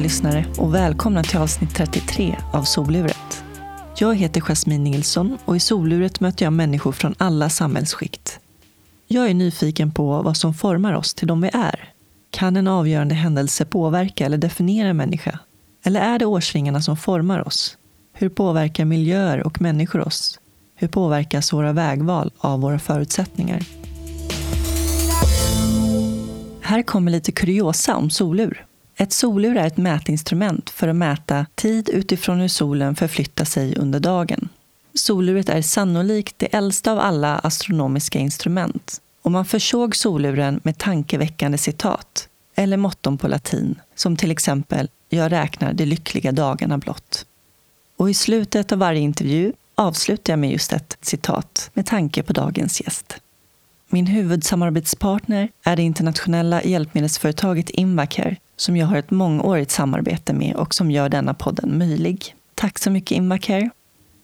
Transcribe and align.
lyssnare 0.00 0.46
och 0.58 0.74
välkomna 0.74 1.22
till 1.22 1.38
avsnitt 1.38 1.74
33 1.74 2.36
av 2.52 2.62
Soluret. 2.62 3.44
Jag 3.96 4.16
heter 4.16 4.40
Jasmine 4.40 4.84
Nilsson 4.84 5.38
och 5.44 5.56
i 5.56 5.60
Soluret 5.60 6.20
möter 6.20 6.46
jag 6.46 6.52
människor 6.52 6.92
från 6.92 7.14
alla 7.18 7.50
samhällsskikt. 7.50 8.40
Jag 9.08 9.30
är 9.30 9.34
nyfiken 9.34 9.92
på 9.92 10.22
vad 10.22 10.36
som 10.36 10.54
formar 10.54 10.92
oss 10.92 11.14
till 11.14 11.28
de 11.28 11.40
vi 11.40 11.50
är. 11.52 11.92
Kan 12.30 12.56
en 12.56 12.68
avgörande 12.68 13.14
händelse 13.14 13.64
påverka 13.64 14.26
eller 14.26 14.38
definiera 14.38 14.88
en 14.88 14.96
människa? 14.96 15.38
Eller 15.84 16.00
är 16.00 16.18
det 16.18 16.26
årsringarna 16.26 16.82
som 16.82 16.96
formar 16.96 17.46
oss? 17.46 17.76
Hur 18.12 18.28
påverkar 18.28 18.84
miljöer 18.84 19.46
och 19.46 19.60
människor 19.60 20.00
oss? 20.00 20.40
Hur 20.74 20.88
påverkas 20.88 21.52
våra 21.52 21.72
vägval 21.72 22.32
av 22.38 22.60
våra 22.60 22.78
förutsättningar? 22.78 23.62
Här 26.60 26.82
kommer 26.82 27.10
lite 27.10 27.32
kuriosa 27.32 27.96
om 27.96 28.10
solur. 28.10 28.66
Ett 29.00 29.12
solur 29.12 29.56
är 29.56 29.66
ett 29.66 29.76
mätinstrument 29.76 30.70
för 30.70 30.88
att 30.88 30.96
mäta 30.96 31.46
tid 31.54 31.88
utifrån 31.88 32.40
hur 32.40 32.48
solen 32.48 32.96
förflyttar 32.96 33.44
sig 33.44 33.76
under 33.76 34.00
dagen. 34.00 34.48
Soluret 34.94 35.48
är 35.48 35.62
sannolikt 35.62 36.38
det 36.38 36.54
äldsta 36.54 36.92
av 36.92 36.98
alla 36.98 37.38
astronomiska 37.38 38.18
instrument 38.18 39.00
och 39.22 39.30
man 39.30 39.44
försåg 39.44 39.96
soluren 39.96 40.60
med 40.64 40.78
tankeväckande 40.78 41.58
citat 41.58 42.28
eller 42.54 42.76
motton 42.76 43.18
på 43.18 43.28
latin, 43.28 43.80
som 43.94 44.16
till 44.16 44.30
exempel 44.30 44.88
”Jag 45.08 45.32
räknar 45.32 45.72
de 45.72 45.84
lyckliga 45.84 46.32
dagarna 46.32 46.78
blott”. 46.78 47.26
Och 47.96 48.10
i 48.10 48.14
slutet 48.14 48.72
av 48.72 48.78
varje 48.78 49.00
intervju 49.00 49.52
avslutar 49.74 50.32
jag 50.32 50.38
med 50.38 50.52
just 50.52 50.72
ett 50.72 50.98
citat 51.00 51.70
med 51.74 51.86
tanke 51.86 52.22
på 52.22 52.32
dagens 52.32 52.80
gäst. 52.80 53.16
Min 53.88 54.06
huvudsamarbetspartner 54.06 55.48
är 55.62 55.76
det 55.76 55.82
internationella 55.82 56.62
hjälpmedelsföretaget 56.62 57.70
Invacare 57.70 58.36
som 58.60 58.76
jag 58.76 58.86
har 58.86 58.96
ett 58.96 59.10
mångårigt 59.10 59.70
samarbete 59.70 60.32
med 60.32 60.54
och 60.54 60.74
som 60.74 60.90
gör 60.90 61.08
denna 61.08 61.34
podden 61.34 61.78
möjlig. 61.78 62.34
Tack 62.54 62.78
så 62.78 62.90
mycket 62.90 63.16
Invacare! 63.16 63.70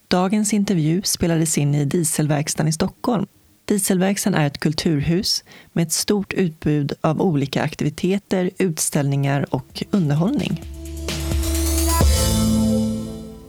Dagens 0.09 0.53
intervju 0.53 1.03
spelades 1.05 1.59
in 1.59 1.75
i 1.75 1.84
Dieselverkstan 1.84 2.69
i 2.69 2.73
Stockholm. 2.73 3.27
Dieselverkstan 3.65 4.34
är 4.34 4.47
ett 4.47 4.59
kulturhus 4.59 5.45
med 5.73 5.87
ett 5.87 5.93
stort 5.93 6.33
utbud 6.33 6.93
av 7.01 7.23
olika 7.23 7.62
aktiviteter, 7.62 8.51
utställningar 8.59 9.55
och 9.55 9.84
underhållning. 9.91 10.62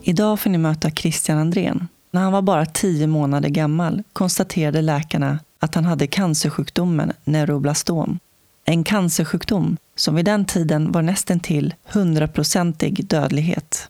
Idag 0.02 0.40
får 0.40 0.50
ni 0.50 0.58
möta 0.58 0.90
Christian 0.90 1.38
Andrén. 1.38 1.88
När 2.10 2.20
han 2.20 2.32
var 2.32 2.42
bara 2.42 2.66
tio 2.66 3.06
månader 3.06 3.48
gammal 3.48 4.02
konstaterade 4.12 4.82
läkarna 4.82 5.38
att 5.58 5.74
han 5.74 5.84
hade 5.84 6.06
cancersjukdomen 6.06 7.12
neuroblastom. 7.24 8.18
En 8.64 8.84
cancersjukdom 8.84 9.76
som 9.98 10.14
vid 10.14 10.24
den 10.24 10.44
tiden 10.44 10.92
var 10.92 11.02
nästan 11.02 11.40
till 11.40 11.74
hundraprocentig 11.84 13.06
dödlighet. 13.06 13.88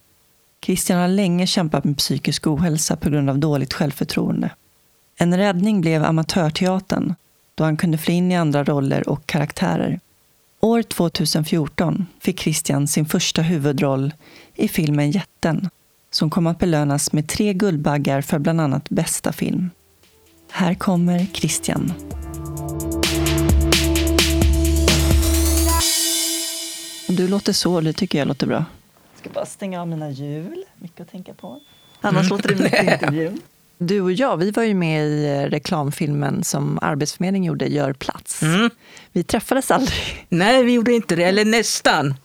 Christian 0.65 0.99
har 0.99 1.07
länge 1.07 1.47
kämpat 1.47 1.83
med 1.83 1.97
psykisk 1.97 2.47
ohälsa 2.47 2.95
på 2.95 3.09
grund 3.09 3.29
av 3.29 3.39
dåligt 3.39 3.73
självförtroende. 3.73 4.49
En 5.17 5.37
räddning 5.37 5.81
blev 5.81 6.03
amatörteatern 6.03 7.15
då 7.55 7.63
han 7.63 7.77
kunde 7.77 7.97
fly 7.97 8.13
in 8.13 8.31
i 8.31 8.37
andra 8.37 8.63
roller 8.63 9.09
och 9.09 9.25
karaktärer. 9.25 9.99
År 10.59 10.81
2014 10.81 12.05
fick 12.19 12.39
Christian 12.39 12.87
sin 12.87 13.05
första 13.05 13.41
huvudroll 13.41 14.13
i 14.55 14.67
filmen 14.67 15.11
Jätten 15.11 15.69
som 16.11 16.29
kom 16.29 16.47
att 16.47 16.59
belönas 16.59 17.13
med 17.13 17.27
tre 17.27 17.53
Guldbaggar 17.53 18.21
för 18.21 18.39
bland 18.39 18.61
annat 18.61 18.89
bästa 18.89 19.31
film. 19.31 19.69
Här 20.51 20.73
kommer 20.73 21.25
Christian. 21.33 21.93
Du 27.19 27.27
låter 27.27 27.53
så, 27.53 27.81
det 27.81 27.93
tycker 27.93 28.19
jag 28.19 28.27
låter 28.27 28.47
bra. 28.47 28.65
Jag 29.13 29.19
ska 29.19 29.29
bara 29.29 29.45
stänga 29.45 29.81
av 29.81 29.87
mina 29.87 30.09
hjul. 30.09 30.63
Mycket 30.77 31.01
att 31.01 31.11
tänka 31.11 31.33
på. 31.33 31.59
Annars 32.01 32.25
mm. 32.25 32.29
låter 32.29 32.49
det 32.49 32.63
mitt 32.63 32.73
i 32.73 32.93
intervjun. 32.93 33.41
Du 33.77 34.01
och 34.01 34.11
jag, 34.11 34.37
vi 34.37 34.51
var 34.51 34.63
ju 34.63 34.73
med 34.73 35.07
i 35.07 35.25
eh, 35.25 35.49
reklamfilmen 35.49 36.43
som 36.43 36.79
Arbetsförmedlingen 36.81 37.47
gjorde, 37.47 37.65
Gör 37.65 37.93
plats. 37.93 38.41
Mm. 38.41 38.69
Vi 39.11 39.23
träffades 39.23 39.71
aldrig. 39.71 40.25
Nej, 40.29 40.63
vi 40.63 40.73
gjorde 40.73 40.93
inte 40.93 41.15
det. 41.15 41.23
Eller 41.23 41.45
nästan. 41.45 42.15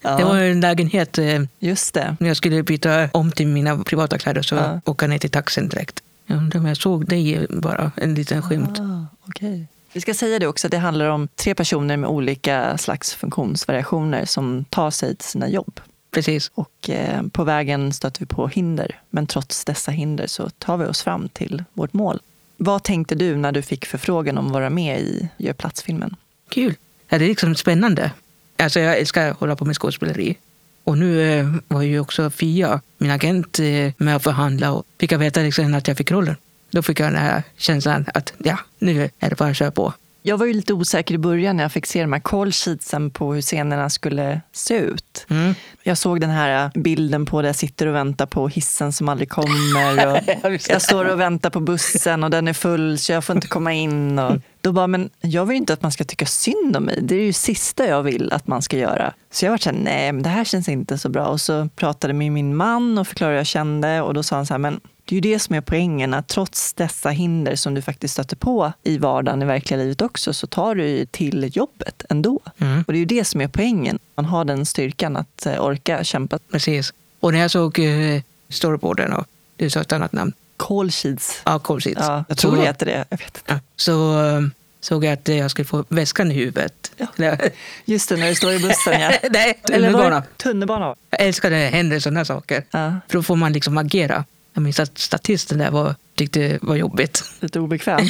Ja. 0.00 0.16
Det 0.16 0.24
var 0.24 0.36
en 0.36 0.60
lägenhet. 0.60 1.18
Eh, 1.18 1.42
Just 1.58 1.94
det. 1.94 2.16
När 2.20 2.28
jag 2.28 2.36
skulle 2.36 2.62
byta 2.62 3.08
om 3.12 3.32
till 3.32 3.46
mina 3.46 3.84
privata 3.84 4.18
kläder 4.18 4.42
så 4.42 4.54
ja. 4.54 4.80
åka 4.84 5.06
ner 5.06 5.18
till 5.18 5.30
taxin 5.30 5.68
direkt. 5.68 6.02
Jag 6.26 6.38
undrar 6.38 6.60
om 6.60 6.66
jag 6.66 6.76
såg 6.76 7.06
dig 7.06 7.46
bara, 7.50 7.92
en 7.96 8.14
liten 8.14 8.42
skymt. 8.42 8.80
Ah, 8.80 9.06
okay. 9.28 9.64
Vi 9.92 10.00
ska 10.00 10.14
säga 10.14 10.38
det 10.38 10.46
också, 10.46 10.68
det 10.68 10.78
handlar 10.78 11.06
om 11.06 11.28
tre 11.28 11.54
personer 11.54 11.96
med 11.96 12.10
olika 12.10 12.78
slags 12.78 13.14
funktionsvariationer 13.14 14.24
som 14.24 14.64
tar 14.64 14.90
sig 14.90 15.16
till 15.16 15.28
sina 15.28 15.48
jobb. 15.48 15.80
Precis. 16.10 16.50
Och 16.54 16.90
eh, 16.90 17.22
på 17.32 17.44
vägen 17.44 17.92
stöter 17.92 18.20
vi 18.20 18.26
på 18.26 18.48
hinder, 18.48 19.00
men 19.10 19.26
trots 19.26 19.64
dessa 19.64 19.90
hinder 19.90 20.26
så 20.26 20.50
tar 20.50 20.76
vi 20.76 20.84
oss 20.84 21.02
fram 21.02 21.28
till 21.28 21.64
vårt 21.72 21.92
mål. 21.92 22.20
Vad 22.56 22.82
tänkte 22.82 23.14
du 23.14 23.36
när 23.36 23.52
du 23.52 23.62
fick 23.62 23.86
förfrågan 23.86 24.38
om 24.38 24.46
att 24.46 24.52
vara 24.52 24.70
med 24.70 25.00
i 25.00 25.28
Gör 25.36 25.52
plats-filmen? 25.52 26.16
Kul! 26.48 26.74
Ja, 27.08 27.18
det 27.18 27.24
är 27.24 27.28
liksom 27.28 27.54
spännande. 27.54 28.10
Alltså 28.56 28.80
jag 28.80 28.98
älskar 28.98 29.30
att 29.30 29.36
hålla 29.36 29.56
på 29.56 29.64
med 29.64 29.76
skådespeleri. 29.76 30.36
Och 30.84 30.98
nu 30.98 31.38
eh, 31.38 31.54
var 31.68 31.82
ju 31.82 32.00
också 32.00 32.30
Fia, 32.30 32.80
min 32.98 33.10
agent, 33.10 33.58
eh, 33.58 33.92
med 33.96 34.16
att 34.16 34.22
förhandla 34.22 34.72
och 34.72 34.86
fick 34.98 35.12
jag 35.12 35.18
veta 35.18 35.40
liksom 35.40 35.74
att 35.74 35.88
jag 35.88 35.96
fick 35.96 36.10
rollen. 36.10 36.36
Då 36.72 36.82
fick 36.82 37.00
jag 37.00 37.12
den 37.12 37.22
här 37.22 37.42
känslan 37.56 38.06
att 38.14 38.32
ja, 38.38 38.58
nu 38.78 39.10
är 39.18 39.30
det 39.30 39.38
bara 39.38 39.50
att 39.50 39.56
köra 39.56 39.70
på. 39.70 39.92
Jag 40.24 40.38
var 40.38 40.46
ju 40.46 40.52
lite 40.52 40.74
osäker 40.74 41.14
i 41.14 41.18
början 41.18 41.56
när 41.56 41.64
jag 41.64 41.72
fick 41.72 41.86
se 41.86 42.00
de 42.00 42.12
här 42.12 42.20
call 42.20 42.52
sheetsen 42.52 43.10
på 43.10 43.34
hur 43.34 43.42
scenerna 43.42 43.90
skulle 43.90 44.40
se 44.52 44.74
ut. 44.74 45.26
Mm. 45.30 45.54
Jag 45.82 45.98
såg 45.98 46.20
den 46.20 46.30
här 46.30 46.70
bilden 46.74 47.26
på 47.26 47.42
där 47.42 47.48
jag 47.48 47.56
sitter 47.56 47.86
och 47.86 47.94
väntar 47.94 48.26
på 48.26 48.48
hissen 48.48 48.92
som 48.92 49.08
aldrig 49.08 49.30
kommer. 49.30 50.06
Och 50.06 50.18
jag 50.68 50.82
står 50.82 51.04
och 51.04 51.20
väntar 51.20 51.50
på 51.50 51.60
bussen 51.60 52.24
och 52.24 52.30
den 52.30 52.48
är 52.48 52.52
full 52.52 52.98
så 52.98 53.12
jag 53.12 53.24
får 53.24 53.36
inte 53.36 53.48
komma 53.48 53.72
in. 53.72 54.18
Och 54.18 54.40
då 54.60 54.72
bara, 54.72 54.86
men 54.86 55.10
jag 55.20 55.46
vill 55.46 55.56
inte 55.56 55.72
att 55.72 55.82
man 55.82 55.92
ska 55.92 56.04
tycka 56.04 56.26
synd 56.26 56.76
om 56.76 56.84
mig. 56.84 56.98
Det 57.02 57.14
är 57.14 57.24
ju 57.24 57.32
sista 57.32 57.86
jag 57.86 58.02
vill 58.02 58.32
att 58.32 58.46
man 58.46 58.62
ska 58.62 58.78
göra. 58.78 59.14
Så 59.30 59.44
jag 59.44 59.50
var 59.50 59.58
så 59.58 59.70
här, 59.70 59.76
nej 59.76 60.12
men 60.12 60.22
det 60.22 60.28
här 60.28 60.44
känns 60.44 60.68
inte 60.68 60.98
så 60.98 61.08
bra. 61.08 61.26
Och 61.26 61.40
så 61.40 61.68
pratade 61.76 62.14
med 62.14 62.32
min 62.32 62.56
man 62.56 62.98
och 62.98 63.08
förklarade 63.08 63.34
hur 63.34 63.38
jag 63.38 63.46
kände 63.46 64.02
och 64.02 64.14
då 64.14 64.22
sa 64.22 64.36
han 64.36 64.46
så 64.46 64.54
här, 64.54 64.58
men 64.58 64.80
det 65.04 65.12
är 65.12 65.14
ju 65.14 65.20
det 65.20 65.38
som 65.38 65.54
är 65.54 65.60
poängen, 65.60 66.14
att 66.14 66.28
trots 66.28 66.72
dessa 66.72 67.10
hinder 67.10 67.56
som 67.56 67.74
du 67.74 67.82
faktiskt 67.82 68.14
stöter 68.14 68.36
på 68.36 68.72
i 68.82 68.98
vardagen, 68.98 69.42
i 69.42 69.44
verkliga 69.44 69.78
livet 69.78 70.02
också, 70.02 70.32
så 70.32 70.46
tar 70.46 70.74
du 70.74 71.06
till 71.06 71.50
jobbet 71.56 72.02
ändå. 72.08 72.40
Mm. 72.58 72.84
Och 72.86 72.92
det 72.92 72.96
är 72.96 73.00
ju 73.00 73.04
det 73.04 73.24
som 73.24 73.40
är 73.40 73.48
poängen. 73.48 73.98
Man 74.14 74.24
har 74.24 74.44
den 74.44 74.66
styrkan 74.66 75.16
att 75.16 75.46
eh, 75.46 75.64
orka 75.64 76.04
kämpa. 76.04 76.38
Precis. 76.50 76.92
Och 77.20 77.32
när 77.32 77.40
jag 77.40 77.50
såg 77.50 77.78
uh, 77.78 78.20
storyboarden, 78.48 79.12
och 79.12 79.26
du 79.56 79.70
sa 79.70 79.80
ett 79.80 79.92
annat 79.92 80.12
namn. 80.12 80.32
Call 80.56 80.90
sheets. 80.90 81.42
Ja, 81.44 81.58
call 81.58 81.80
sheets. 81.80 82.00
Ja, 82.00 82.24
jag 82.28 82.38
tror 82.38 82.50
så, 82.50 82.56
det 82.56 82.62
heter 82.62 82.86
det. 82.86 83.04
Jag 83.08 83.18
vet 83.18 83.36
inte. 83.36 83.40
Ja, 83.46 83.58
så 83.76 84.18
um, 84.18 84.50
såg 84.80 85.04
jag 85.04 85.12
att 85.12 85.28
jag 85.28 85.50
skulle 85.50 85.66
få 85.66 85.84
väskan 85.88 86.32
i 86.32 86.34
huvudet. 86.34 86.92
Ja. 87.16 87.36
Just 87.84 88.08
det, 88.08 88.16
när 88.16 88.28
du 88.28 88.34
står 88.34 88.52
i 88.52 88.58
bussen. 88.58 89.00
Ja. 89.00 89.12
Nej, 89.30 89.60
tunnelbana. 89.66 90.22
tunnelbana. 90.36 90.94
Jag 91.10 91.20
älskar 91.20 91.50
när 91.50 91.58
det 91.58 91.66
händer 91.66 92.00
sådana 92.00 92.24
saker. 92.24 92.64
Ja. 92.70 93.00
För 93.08 93.18
då 93.18 93.22
får 93.22 93.36
man 93.36 93.52
liksom 93.52 93.78
agera. 93.78 94.24
Jag 94.54 94.62
minns 94.62 94.80
att 94.80 94.98
statisten 94.98 95.58
där 95.58 95.70
var, 95.70 95.94
tyckte 96.14 96.40
det 96.40 96.58
var 96.62 96.76
jobbigt. 96.76 97.24
Lite 97.40 97.60
obekväm. 97.60 98.06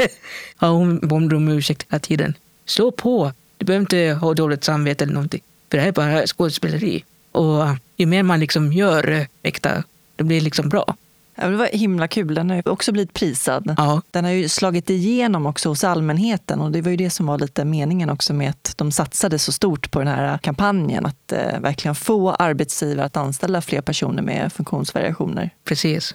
ja, 0.58 0.68
hon 0.68 1.08
bad 1.08 1.32
om 1.32 1.48
ursäkt 1.48 1.86
hela 1.88 2.00
tiden. 2.00 2.34
Stå 2.64 2.90
på! 2.90 3.32
Du 3.58 3.64
behöver 3.64 3.80
inte 3.80 4.18
ha 4.20 4.34
dåligt 4.34 4.64
samvete 4.64 5.04
eller 5.04 5.14
någonting. 5.14 5.40
För 5.70 5.76
det 5.76 5.82
här 5.82 5.88
är 5.88 5.92
bara 5.92 6.26
skådespeleri. 6.26 7.04
Och 7.32 7.64
ju 7.96 8.06
mer 8.06 8.22
man 8.22 8.40
liksom 8.40 8.72
gör 8.72 9.26
äkta, 9.42 9.82
det 10.16 10.24
blir 10.24 10.40
liksom 10.40 10.68
bra. 10.68 10.96
Det 11.50 11.56
var 11.56 11.66
himla 11.72 12.08
kul. 12.08 12.34
Den 12.34 12.50
har 12.50 12.56
ju 12.56 12.62
också 12.66 12.92
blivit 12.92 13.12
prisad. 13.12 13.74
Ja. 13.76 14.02
Den 14.10 14.24
har 14.24 14.30
ju 14.30 14.48
slagit 14.48 14.90
igenom 14.90 15.46
också 15.46 15.68
hos 15.68 15.84
allmänheten 15.84 16.60
och 16.60 16.70
det 16.70 16.80
var 16.80 16.90
ju 16.90 16.96
det 16.96 17.10
som 17.10 17.26
var 17.26 17.38
lite 17.38 17.64
meningen 17.64 18.10
också 18.10 18.34
med 18.34 18.50
att 18.50 18.74
de 18.76 18.92
satsade 18.92 19.38
så 19.38 19.52
stort 19.52 19.90
på 19.90 19.98
den 19.98 20.08
här 20.08 20.38
kampanjen. 20.38 21.06
Att 21.06 21.32
eh, 21.32 21.60
verkligen 21.60 21.94
få 21.94 22.30
arbetsgivare 22.30 23.06
att 23.06 23.16
anställa 23.16 23.62
fler 23.62 23.80
personer 23.80 24.22
med 24.22 24.52
funktionsvariationer. 24.52 25.50
Precis. 25.64 26.14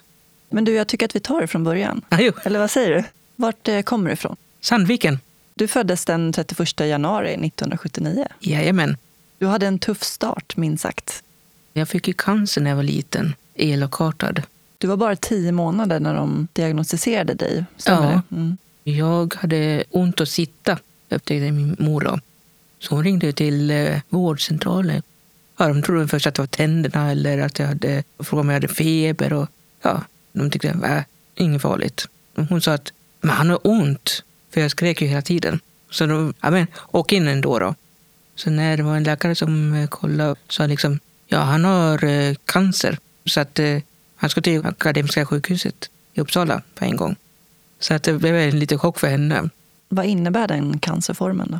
Men 0.50 0.66
du, 0.66 0.74
jag 0.74 0.88
tycker 0.88 1.06
att 1.06 1.16
vi 1.16 1.20
tar 1.20 1.42
det 1.42 1.48
från 1.48 1.64
början. 1.64 2.02
Ja, 2.10 2.32
Eller 2.44 2.60
vad 2.60 2.72
säger 2.72 2.96
du? 2.96 3.04
Vart 3.36 3.68
eh, 3.68 3.82
kommer 3.82 4.10
du 4.10 4.14
ifrån? 4.14 4.36
Sandviken. 4.62 5.20
Du 5.56 5.68
föddes 5.68 6.06
den 6.06 6.34
31 6.34 6.80
januari 6.80 7.30
1979. 7.30 8.28
Jajamän. 8.40 8.98
Du 9.38 9.48
hade 9.48 9.68
en 9.68 9.80
tuff 9.80 10.04
start, 10.04 10.58
minst 10.58 10.84
sagt. 10.84 11.24
Jag 11.74 11.90
fick 11.90 12.08
ju 12.08 12.14
cancer 12.14 12.62
när 12.62 12.70
jag 12.70 12.76
var 12.76 12.84
liten, 12.84 13.36
elakartad. 13.56 14.42
Du 14.78 14.88
var 14.88 14.98
bara 14.98 15.16
tio 15.16 15.52
månader 15.52 16.00
när 16.00 16.14
de 16.14 16.48
diagnostiserade 16.54 17.34
dig. 17.34 17.66
Stämmer 17.78 18.12
ja. 18.12 18.22
Mm. 18.32 18.58
Jag 18.84 19.36
hade 19.36 19.84
ont 19.90 20.22
att 20.22 20.30
sitta, 20.30 20.80
upptäckte 21.10 21.52
min 21.52 21.76
mor. 21.80 22.02
Då. 22.02 22.20
Så 22.80 22.96
hon 22.96 23.04
ringde 23.04 23.34
till 23.34 23.72
eh, 23.72 24.00
vårdcentralen. 24.10 25.02
Ja, 25.58 25.68
de 25.68 25.82
trodde 25.82 26.08
först 26.08 26.28
att 26.28 26.36
det 26.36 26.42
var 26.42 26.48
tänderna 26.48 27.12
eller 27.12 27.38
att 27.38 27.60
jag 27.60 27.68
hade 27.68 28.04
frågade 28.20 28.42
om 28.42 28.50
jag 28.50 28.54
hade 28.54 28.68
feber. 28.68 29.34
Och, 29.34 29.48
ja, 29.82 30.02
de 30.34 30.52
tyckte 30.52 30.72
att 30.72 30.82
det 30.82 31.06
inget 31.36 31.62
farligt. 31.62 32.08
Hon 32.50 32.62
sa 32.62 32.74
att 32.74 32.92
men 33.22 33.36
han 33.36 33.50
har 33.50 33.60
ont, 33.64 34.24
för 34.52 34.62
jag 34.62 34.72
skrek 34.72 35.02
ju 35.02 35.08
hela 35.08 35.22
tiden. 35.22 35.60
Så 35.92 36.06
de, 36.06 36.34
ja 36.42 36.52
men, 36.52 36.68
åk 36.92 37.12
in 37.12 37.28
ändå 37.28 37.60
då. 37.60 37.76
Så 38.36 38.50
när 38.50 38.78
det 38.78 38.84
var 38.84 38.98
en 38.98 39.04
läkare 39.04 39.36
som 39.36 39.74
eh, 39.74 39.88
kollade 39.88 40.36
sa 40.50 40.66
liksom, 40.66 41.00
ja 41.28 41.40
han 41.40 41.66
har 41.66 42.04
eh, 42.04 42.36
cancer. 42.46 42.98
Så 43.26 43.40
att 43.40 43.60
eh, 43.60 43.80
han 44.18 44.30
ska 44.30 44.42
till 44.42 44.66
Akademiska 44.66 45.26
sjukhuset 45.26 45.90
i 46.14 46.22
Uppsala 46.22 46.62
på 46.76 46.86
en 46.86 46.96
gång. 46.96 47.16
Så 47.80 47.94
att 47.94 48.04
det 48.04 48.14
blev 48.14 48.36
en 48.36 48.60
liten 48.60 48.80
chock 48.80 49.00
för 49.00 49.08
henne. 49.08 49.50
Vad 49.90 50.06
innebär 50.06 50.48
den 50.48 50.80
cancerformen 50.80 51.52
då? 51.52 51.60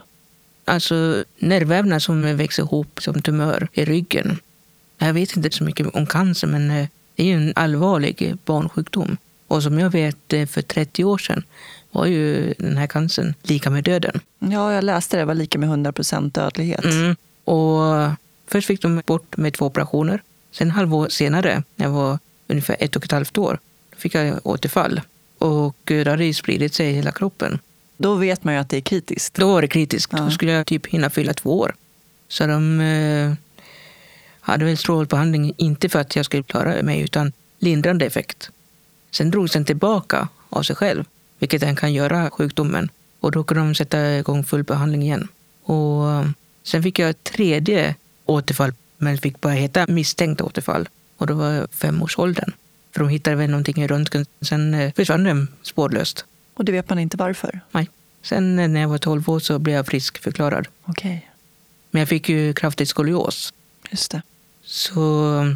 Alltså 0.66 1.24
nervvävnad 1.40 2.04
som 2.04 2.38
växer 2.38 2.64
ihop 2.64 3.02
som 3.02 3.22
tumör 3.22 3.68
i 3.74 3.86
ryggen. 3.86 4.40
Jag 4.98 5.14
vet 5.14 5.38
inte 5.38 5.52
så 5.52 5.64
mycket 5.64 5.88
om 5.88 6.06
cancer, 6.06 6.48
men 6.48 6.72
eh, 6.72 6.88
det 7.16 7.24
är 7.24 7.28
ju 7.28 7.34
en 7.34 7.54
allvarlig 7.56 8.38
barnsjukdom. 8.46 9.18
Och 9.48 9.64
som 9.64 9.80
jag 9.80 9.90
vet 9.90 10.34
eh, 10.34 10.46
för 10.46 10.62
30 10.62 11.04
år 11.04 11.18
sedan 11.18 11.44
var 11.92 12.06
ju 12.06 12.54
den 12.58 12.78
här 12.78 12.88
cancern 12.88 13.34
lika 13.44 13.70
med 13.70 13.84
döden. 13.84 14.20
Ja, 14.40 14.74
jag 14.74 14.84
läste 14.84 15.18
det. 15.18 15.22
Det 15.22 15.26
var 15.26 15.34
lika 15.34 15.60
med 15.60 15.70
100 15.70 15.92
procent 15.92 16.34
dödlighet. 16.34 16.86
Mm. 16.86 17.16
Och 17.44 18.10
först 18.48 18.68
fick 18.68 18.82
de 18.82 19.02
bort 19.06 19.38
med 19.38 19.54
två 19.54 19.66
operationer. 19.66 20.22
Sen 20.52 20.72
halvår 20.72 21.10
senare, 21.10 21.64
när 21.76 21.86
jag 21.86 21.94
var 21.94 22.20
ungefär 22.48 22.78
ett 22.80 22.96
och 22.96 23.06
ett 23.06 23.12
halvt 23.12 23.38
år, 23.38 23.60
då 23.90 23.98
fick 23.98 24.16
jag 24.16 24.40
återfall. 24.44 25.02
Och 25.38 25.92
eh, 25.92 26.04
då 26.04 26.12
hade 26.12 26.24
det 26.24 26.34
spridit 26.34 26.74
sig 26.74 26.90
i 26.90 26.94
hela 26.94 27.12
kroppen. 27.12 27.60
Då 27.98 28.16
vet 28.16 28.44
man 28.44 28.54
ju 28.54 28.60
att 28.60 28.70
det 28.70 28.78
är 28.78 28.82
kritiskt. 28.82 29.34
Då 29.34 29.48
var 29.48 29.62
det 29.62 29.68
kritiskt. 29.68 30.14
Ja. 30.14 30.20
Då 30.20 30.32
skulle 30.32 30.52
jag 30.52 30.66
typ 30.68 30.88
hinna 30.88 31.10
fylla 31.10 31.34
två 31.34 31.60
år. 31.60 31.76
Så 32.28 32.48
de 32.48 32.82
eh, 32.82 33.34
hade 34.40 34.66
väl 34.66 34.78
strålbehandling, 34.78 35.54
inte 35.58 35.90
för 35.90 36.00
att 36.00 36.16
jag 36.16 36.26
skulle 36.26 36.44
klara 36.44 36.84
mig, 36.84 37.02
utan 37.02 37.32
lindrande 37.60 38.06
effekt. 38.06 38.50
Sen 39.12 39.32
drogs 39.32 39.52
den 39.52 39.66
tillbaka 39.66 40.28
av 40.50 40.64
sig 40.64 40.76
själv, 40.76 41.04
vilket 41.40 41.62
den 41.62 41.76
kan 41.76 41.94
göra, 41.94 42.30
sjukdomen. 42.30 42.90
Och 43.20 43.32
då 43.32 43.44
kunde 43.44 43.64
de 43.64 43.76
sätta 43.76 44.18
igång 44.18 44.44
full 44.44 44.64
behandling 44.64 45.04
igen. 45.04 45.28
Och 45.64 46.12
eh, 46.12 46.30
sen 46.64 46.84
fick 46.84 47.00
jag 47.00 47.10
ett 47.10 47.24
tredje 47.24 47.96
återfall, 48.26 48.74
men 48.98 49.16
det 49.16 49.22
fick 49.22 49.42
bara 49.42 49.54
heta 49.54 49.86
misstänkt 49.88 50.42
återfall. 50.42 50.90
Och 51.18 51.28
då 51.28 51.34
var 51.34 51.52
jag 51.52 51.68
femårsåldern. 51.72 52.52
För 52.92 53.00
de 53.00 53.10
hittade 53.10 53.36
väl 53.36 53.50
någonting 53.50 53.84
i 53.84 53.88
röntgen. 53.88 54.26
Sen 54.42 54.74
eh, 54.74 54.94
försvann 54.94 55.24
den 55.24 55.48
spårlöst. 55.62 56.26
Och 56.54 56.66
det 56.66 56.72
vet 56.72 56.90
man 56.90 57.00
inte 57.00 57.18
varför. 57.18 57.60
Nej. 57.72 57.90
Sen 58.22 58.60
eh, 58.60 58.68
när 58.68 58.82
jag 58.82 58.88
var 58.90 58.98
12 58.98 59.30
år 59.30 59.40
så 59.40 59.60
blev 59.60 59.76
jag 59.76 59.88
friskförklarad. 59.88 60.68
Okej, 60.86 61.30
Men 61.92 62.00
jag 62.00 62.10
fick 62.10 62.30
ju 62.30 62.54
kraftig 62.54 62.88
skolios. 62.88 63.54
just 63.90 64.12
det. 64.12 64.22
Så 64.64 65.00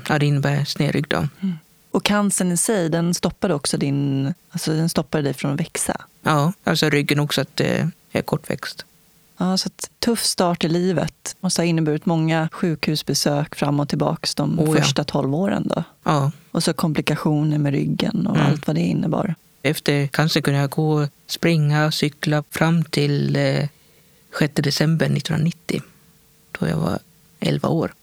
ja, 0.09 0.19
det 0.19 0.25
innebär 0.25 0.65
snedrygg 0.65 1.05
då. 1.07 1.27
Och 1.91 2.03
cancern 2.03 2.51
i 2.51 2.57
sig, 2.57 2.89
den 2.89 3.13
stoppade 3.13 3.53
också 3.53 3.77
din... 3.77 4.33
Alltså 4.49 4.71
den 4.71 4.89
stoppade 4.89 5.23
dig 5.23 5.33
från 5.33 5.53
att 5.53 5.59
växa. 5.59 6.01
Ja, 6.21 6.53
alltså 6.63 6.89
ryggen 6.89 7.19
också 7.19 7.41
att 7.41 7.55
det 7.55 7.89
är 8.11 8.21
kortväxt. 8.21 8.85
Ja, 9.41 9.57
så 9.57 9.69
tuff 9.99 10.23
start 10.23 10.63
i 10.63 10.67
livet. 10.69 11.35
Måste 11.39 11.61
ha 11.61 11.65
inneburit 11.65 12.05
många 12.05 12.49
sjukhusbesök 12.51 13.55
fram 13.55 13.79
och 13.79 13.89
tillbaka 13.89 14.27
de 14.35 14.59
Oh, 14.59 14.75
ja. 14.77 14.83
första 14.83 15.03
12 15.03 15.35
åren. 15.35 15.67
Då. 15.75 15.83
Ja, 16.03 16.31
Och 16.51 16.63
så 16.63 16.73
komplikationer 16.73 17.57
med 17.57 17.73
ryggen 17.73 18.27
och 18.27 18.35
Mm. 18.35 18.47
allt 18.47 18.67
vad 18.67 18.75
det 18.75 18.81
innebar. 18.81 19.35
efter 19.63 20.07
cancer 20.07 20.41
kunde 20.41 20.59
jag 20.59 20.69
gå, 20.69 21.07
springa, 21.27 21.91
cykla 21.91 22.43
fram 22.49 22.83
till 22.83 23.35
eh, 23.35 23.67
6 24.39 24.53
december 24.55 25.05
1990. 25.05 25.81
Då 26.59 26.67
jag 26.67 26.77
var 26.77 26.99
11 27.39 27.69
år. 27.69 27.93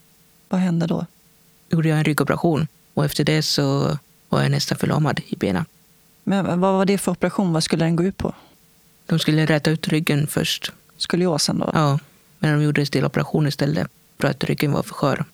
Vad 0.49 0.61
hände? 0.61 0.87
Då 0.87 1.07
gjorde 1.71 1.89
jag 1.89 1.99
en 1.99 2.05
ryggoperation 2.05 2.69
och 2.95 3.05
efter 3.05 3.25
det 3.25 3.43
så 3.43 3.99
var 4.29 4.43
jag 4.43 4.51
nästan 4.51 4.79
förlamad 4.79 5.21
i 5.29 5.37
benen. 5.37 5.65
Men 6.25 6.61
vad 6.61 6.73
var 6.73 6.85
det 6.85 6.99
för 6.99 7.13
operation? 7.13 7.53
Vad 7.53 7.65
skulle 7.65 7.85
den 7.85 7.97
gå 7.97 8.05
ut 8.05 8.17
på? 8.17 8.35
De 9.07 9.19
skulle 9.19 9.47
räta 9.47 9.71
ut 9.71 9.89
ryggen 9.89 10.27
först. 10.27 10.73
Skoliosen 10.99 11.59
då? 11.59 11.71
Ja, 11.75 11.99
men 12.39 12.59
de 12.59 12.65
gjorde 12.65 12.81
en 12.83 12.87
stelоperation 12.87 13.47
istället 13.47 13.89
för 14.19 14.29
att 14.29 14.45
ryggen 14.45 14.73
var 14.73 14.83
för 14.83 14.95
skör. 14.95 15.25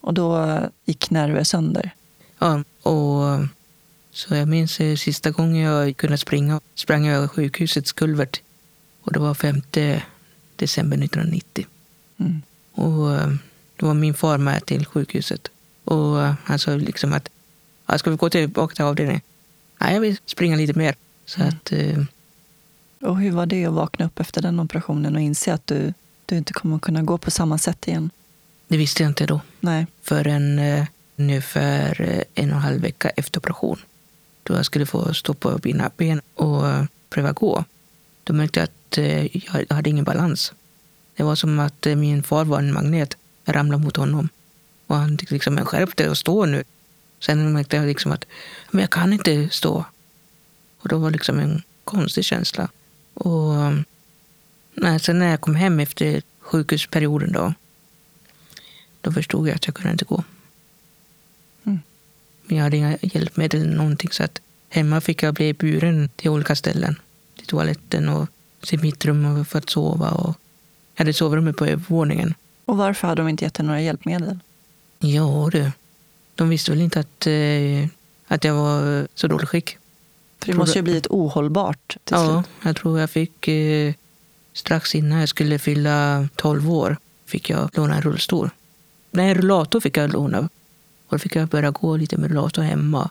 Och 0.00 0.14
då 0.14 0.58
gick 0.84 1.10
nerver 1.10 1.44
sönder? 1.44 1.90
Ja, 2.38 2.62
och 2.82 3.46
så 4.12 4.34
jag 4.34 4.48
minns 4.48 4.80
eh, 4.80 4.96
sista 4.96 5.30
gången 5.30 5.62
jag 5.62 5.96
kunde 5.96 6.18
springa 6.18 6.60
sprang 6.74 7.06
jag 7.06 7.16
över 7.16 7.28
sjukhusets 7.28 7.92
kulvert. 7.92 8.40
Och 9.02 9.12
det 9.12 9.18
var 9.18 9.34
5 9.34 9.62
december 10.56 10.96
1990. 11.04 11.66
Mm. 12.16 12.42
Och 12.72 13.14
eh, 13.14 13.28
då 13.76 13.86
var 13.86 13.94
min 13.94 14.14
far 14.14 14.38
med 14.38 14.66
till 14.66 14.86
sjukhuset. 14.86 15.48
Och 15.84 16.22
eh, 16.22 16.34
han 16.44 16.58
sa 16.58 16.70
liksom 16.76 17.12
att 17.12 17.28
ska 18.00 18.10
vi 18.10 18.16
gå 18.16 18.30
tillbaka 18.30 18.74
till 18.74 18.84
avdelningen? 18.84 19.22
Nej, 19.80 19.94
jag 19.94 20.00
vill 20.00 20.16
springa 20.26 20.56
lite 20.56 20.78
mer. 20.78 20.94
Så 21.26 21.40
Mm. 21.40 21.48
att, 21.54 21.72
eh, 21.72 21.98
Och 23.00 23.18
hur 23.20 23.30
var 23.30 23.46
det 23.46 23.64
att 23.64 23.72
vakna 23.72 24.06
upp 24.06 24.20
efter 24.20 24.42
den 24.42 24.60
operationen 24.60 25.14
och 25.14 25.20
inse 25.20 25.54
att 25.54 25.66
du, 25.66 25.94
du 26.26 26.36
inte 26.36 26.52
kommer 26.52 26.78
kunna 26.78 27.02
gå 27.02 27.18
på 27.18 27.30
samma 27.30 27.58
sätt 27.58 27.88
igen? 27.88 28.10
det 28.70 28.76
visste 28.76 29.02
jag 29.02 29.10
inte 29.10 29.26
då. 29.26 29.40
Nej. 29.60 29.86
Förrän 30.02 30.58
eh, 30.58 30.84
ungefär 31.16 32.00
eh, 32.00 32.22
en 32.34 32.50
och 32.50 32.56
en 32.56 32.62
halv 32.62 32.80
vecka 32.80 33.08
efter 33.08 33.40
operation. 33.40 33.78
Då 34.42 34.54
jag 34.54 34.66
skulle 34.66 34.86
få 34.86 35.14
stå 35.14 35.34
på 35.34 35.60
mina 35.64 35.90
ben 35.96 36.20
och 36.34 36.68
eh, 36.68 36.84
pröva 37.08 37.32
gå. 37.32 37.64
Då 38.24 38.32
märkte 38.32 38.60
jag 38.60 38.64
att 38.64 38.98
eh, 38.98 39.36
jag 39.36 39.74
hade 39.76 39.90
ingen 39.90 40.04
balans. 40.04 40.52
Det 41.16 41.22
var 41.22 41.34
som 41.34 41.58
att 41.58 41.86
eh, 41.86 41.96
min 41.96 42.22
far 42.22 42.44
var 42.44 42.58
en 42.58 42.72
magnet. 42.72 43.16
Jag 43.44 43.56
ramlade 43.56 43.84
mot 43.84 43.96
honom. 43.96 44.28
Och 44.86 44.96
han 44.96 45.18
tyckte 45.18 45.34
liksom, 45.34 45.64
skärp 45.64 45.96
dig 45.96 46.08
och 46.08 46.18
stå 46.18 46.46
nu. 46.46 46.64
Sen 47.20 47.52
märkte 47.52 47.76
jag 47.76 47.86
liksom 47.86 48.12
att 48.12 48.24
men 48.70 48.80
jag 48.80 48.90
kan 48.90 49.12
inte 49.12 49.48
stå. 49.48 49.84
Och 50.78 50.88
då 50.88 50.98
var 50.98 51.10
det 51.10 51.12
liksom 51.12 51.38
en 51.38 51.62
konstig 51.84 52.24
känsla. 52.24 52.68
Och 53.14 53.54
eh, 53.54 53.78
nej, 54.74 55.00
sen 55.00 55.18
när 55.18 55.30
jag 55.30 55.40
kom 55.40 55.54
hem 55.54 55.80
efter 55.80 56.22
sjukhusperioden 56.40 57.32
då, 57.32 57.54
då 59.00 59.12
förstod 59.12 59.48
jag 59.48 59.54
att 59.54 59.66
jag 59.66 59.74
kunde 59.74 59.92
inte 59.92 60.04
gå. 60.04 60.24
Mm. 61.64 61.78
Jag 62.48 62.62
hade 62.62 62.76
inga 62.76 62.98
hjälpmedel 63.02 63.62
eller 63.62 63.76
någonting 63.76 64.10
så 64.10 64.22
att 64.22 64.40
hemma 64.68 65.00
fick 65.00 65.22
jag 65.22 65.34
bli 65.34 65.52
buren 65.54 66.08
till 66.16 66.30
olika 66.30 66.56
ställen. 66.56 67.00
Till 67.36 67.46
toaletten 67.46 68.08
och 68.08 68.28
till 68.60 68.80
mitt 68.80 69.04
rum 69.04 69.44
för 69.44 69.58
att 69.58 69.70
sova. 69.70 70.10
Och 70.10 70.36
jag 70.94 71.04
hade 71.04 71.12
sovrummet 71.12 71.56
på 71.56 71.66
övervåningen. 71.66 72.34
Och 72.64 72.76
varför 72.76 73.08
hade 73.08 73.22
de 73.22 73.28
inte 73.28 73.44
gett 73.44 73.54
dig 73.54 73.66
några 73.66 73.80
hjälpmedel? 73.80 74.38
Ja 74.98 75.48
du, 75.52 75.70
de 76.34 76.48
visste 76.48 76.70
väl 76.70 76.80
inte 76.80 77.00
att, 77.00 77.26
eh, 77.26 77.88
att 78.26 78.44
jag 78.44 78.54
var 78.54 79.08
så 79.14 79.26
dålig 79.28 79.48
skick. 79.48 79.78
För 80.40 80.52
det 80.52 80.58
måste 80.58 80.78
ju 80.78 80.82
blivit 80.82 81.06
ohållbart 81.06 81.88
till 81.88 82.16
Ja, 82.16 82.42
slut. 82.42 82.54
jag 82.62 82.76
tror 82.76 83.00
jag 83.00 83.10
fick 83.10 83.48
eh, 83.48 83.94
strax 84.52 84.94
innan 84.94 85.18
jag 85.20 85.28
skulle 85.28 85.58
fylla 85.58 86.28
12 86.36 86.70
år 86.70 86.96
fick 87.26 87.50
jag 87.50 87.70
låna 87.72 87.96
en 87.96 88.02
rullstol. 88.02 88.50
Nej, 89.10 89.28
en 89.28 89.34
rullator 89.34 89.80
fick 89.80 89.96
jag 89.96 90.12
låna. 90.12 90.38
Och 91.06 91.16
då 91.16 91.18
fick 91.18 91.36
jag 91.36 91.48
börja 91.48 91.70
gå 91.70 91.96
lite 91.96 92.16
med 92.16 92.30
rullator 92.30 92.62
hemma. 92.62 93.10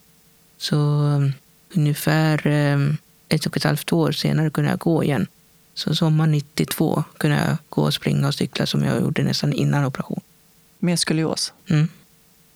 Så 0.58 0.76
um, 0.76 1.34
ungefär 1.76 2.48
um, 2.48 2.98
ett 3.30 3.46
och 3.46 3.58
ett 3.58 3.64
halvt 3.64 3.94
år 3.94 4.12
senare 4.12 4.50
kunde 4.50 4.70
jag 4.70 4.80
gå 4.80 5.04
igen. 5.04 5.28
Så 5.74 5.96
sommaren 5.96 6.32
92 6.32 7.04
kunde 7.18 7.38
jag 7.38 7.58
gå 7.70 7.82
och 7.82 7.94
springa 7.94 8.28
och 8.28 8.36
cykla 8.36 8.66
som 8.66 8.84
jag 8.84 9.02
gjorde 9.02 9.24
nästan 9.24 9.54
innan 9.54 9.86
operation. 9.86 10.22
Med 10.80 11.00
skolios. 11.00 11.54
Mm. 11.70 11.88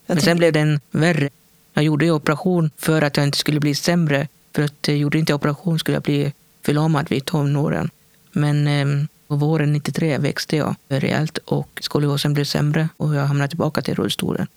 Men 0.06 0.22
sen 0.22 0.38
blev 0.38 0.54
den 0.54 0.80
värre. 0.92 1.30
Jag 1.74 1.84
gjorde 1.84 2.06
ju 2.06 2.12
operation 2.12 2.72
för 2.78 3.02
att 3.02 3.18
jag 3.18 3.26
inte 3.26 3.38
skulle 3.38 3.60
bli 3.60 3.76
sämre. 3.76 4.28
För 4.56 4.62
att 4.62 4.88
eh, 4.90 4.96
gjorde 4.96 5.20
inte 5.20 5.34
operation 5.34 5.80
skulle 5.80 5.96
jag 5.96 6.04
bli 6.04 6.34
förlamad 6.62 7.10
vid 7.10 7.26
tonåren. 7.26 7.90
Men 8.32 8.68
eh, 8.68 9.06
på 9.28 9.36
våren 9.36 9.74
93 9.74 10.18
växte 10.18 10.56
jag 10.58 10.76
rejält 10.90 11.38
och 11.38 11.80
skoliosen 11.82 12.34
blev 12.34 12.46
sämre 12.46 12.90
och 12.98 13.16
jag 13.16 13.26
hamnade 13.26 13.48
tillbaka 13.50 13.82
till 13.82 13.96
rullstolen. 13.96 14.48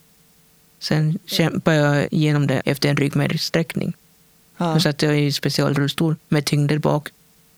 Sen 0.78 1.18
kämpade 1.26 1.76
jag 1.76 2.08
igenom 2.12 2.46
det 2.46 2.62
efter 2.64 2.88
en 2.88 2.96
ryggmärgssträckning. 2.96 3.92
ja, 4.56 4.74
Då 4.74 4.80
satt 4.80 5.02
jag 5.02 5.20
i 5.20 5.32
specialrullstol 5.32 6.16
med 6.28 6.44
tyngder 6.44 6.78
bak, 6.78 7.08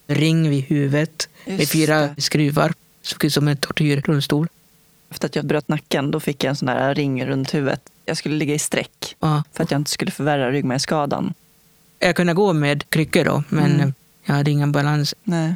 ring 0.07 0.51
vid 0.51 0.65
huvudet 0.65 1.29
med 1.45 1.61
Just 1.61 1.73
fyra 1.73 2.01
det. 2.17 2.23
skruvar. 2.23 2.75
Såg 3.03 3.25
ut 3.25 3.33
som 3.33 3.49
en 3.49 3.57
tortyrrullstol. 3.57 4.49
Efter 5.11 5.27
att 5.29 5.37
jag 5.37 5.45
bröt 5.45 5.69
nacken 5.69 6.11
då 6.11 6.21
fick 6.21 6.45
jag 6.45 6.51
en 6.51 6.57
sån 6.57 6.67
där 6.67 6.95
ring 6.95 7.27
runt 7.27 7.55
huvudet. 7.55 7.81
Jag 8.05 8.17
skulle 8.17 8.35
ligga 8.37 8.55
i 8.55 8.59
streck 8.59 9.17
Ja. 9.21 9.43
för 9.53 9.65
att 9.65 9.71
jag 9.71 9.81
inte 9.81 9.91
skulle 9.91 10.11
förvärra 10.11 10.51
ryggmärgsskadan. 10.51 11.35
Jag 11.99 12.17
kunde 12.17 12.35
gå 12.35 12.53
med 12.53 12.91
kryckor 12.91 13.25
då, 13.25 13.43
men 13.49 13.75
Mm. 13.75 13.93
jag 14.25 14.35
hade 14.35 14.51
ingen 14.51 14.73
balans. 14.73 15.15
Nej. 15.25 15.55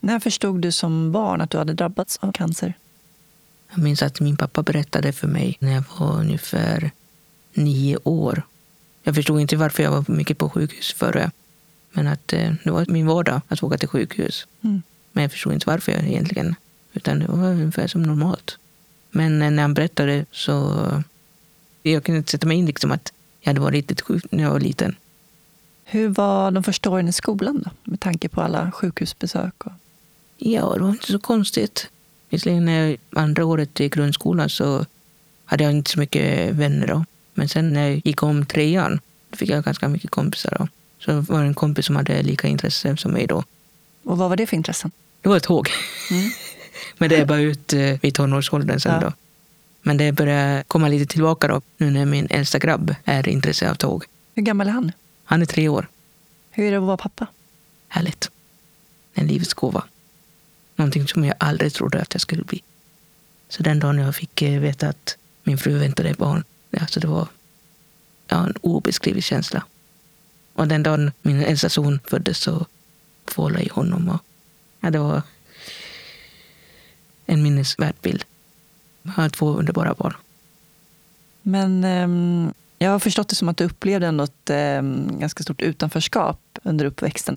När 0.00 0.20
förstod 0.20 0.60
du 0.62 0.72
som 0.72 1.12
barn 1.12 1.40
att 1.40 1.50
du 1.50 1.58
hade 1.58 1.72
drabbats 1.72 2.18
av 2.22 2.32
cancer? 2.32 2.74
Jag 3.70 3.78
minns 3.78 4.02
att 4.02 4.20
min 4.20 4.36
pappa 4.36 4.62
berättade 4.62 5.12
för 5.12 5.28
mig 5.28 5.56
när 5.60 5.72
jag 5.72 5.84
var 5.98 6.20
ungefär 6.20 6.90
nio 7.54 7.96
år. 8.04 8.42
Jag 9.02 9.14
förstod 9.14 9.40
inte 9.40 9.56
varför 9.56 9.82
jag 9.82 9.90
var 9.90 10.04
mycket 10.08 10.38
på 10.38 10.50
sjukhus 10.50 10.92
förr. 10.94 11.30
Men 11.92 12.06
att 12.06 12.32
eh, 12.32 12.52
det 12.64 12.70
var 12.70 12.86
min 12.88 13.06
vardag 13.06 13.40
att 13.48 13.62
åka 13.62 13.78
till 13.78 13.88
sjukhus. 13.88 14.46
Mm. 14.64 14.82
Men 15.12 15.22
jag 15.22 15.32
förstod 15.32 15.52
inte 15.52 15.66
varför 15.70 15.92
jag 15.92 16.04
egentligen. 16.06 16.54
Utan 16.92 17.18
det 17.18 17.26
var 17.26 17.48
ungefär 17.48 17.86
som 17.86 18.02
normalt. 18.02 18.58
Men 19.10 19.42
eh, 19.42 19.50
när 19.50 19.62
han 19.62 19.74
berättade 19.74 20.26
så... 20.32 21.02
Jag 21.82 22.04
kunde 22.04 22.18
inte 22.18 22.30
sätta 22.30 22.46
mig 22.46 22.56
in 22.56 22.66
liksom 22.66 22.92
att 22.92 23.12
jag 23.40 23.48
hade 23.50 23.60
varit 23.60 23.74
riktigt 23.74 24.00
sjuk 24.00 24.24
när 24.30 24.42
jag 24.42 24.50
var 24.50 24.60
liten. 24.60 24.96
Hur 25.88 26.08
var 26.08 26.50
de 26.50 26.62
första 26.62 26.90
åren 26.90 27.08
i 27.08 27.12
skolan 27.12 27.62
då? 27.64 27.70
Med 27.84 28.00
tanke 28.00 28.28
på 28.28 28.40
alla 28.40 28.72
sjukhusbesök. 28.72 29.54
Och... 29.66 29.72
Ja, 30.36 30.74
det 30.74 30.82
var 30.82 30.90
inte 30.90 31.12
så 31.12 31.18
konstigt. 31.18 31.90
Visserligen 32.28 32.64
när 32.64 32.96
andra 33.10 33.44
året 33.44 33.80
i 33.80 33.88
grundskolan 33.88 34.48
så 34.48 34.86
hade 35.44 35.64
jag 35.64 35.72
inte 35.72 35.90
så 35.90 35.98
mycket 35.98 36.54
vänner 36.54 36.86
då. 36.86 37.04
Men 37.34 37.48
sen 37.48 37.72
när 37.72 37.88
jag 37.88 38.02
gick 38.04 38.22
om 38.22 38.46
trean 38.46 39.00
fick 39.32 39.48
jag 39.48 39.64
ganska 39.64 39.88
mycket 39.88 40.10
kompisar. 40.10 40.56
Då. 40.58 40.68
Så 40.98 41.10
det 41.10 41.20
var 41.20 41.42
en 41.42 41.54
kompis 41.54 41.86
som 41.86 41.96
hade 41.96 42.22
lika 42.22 42.48
intresse 42.48 42.96
som 42.96 43.12
mig 43.12 43.26
då. 43.26 43.44
Och 44.04 44.18
vad 44.18 44.28
var 44.28 44.36
det 44.36 44.46
för 44.46 44.56
intressen? 44.56 44.90
Det 45.20 45.28
var 45.28 45.40
tåg. 45.40 45.68
Mm. 46.10 46.30
Men 46.98 47.08
det 47.08 47.16
är 47.16 47.26
bara 47.26 47.40
ut 47.40 47.72
eh, 47.72 48.00
vid 48.02 48.14
tonårsåldern 48.14 48.80
sen 48.80 48.94
ja. 48.94 49.00
då. 49.00 49.12
Men 49.82 49.96
det 49.96 50.12
börjar 50.12 50.62
komma 50.62 50.88
lite 50.88 51.12
tillbaka 51.12 51.48
då, 51.48 51.60
nu 51.76 51.90
när 51.90 52.04
min 52.06 52.26
äldsta 52.30 52.58
grabb 52.58 52.94
är 53.04 53.28
intresserad 53.28 53.70
av 53.70 53.74
tåg. 53.74 54.04
Hur 54.34 54.42
gammal 54.42 54.68
är 54.68 54.72
han? 54.72 54.92
Han 55.28 55.42
är 55.42 55.46
tre 55.46 55.68
år. 55.68 55.88
Hur 56.50 56.66
är 56.66 56.70
det 56.70 56.76
att 56.76 56.82
vara 56.82 56.96
pappa? 56.96 57.26
Härligt. 57.88 58.30
En 59.14 59.26
livets 59.26 59.54
gåva. 59.54 59.84
Någonting 60.76 61.08
som 61.08 61.24
jag 61.24 61.34
aldrig 61.40 61.72
trodde 61.74 62.00
att 62.00 62.14
jag 62.14 62.20
skulle 62.20 62.42
bli. 62.42 62.62
Så 63.48 63.62
den 63.62 63.78
dagen 63.78 63.98
jag 63.98 64.16
fick 64.16 64.42
eh, 64.42 64.60
veta 64.60 64.88
att 64.88 65.16
min 65.42 65.58
fru 65.58 65.78
väntade 65.78 66.14
barn, 66.14 66.44
alltså 66.80 67.00
det 67.00 67.06
var 67.06 67.28
ja, 68.28 68.46
en 68.46 68.54
obeskrivlig 68.60 69.24
känsla. 69.24 69.64
Och 70.52 70.68
den 70.68 70.82
dagen 70.82 71.12
min 71.22 71.42
äldsta 71.42 71.68
son 71.68 72.00
föddes 72.04 72.38
så 72.38 72.66
tvålade 73.24 73.64
jag 73.64 73.74
honom. 73.74 74.08
Och, 74.08 74.20
ja, 74.80 74.90
det 74.90 74.98
var 74.98 75.22
en 77.26 77.42
minnesvärd 77.42 77.94
bild. 78.02 78.24
Jag 79.02 79.12
har 79.12 79.28
två 79.28 79.54
underbara 79.54 79.94
barn. 79.94 80.14
Men 81.42 81.84
um, 81.84 82.54
jag 82.78 82.90
har 82.90 82.98
förstått 82.98 83.28
det 83.28 83.34
som 83.34 83.48
att 83.48 83.56
du 83.56 83.64
upplevde 83.64 84.06
ändå 84.06 84.24
ett 84.24 84.50
ehm, 84.50 85.18
ganska 85.20 85.42
stort 85.42 85.62
utanförskap 85.62 86.40
under 86.62 86.84
uppväxten. 86.84 87.36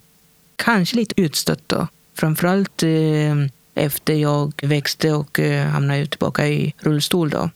Kanske 0.56 0.96
lite 0.96 1.22
utstött 1.22 1.64
då. 1.68 1.88
Framförallt 2.14 2.84
eh, 2.84 3.36
efter 3.74 4.14
jag 4.14 4.54
växte 4.64 5.14
och 5.14 5.40
eh, 5.40 5.68
hamnade 5.68 6.06
tillbaka 6.06 6.48
i 6.48 6.74
rullstol. 6.80 7.30
Då. 7.30 7.50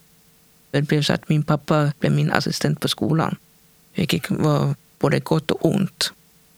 Det 0.71 0.81
blev 0.81 1.01
så 1.01 1.13
att 1.13 1.29
min 1.29 1.43
pappa 1.43 1.91
blev 1.99 2.11
min 2.11 2.31
assistent 2.31 2.79
på 2.79 2.87
skolan. 2.87 3.35
Vilket 3.95 4.29
var 4.29 4.75
både 4.99 5.19
gott 5.19 5.51
och 5.51 5.65
ont. 5.65 6.13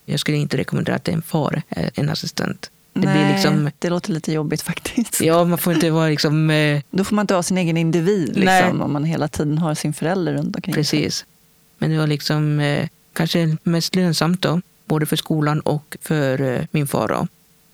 Jag 0.06 0.20
skulle 0.20 0.38
inte 0.38 0.58
rekommendera 0.58 0.96
att 0.96 1.08
en 1.08 1.22
far 1.22 1.62
är 1.70 1.92
en 1.94 2.10
assistent. 2.10 2.70
Det, 2.96 3.08
Nej, 3.08 3.34
liksom, 3.34 3.72
det 3.80 3.90
låter 3.90 4.12
lite 4.12 4.32
jobbigt 4.32 4.62
faktiskt. 4.62 5.22
Ja, 5.22 5.44
man 5.44 5.58
får 5.58 5.74
inte 5.74 5.90
vara 5.90 6.10
liksom... 6.10 6.50
Eh, 6.50 6.82
Då 6.92 7.04
får 7.04 7.16
man 7.16 7.24
inte 7.24 7.34
vara 7.34 7.44
sin 7.44 7.58
egen 7.58 7.78
individ 7.78 8.38
liksom, 8.38 8.82
om 8.82 8.94
man 8.94 9.04
hela 9.04 9.28
tiden 9.28 9.58
har 9.58 9.76
sin 9.76 9.94
förälder 9.94 10.34
runt 10.34 10.56
omkring 10.56 10.76
Precis. 10.76 11.26
Men 11.78 11.92
det 11.92 11.98
var 11.98 12.08
liksom 12.08 12.60
eh, 12.60 12.88
kanske 13.14 13.58
mest 13.64 13.96
lönsamt 13.96 14.42
då, 14.42 14.62
både 14.86 15.06
för 15.06 15.16
skolan 15.16 15.60
och 15.60 15.98
för 16.02 16.42
eh, 16.42 16.62
min 16.72 16.88
far. 16.88 17.08
Då. 17.08 17.28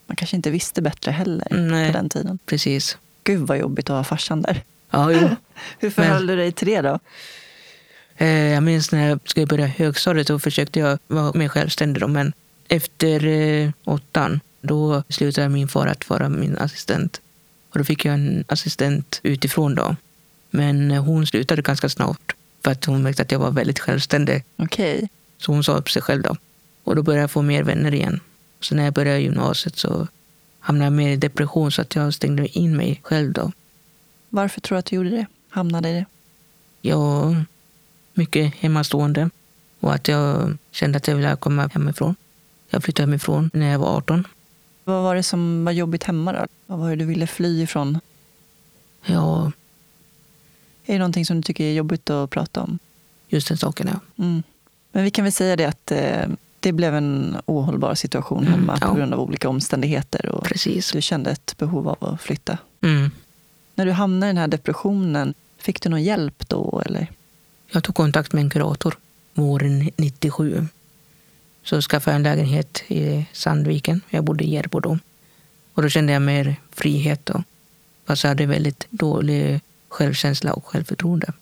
Man 0.07 0.15
kanske 0.15 0.35
inte 0.35 0.51
visste 0.51 0.81
bättre 0.81 1.11
heller 1.11 1.47
Nej, 1.51 1.91
på 1.91 1.97
den 1.97 2.09
tiden. 2.09 2.39
Precis. 2.45 2.97
Gud 3.23 3.47
vad 3.47 3.57
jobbigt 3.57 3.89
att 3.89 3.95
ha 3.95 4.03
farsan 4.03 4.41
där. 4.41 4.63
Ja, 4.89 5.11
jo. 5.11 5.29
Hur 5.79 5.89
förhöll 5.89 6.25
Men, 6.25 6.27
du 6.27 6.35
dig 6.35 6.51
till 6.51 6.67
det 6.67 6.81
då? 6.81 6.99
Eh, 8.17 8.27
jag 8.27 8.63
minns 8.63 8.91
när 8.91 9.09
jag 9.09 9.19
skulle 9.25 9.45
börja 9.45 9.65
högstadiet 9.65 10.27
så 10.27 10.39
försökte 10.39 10.79
jag 10.79 10.99
vara 11.07 11.31
mer 11.33 11.47
självständig. 11.47 12.01
Då, 12.01 12.07
men 12.07 12.33
efter 12.67 13.25
eh, 13.25 13.69
åttan 13.83 14.39
då 14.61 15.03
slutade 15.09 15.49
min 15.49 15.67
far 15.67 15.87
att 15.87 16.09
vara 16.09 16.29
min 16.29 16.57
assistent. 16.57 17.21
Och 17.69 17.77
då 17.77 17.83
fick 17.83 18.05
jag 18.05 18.13
en 18.13 18.43
assistent 18.47 19.19
utifrån. 19.23 19.75
då. 19.75 19.95
Men 20.49 20.91
hon 20.91 21.27
slutade 21.27 21.61
ganska 21.61 21.89
snart 21.89 22.35
för 22.63 22.71
att 22.71 22.85
hon 22.85 23.03
märkte 23.03 23.21
att 23.21 23.31
jag 23.31 23.39
var 23.39 23.51
väldigt 23.51 23.79
självständig. 23.79 24.43
Okay. 24.57 25.07
Så 25.37 25.51
hon 25.51 25.63
sa 25.63 25.77
upp 25.77 25.89
sig 25.89 26.01
själv. 26.01 26.21
då. 26.21 26.35
Och 26.83 26.95
då 26.95 27.03
började 27.03 27.21
jag 27.21 27.31
få 27.31 27.41
mer 27.41 27.63
vänner 27.63 27.93
igen. 27.93 28.19
Så 28.59 28.75
när 28.75 28.83
jag 28.83 28.93
började 28.93 29.19
gymnasiet 29.19 29.77
så 29.77 30.07
hamnade 30.59 30.85
jag 30.85 30.93
mer 30.93 31.09
i 31.09 31.15
depression 31.15 31.71
så 31.71 31.81
att 31.81 31.95
jag 31.95 32.13
stängde 32.13 32.47
in 32.47 32.77
mig 32.77 32.99
själv. 33.03 33.33
då. 33.33 33.51
Varför 34.29 34.61
tror 34.61 34.75
du 34.75 34.79
att 34.79 34.85
du 34.85 34.95
gjorde 34.95 35.09
det? 35.09 35.25
Hamnade 35.49 35.89
i 35.89 35.93
det? 35.93 36.05
Ja, 36.81 37.35
mycket 38.13 38.55
hemmastående. 38.55 39.29
Och 39.79 39.93
att 39.93 40.07
jag 40.07 40.57
kände 40.71 40.97
att 40.97 41.07
jag 41.07 41.15
ville 41.15 41.35
komma 41.35 41.67
hemifrån. 41.73 42.15
Jag 42.69 42.83
flyttade 42.83 43.07
hemifrån 43.07 43.49
när 43.53 43.71
jag 43.71 43.79
var 43.79 43.97
18. 43.97 44.27
Vad 44.91 45.03
var 45.03 45.15
det 45.15 45.23
som 45.23 45.65
var 45.65 45.71
jobbigt 45.71 46.03
hemma 46.03 46.33
då? 46.33 46.47
Vad 46.65 46.79
var 46.79 46.89
det 46.89 46.95
du 46.95 47.05
ville 47.05 47.27
fly 47.27 47.63
ifrån? 47.63 47.99
Ja... 49.05 49.51
Är 50.85 50.93
det 50.93 50.99
någonting 50.99 51.25
som 51.25 51.37
du 51.37 51.43
tycker 51.43 51.63
är 51.63 51.73
jobbigt 51.73 52.09
att 52.09 52.29
prata 52.29 52.61
om? 52.61 52.79
Just 53.27 53.47
den 53.47 53.57
saken, 53.57 53.87
ja. 53.87 54.23
Mm. 54.23 54.43
Men 54.91 55.03
vi 55.03 55.11
kan 55.11 55.25
väl 55.25 55.31
säga 55.31 55.55
det 55.55 55.65
att 55.65 55.91
eh, 55.91 56.27
det 56.59 56.71
blev 56.71 56.95
en 56.95 57.37
ohållbar 57.45 57.95
situation 57.95 58.47
mm, 58.47 58.51
hemma 58.51 58.77
ja. 58.81 58.87
på 58.87 58.95
grund 58.95 59.13
av 59.13 59.19
olika 59.19 59.49
omständigheter. 59.49 60.25
Och 60.29 60.43
Precis. 60.43 60.91
Du 60.91 61.01
kände 61.01 61.31
ett 61.31 61.57
behov 61.57 61.87
av 61.87 61.97
att 61.99 62.21
flytta. 62.21 62.57
Mm. 62.81 63.11
När 63.75 63.85
du 63.85 63.91
hamnade 63.91 64.29
i 64.29 64.33
den 64.33 64.37
här 64.37 64.47
depressionen, 64.47 65.33
fick 65.57 65.81
du 65.81 65.89
någon 65.89 66.03
hjälp 66.03 66.49
då? 66.49 66.81
Eller? 66.85 67.07
Jag 67.71 67.83
tog 67.83 67.95
kontakt 67.95 68.33
med 68.33 68.43
en 68.43 68.49
kurator 68.49 68.97
våren 69.33 69.89
97. 69.97 70.67
Så 71.63 71.81
skaffade 71.81 72.11
jag 72.11 72.15
en 72.15 72.23
lägenhet 72.23 72.83
i 72.87 73.25
Sandviken. 73.33 74.01
Jag 74.09 74.23
bodde 74.23 74.43
i 74.43 74.53
Järbo 74.53 74.79
då. 74.79 74.99
Och 75.73 75.81
då 75.81 75.89
kände 75.89 76.13
jag 76.13 76.21
mer 76.21 76.55
frihet. 76.71 77.25
Då. 77.25 77.43
Fast 78.05 78.23
jag 78.23 78.29
hade 78.29 78.45
väldigt 78.45 78.87
dålig 78.89 79.61
självkänsla 79.87 80.53
och 80.53 80.65
självförtroende. 80.65 81.33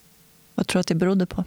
Vad 0.55 0.67
tror 0.67 0.79
du 0.79 0.81
att 0.81 0.88
det 0.88 0.95
berodde 0.95 1.25
på? 1.25 1.43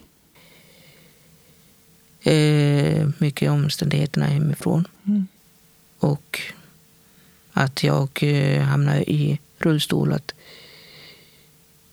Eh, 2.31 3.09
mycket 3.19 3.51
omständigheterna 3.51 4.27
hemifrån. 4.27 4.89
Mm. 5.07 5.27
Och 5.99 6.41
att 7.53 7.83
jag 7.83 8.09
eh, 8.23 8.63
hamnade 8.63 9.11
i 9.11 9.39
rullstol. 9.59 10.13
Att, 10.13 10.35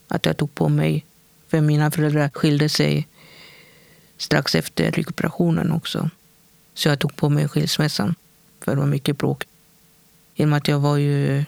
att 0.07 0.25
jag 0.25 0.38
tog 0.38 0.55
på 0.55 0.69
mig... 0.69 1.05
För 1.48 1.62
mina 1.62 1.91
föräldrar 1.91 2.29
skilde 2.29 2.69
sig 2.69 3.07
strax 4.17 4.55
efter 4.55 4.91
rekuperationen 4.91 5.71
också. 5.71 6.09
Så 6.79 6.89
jag 6.89 7.00
tog 7.00 7.15
på 7.15 7.29
mig 7.29 7.48
skilsmässan, 7.48 8.15
för 8.59 8.75
det 8.75 8.81
var 8.81 8.88
mycket 8.88 9.17
bråk. 9.17 9.48
I 10.36 10.43
och 10.43 10.48
med 10.48 10.57
att 10.57 10.67
jag 10.67 10.79
var 10.79 10.98
ju 10.98 11.45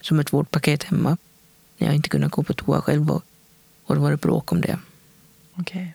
som 0.00 0.20
ett 0.20 0.32
vårdpaket 0.32 0.82
hemma. 0.82 1.16
När 1.78 1.86
jag 1.88 1.96
inte 1.96 2.08
kunde 2.08 2.28
gå 2.28 2.42
på 2.42 2.52
toa 2.52 2.82
själv. 2.82 3.10
Och, 3.10 3.24
och 3.84 3.94
då 3.94 4.00
var 4.00 4.10
det 4.10 4.16
bråk 4.16 4.52
om 4.52 4.60
det. 4.60 4.78
Okay. 5.56 5.88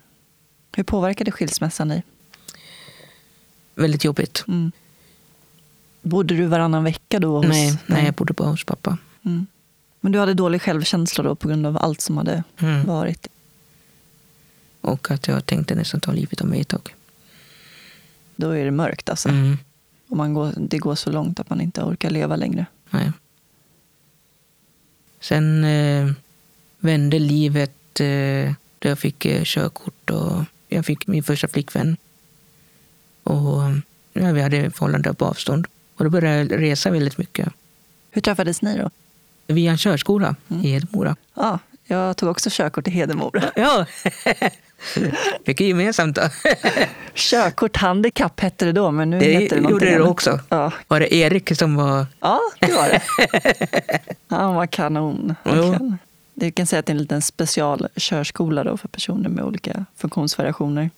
Hur 0.75 0.83
påverkade 0.83 1.31
skilsmässan 1.31 1.87
dig? 1.87 2.03
Väldigt 3.75 4.03
jobbigt. 4.03 4.43
Mm. 4.47 4.71
Bodde 6.01 6.35
du 6.35 6.45
varannan 6.45 6.83
vecka 6.83 7.19
då? 7.19 7.37
Hos... 7.37 7.47
Nej, 7.47 7.77
nej, 7.85 8.05
jag 8.05 8.13
bodde 8.13 8.33
bara 8.33 8.49
hos 8.49 8.63
pappa. 8.63 8.97
Mm. 9.25 9.47
Men 9.99 10.11
du 10.11 10.19
hade 10.19 10.33
dålig 10.33 10.61
självkänsla 10.61 11.23
då 11.23 11.35
på 11.35 11.47
grund 11.47 11.65
av 11.65 11.77
allt 11.77 12.01
som 12.01 12.17
hade 12.17 12.43
mm. 12.57 12.85
varit? 12.85 13.27
Och 14.81 15.11
att 15.11 15.27
jag 15.27 15.45
tänkte 15.45 15.75
nästan 15.75 15.99
ta 15.99 16.11
livet 16.11 16.41
av 16.41 16.47
mig 16.47 16.61
ett 16.61 16.67
tag 16.67 16.93
då 18.37 18.51
är 18.51 18.65
det 18.65 18.71
mörkt. 18.71 19.09
Alltså. 19.09 19.29
Mm. 19.29 19.57
Och 20.09 20.17
man 20.17 20.33
går, 20.33 20.53
det 20.57 20.77
går 20.77 20.95
så 20.95 21.11
långt 21.11 21.39
att 21.39 21.49
man 21.49 21.61
inte 21.61 21.81
orkar 21.81 22.09
leva 22.09 22.35
längre. 22.35 22.65
Nej. 22.89 23.11
Sen 25.19 25.63
eh, 25.63 26.11
vände 26.79 27.19
livet 27.19 27.99
eh, 27.99 28.53
då 28.79 28.89
jag 28.89 28.99
fick 28.99 29.25
eh, 29.25 29.43
körkort 29.43 30.09
och 30.09 30.43
jag 30.67 30.85
fick 30.85 31.07
min 31.07 31.23
första 31.23 31.47
flickvän. 31.47 31.97
Och 33.23 33.61
ja, 34.13 34.31
Vi 34.31 34.41
hade 34.41 34.71
förhållande 34.71 35.13
på 35.13 35.25
avstånd. 35.25 35.67
Och 35.95 36.03
då 36.03 36.09
började 36.09 36.37
jag 36.37 36.61
resa 36.61 36.89
väldigt 36.89 37.17
mycket. 37.17 37.53
Hur 38.11 38.21
träffades 38.21 38.61
ni 38.61 38.77
då? 38.77 38.89
Via 39.47 39.71
en 39.71 39.77
körskola 39.77 40.35
mm. 40.49 40.65
i 40.65 40.67
Hedemora. 40.67 41.15
Ja, 41.33 41.59
jag 41.85 42.17
tog 42.17 42.29
också 42.29 42.49
körkort 42.51 42.87
i 42.87 42.91
Hedemora. 42.91 43.43
Ja, 43.55 43.85
mycket 45.45 45.67
gemensamt. 45.67 46.19
Körkort 47.13 47.77
handikapp 47.77 48.39
hette 48.39 48.65
det 48.65 48.71
då, 48.71 48.91
men 48.91 49.09
nu 49.09 49.19
det 49.19 49.25
heter 49.25 49.61
det 49.61 49.69
gjorde 49.69 49.85
det 49.85 50.01
också. 50.01 50.39
Ja. 50.49 50.71
Var 50.87 50.99
det 50.99 51.13
Erik 51.13 51.57
som 51.57 51.75
var... 51.75 52.05
Ja, 52.19 52.39
det 52.59 52.73
var 52.73 52.89
det. 52.89 53.01
Han 54.35 54.55
var 54.55 54.67
kanon. 54.67 55.35
Han 55.43 55.97
Du 56.33 56.51
kan 56.51 56.67
säga 56.67 56.79
att 56.79 56.85
det 56.85 56.91
är 56.91 56.95
en 56.95 57.01
liten 57.01 57.21
specialkörskola 57.21 58.63
då 58.63 58.77
för 58.77 58.87
personer 58.87 59.29
med 59.29 59.43
olika 59.43 59.85
funktionsvariationer. 59.97 60.89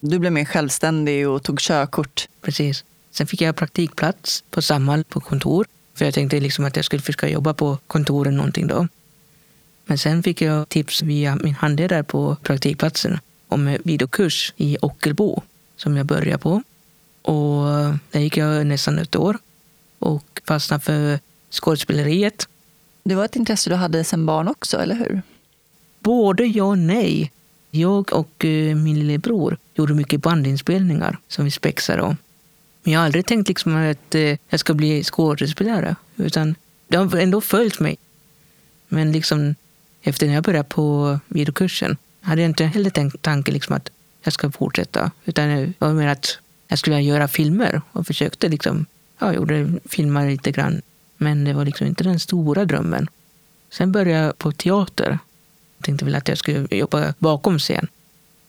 Du 0.00 0.18
blev 0.18 0.32
mer 0.32 0.44
självständig 0.44 1.28
och 1.28 1.42
tog 1.42 1.60
körkort. 1.60 2.28
Precis. 2.42 2.84
Sen 3.10 3.26
fick 3.26 3.40
jag 3.40 3.56
praktikplats 3.56 4.44
på 4.50 4.62
Samhall 4.62 5.04
på 5.04 5.20
kontor. 5.20 5.66
För 5.94 6.04
jag 6.04 6.14
tänkte 6.14 6.40
liksom 6.40 6.64
att 6.64 6.76
jag 6.76 6.84
skulle 6.84 7.02
försöka 7.02 7.28
jobba 7.28 7.54
på 7.54 7.78
kontoren 7.86 8.36
någonting 8.36 8.66
då. 8.66 8.88
Men 9.86 9.98
sen 9.98 10.22
fick 10.22 10.42
jag 10.42 10.68
tips 10.68 11.02
via 11.02 11.36
min 11.36 11.54
handledare 11.54 12.02
på 12.02 12.36
praktikplatsen 12.42 13.18
om 13.48 13.66
en 13.68 13.78
videokurs 13.84 14.52
i 14.56 14.76
Ockelbo 14.82 15.42
som 15.76 15.96
jag 15.96 16.06
började 16.06 16.38
på. 16.38 16.62
Och 17.22 17.64
där 18.10 18.20
gick 18.20 18.36
jag 18.36 18.66
nästan 18.66 18.98
ett 18.98 19.16
år 19.16 19.38
och 19.98 20.40
fastnade 20.44 20.82
för 20.82 21.18
skådespeleriet. 21.50 22.48
Det 23.02 23.14
var 23.14 23.24
ett 23.24 23.36
intresse 23.36 23.70
du 23.70 23.76
hade 23.76 24.04
sedan 24.04 24.26
barn 24.26 24.48
också, 24.48 24.78
eller 24.78 24.94
hur? 24.94 25.22
Både 26.00 26.44
ja 26.44 26.64
och 26.64 26.78
nej. 26.78 27.32
Jag 27.70 28.12
och 28.12 28.44
eh, 28.44 28.76
min 28.76 28.98
lillebror 28.98 29.58
gjorde 29.74 29.94
mycket 29.94 30.22
bandinspelningar 30.22 31.18
som 31.28 31.44
vi 31.44 31.50
spexade. 31.50 32.16
Men 32.82 32.92
jag 32.92 33.00
har 33.00 33.04
aldrig 33.04 33.26
tänkt 33.26 33.48
liksom 33.48 33.76
att 33.76 34.14
eh, 34.14 34.38
jag 34.48 34.60
ska 34.60 34.74
bli 34.74 35.04
skådespelare. 35.04 35.96
Utan 36.16 36.54
det 36.88 36.96
har 36.96 37.16
ändå 37.16 37.40
följt 37.40 37.80
mig 37.80 37.96
Men 38.88 39.12
liksom, 39.12 39.54
efter 40.06 40.26
när 40.26 40.34
jag 40.34 40.44
började 40.44 40.68
på 40.68 41.18
videokursen 41.28 41.96
hade 42.20 42.42
jag 42.42 42.48
inte 42.48 42.64
heller 42.64 42.90
tänkt 42.90 43.22
tanken 43.22 43.54
liksom 43.54 43.76
att 43.76 43.90
jag 44.22 44.32
ska 44.32 44.50
fortsätta. 44.50 45.10
Utan 45.24 45.48
det 45.48 45.72
var 45.78 45.92
mer 45.92 46.06
att 46.06 46.38
jag 46.68 46.78
skulle 46.78 47.00
göra 47.00 47.28
filmer 47.28 47.82
och 47.92 48.06
försökte 48.06 48.48
liksom, 48.48 48.86
ja, 49.18 49.34
gjorde 49.34 49.72
filmer 49.84 50.30
lite 50.30 50.52
grann. 50.52 50.82
Men 51.16 51.44
det 51.44 51.52
var 51.52 51.64
liksom 51.64 51.86
inte 51.86 52.04
den 52.04 52.20
stora 52.20 52.64
drömmen. 52.64 53.08
Sen 53.70 53.92
började 53.92 54.24
jag 54.24 54.38
på 54.38 54.52
teater. 54.52 55.18
Jag 55.78 55.84
tänkte 55.84 56.04
väl 56.04 56.14
att 56.14 56.28
jag 56.28 56.38
skulle 56.38 56.66
jobba 56.70 57.14
bakom 57.18 57.58
scen. 57.58 57.88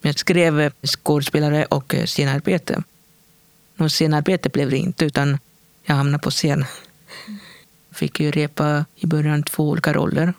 Men 0.01 0.09
Jag 0.09 0.19
skrev 0.19 0.71
skådespelare 0.83 1.65
och 1.65 1.95
scenarbete. 2.05 2.83
Något 3.75 3.91
scenarbete 3.91 4.49
blev 4.49 4.69
det 4.69 4.77
inte, 4.77 5.05
utan 5.05 5.37
jag 5.83 5.95
hamnade 5.95 6.23
på 6.23 6.31
scen. 6.31 6.65
Jag 7.89 7.97
fick 7.97 8.19
ju 8.19 8.31
repa 8.31 8.85
i 8.95 9.07
början 9.07 9.43
två 9.43 9.69
olika 9.69 9.93
roller. 9.93 10.33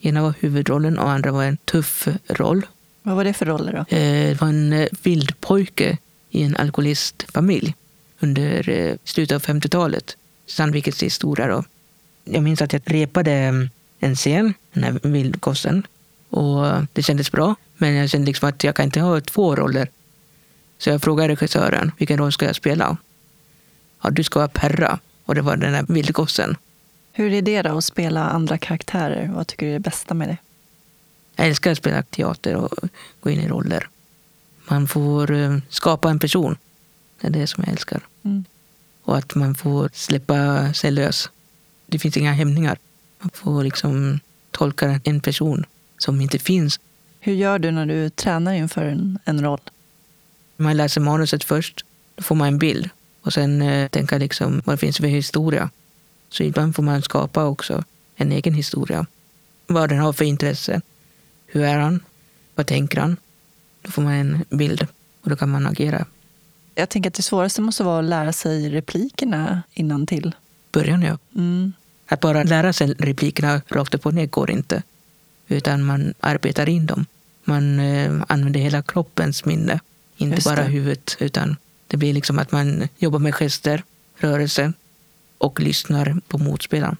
Ena 0.00 0.22
var 0.22 0.34
huvudrollen 0.40 0.98
och 0.98 1.10
andra 1.10 1.32
var 1.32 1.44
en 1.44 1.56
tuff 1.56 2.08
roll. 2.28 2.66
Vad 3.02 3.16
var 3.16 3.24
det 3.24 3.32
för 3.32 3.46
roller 3.46 3.72
då? 3.72 3.96
Eh, 3.96 4.28
det 4.28 4.40
var 4.40 4.48
en 4.48 4.88
vildpojke 5.02 5.98
i 6.30 6.42
en 6.42 6.56
alkoholistfamilj 6.56 7.74
under 8.20 8.68
eh, 8.68 8.96
slutet 9.04 9.34
av 9.34 9.42
50-talet. 9.42 10.16
Sandvikets 10.46 11.02
historia. 11.02 11.46
Då. 11.46 11.64
Jag 12.24 12.42
minns 12.42 12.62
att 12.62 12.72
jag 12.72 12.82
repade 12.84 13.32
en 14.00 14.16
scen, 14.16 14.54
den 14.72 14.84
här 14.84 15.00
vildgossen. 15.02 15.86
Och 16.28 16.66
det 16.92 17.02
kändes 17.02 17.32
bra. 17.32 17.54
Men 17.76 17.94
jag 17.94 18.10
kände 18.10 18.26
liksom 18.26 18.48
att 18.48 18.64
jag 18.64 18.76
kan 18.76 18.84
inte 18.84 19.00
ha 19.00 19.20
två 19.20 19.56
roller. 19.56 19.88
Så 20.78 20.90
jag 20.90 21.02
frågade 21.02 21.32
regissören, 21.32 21.92
vilken 21.98 22.18
roll 22.18 22.32
ska 22.32 22.46
jag 22.46 22.56
spela? 22.56 22.96
Ja, 24.02 24.10
du 24.10 24.24
ska 24.24 24.38
vara 24.38 24.48
Perra. 24.48 24.98
Och 25.24 25.34
det 25.34 25.42
var 25.42 25.56
den 25.56 25.72
där 25.72 25.84
vildgossen. 25.88 26.56
Hur 27.12 27.32
är 27.32 27.42
det 27.42 27.62
då 27.62 27.78
att 27.78 27.84
spela 27.84 28.28
andra 28.28 28.58
karaktärer? 28.58 29.30
Vad 29.34 29.46
tycker 29.46 29.66
du 29.66 29.70
är 29.70 29.74
det 29.74 29.80
bästa 29.80 30.14
med 30.14 30.28
det? 30.28 30.36
Jag 31.36 31.46
älskar 31.46 31.72
att 31.72 31.78
spela 31.78 32.02
teater 32.02 32.54
och 32.54 32.88
gå 33.20 33.30
in 33.30 33.40
i 33.40 33.48
roller. 33.48 33.88
Man 34.68 34.88
får 34.88 35.30
eh, 35.30 35.58
skapa 35.68 36.10
en 36.10 36.18
person. 36.18 36.56
Det 37.20 37.26
är 37.26 37.30
det 37.30 37.46
som 37.46 37.64
jag 37.64 37.72
älskar. 37.72 38.00
Mm. 38.22 38.44
Och 39.02 39.18
att 39.18 39.34
man 39.34 39.54
får 39.54 39.90
släppa 39.92 40.72
sig 40.72 40.90
lös. 40.90 41.30
Det 41.86 41.98
finns 41.98 42.16
inga 42.16 42.32
hämningar. 42.32 42.78
Man 43.18 43.30
får 43.34 43.64
liksom 43.64 44.20
tolka 44.50 45.00
en 45.04 45.20
person 45.20 45.66
som 45.98 46.20
inte 46.20 46.38
finns. 46.38 46.80
Hur 47.20 47.32
gör 47.34 47.58
du 47.58 47.70
när 47.70 47.86
du 47.86 48.10
tränar 48.10 48.52
inför 48.52 48.84
en, 48.84 49.18
en 49.24 49.44
roll? 49.44 49.60
Man 50.56 50.76
läser 50.76 51.00
manuset 51.00 51.44
först. 51.44 51.84
Då 52.14 52.22
får 52.22 52.34
man 52.34 52.48
en 52.48 52.58
bild. 52.58 52.90
Och 53.22 53.32
sen 53.32 53.62
eh, 53.62 53.88
tänka 53.88 54.18
liksom 54.18 54.62
vad 54.64 54.74
det 54.74 54.78
finns 54.78 54.96
för 54.96 55.06
historia. 55.06 55.70
Så 56.30 56.42
ibland 56.42 56.76
får 56.76 56.82
man 56.82 57.02
skapa 57.02 57.44
också 57.44 57.84
en 58.16 58.32
egen 58.32 58.54
historia. 58.54 59.06
Vad 59.66 59.88
den 59.88 59.98
har 59.98 60.12
för 60.12 60.24
intresse. 60.24 60.80
Hur 61.46 61.62
är 61.62 61.78
han? 61.78 62.00
Vad 62.54 62.66
tänker 62.66 63.00
han? 63.00 63.16
Då 63.82 63.90
får 63.90 64.02
man 64.02 64.12
en 64.12 64.44
bild 64.48 64.86
och 65.22 65.30
då 65.30 65.36
kan 65.36 65.50
man 65.50 65.66
agera. 65.66 66.06
Jag 66.74 66.88
tänker 66.88 67.10
att 67.10 67.14
det 67.14 67.22
svåraste 67.22 67.60
måste 67.60 67.84
vara 67.84 67.98
att 67.98 68.04
lära 68.04 68.32
sig 68.32 68.70
replikerna 68.70 69.62
innan 69.74 70.06
till. 70.06 70.34
Början, 70.72 71.02
ja. 71.02 71.18
Mm. 71.34 71.72
Att 72.06 72.20
bara 72.20 72.42
lära 72.42 72.72
sig 72.72 72.94
replikerna 72.98 73.62
rakt 73.68 73.94
upp 73.94 74.06
och 74.06 74.14
ner 74.14 74.26
går 74.26 74.50
inte. 74.50 74.82
Utan 75.48 75.84
man 75.84 76.14
arbetar 76.20 76.68
in 76.68 76.86
dem. 76.86 77.06
Man 77.44 77.80
eh, 77.80 78.22
använder 78.28 78.60
hela 78.60 78.82
kroppens 78.82 79.44
minne. 79.44 79.80
Inte 80.16 80.42
bara 80.44 80.62
huvudet. 80.62 81.16
Utan 81.20 81.56
det 81.86 81.96
blir 81.96 82.14
liksom 82.14 82.38
att 82.38 82.52
man 82.52 82.88
jobbar 82.98 83.18
med 83.18 83.34
gester, 83.34 83.82
rörelse 84.16 84.72
och 85.40 85.60
lyssnar 85.60 86.20
på 86.28 86.38
motspelaren. 86.38 86.96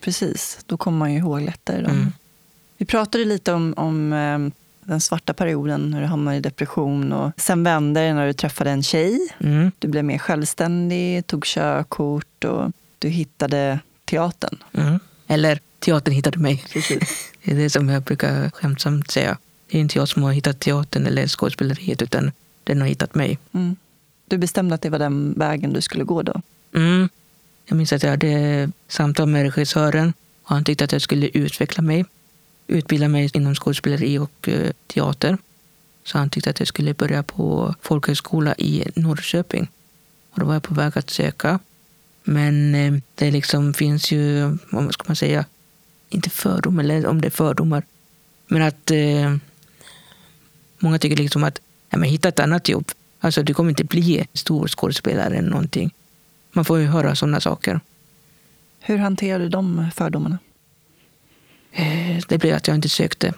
Precis, 0.00 0.58
då 0.66 0.76
kommer 0.76 0.98
man 0.98 1.12
ju 1.12 1.18
ihåg 1.18 1.40
lättare. 1.40 1.78
Mm. 1.78 2.12
Vi 2.76 2.86
pratade 2.86 3.24
lite 3.24 3.52
om, 3.52 3.74
om 3.76 4.12
eh, 4.12 4.38
den 4.88 5.00
svarta 5.00 5.34
perioden, 5.34 5.90
när 5.90 6.00
du 6.00 6.06
hamnade 6.06 6.36
i 6.36 6.40
depression. 6.40 7.12
Och 7.12 7.32
sen 7.36 7.62
vände 7.62 8.00
det 8.00 8.14
när 8.14 8.26
du 8.26 8.32
träffade 8.32 8.70
en 8.70 8.82
tjej. 8.82 9.18
Mm. 9.40 9.72
Du 9.78 9.88
blev 9.88 10.04
mer 10.04 10.18
självständig, 10.18 11.26
tog 11.26 11.44
körkort 11.44 12.44
och 12.44 12.72
du 12.98 13.08
hittade 13.08 13.78
teatern. 14.04 14.58
Mm. 14.72 14.98
Eller 15.26 15.60
teatern 15.78 16.14
hittade 16.14 16.38
mig. 16.38 16.64
Precis. 16.72 17.32
Det 17.44 17.52
är 17.52 17.56
det 17.56 17.70
som 17.70 17.88
jag 17.88 18.02
brukar 18.02 18.50
skämtsamt 18.50 19.10
säga. 19.10 19.38
Det 19.70 19.78
är 19.78 19.80
inte 19.80 19.98
jag 19.98 20.08
som 20.08 20.22
har 20.22 20.32
hittat 20.32 20.60
teatern 20.60 21.06
eller 21.06 21.26
skådespeleriet, 21.26 22.02
utan 22.02 22.32
den 22.64 22.80
har 22.80 22.88
hittat 22.88 23.14
mig. 23.14 23.38
Mm. 23.52 23.76
Du 24.26 24.38
bestämde 24.38 24.74
att 24.74 24.82
det 24.82 24.90
var 24.90 24.98
den 24.98 25.34
vägen 25.36 25.72
du 25.72 25.80
skulle 25.80 26.04
gå 26.04 26.22
då? 26.22 26.42
Jag 27.66 27.76
minns 27.76 27.92
att 27.92 28.02
jag 28.02 28.10
hade 28.10 28.70
samtal 28.88 29.28
med 29.28 29.42
regissören 29.42 30.12
och 30.42 30.50
han 30.50 30.64
tyckte 30.64 30.84
att 30.84 30.92
jag 30.92 31.02
skulle 31.02 31.28
utveckla 31.28 31.82
mig. 31.82 32.04
Utbilda 32.66 33.08
mig 33.08 33.30
inom 33.34 33.54
skådespeleri 33.54 34.18
och 34.18 34.48
eh, 34.48 34.70
teater. 34.86 35.38
Så 36.04 36.18
han 36.18 36.30
tyckte 36.30 36.50
att 36.50 36.58
jag 36.58 36.68
skulle 36.68 36.94
börja 36.94 37.22
på 37.22 37.74
folkhögskola 37.82 38.54
i 38.54 38.84
Norrköping. 38.94 39.68
Och 40.30 40.40
då 40.40 40.46
var 40.46 40.52
jag 40.52 40.62
på 40.62 40.74
väg 40.74 40.98
att 40.98 41.10
söka. 41.10 41.58
Men 42.24 42.74
eh, 42.74 42.94
det 43.14 43.30
liksom 43.30 43.74
finns 43.74 44.12
ju, 44.12 44.58
vad 44.70 44.92
ska 44.92 45.04
man 45.06 45.16
säga, 45.16 45.44
inte 46.08 46.30
fördomar, 46.30 46.84
eller 46.84 47.06
om 47.06 47.20
det 47.20 47.28
är 47.28 47.30
fördomar. 47.30 47.82
Men 48.46 48.62
att 48.62 48.90
eh, 48.90 49.36
många 50.78 50.98
tycker 50.98 51.16
liksom 51.16 51.44
att 51.44 51.60
ja, 51.90 51.98
men 51.98 52.08
hitta 52.08 52.28
ett 52.28 52.40
annat 52.40 52.68
jobb. 52.68 52.90
Alltså 53.20 53.42
du 53.42 53.54
kommer 53.54 53.70
inte 53.70 53.84
bli 53.84 54.26
stor 54.32 54.68
skådespelare 54.68 55.36
eller 55.36 55.50
någonting. 55.50 55.90
Man 56.56 56.64
får 56.64 56.78
ju 56.78 56.86
höra 56.86 57.14
sådana 57.14 57.40
saker. 57.40 57.80
Hur 58.80 58.98
hanterar 58.98 59.38
du 59.38 59.48
de 59.48 59.90
fördomarna? 59.94 60.38
Eh, 61.72 62.18
det 62.28 62.38
blev 62.38 62.56
att 62.56 62.68
jag 62.68 62.74
inte 62.74 62.88
sökte. 62.88 63.34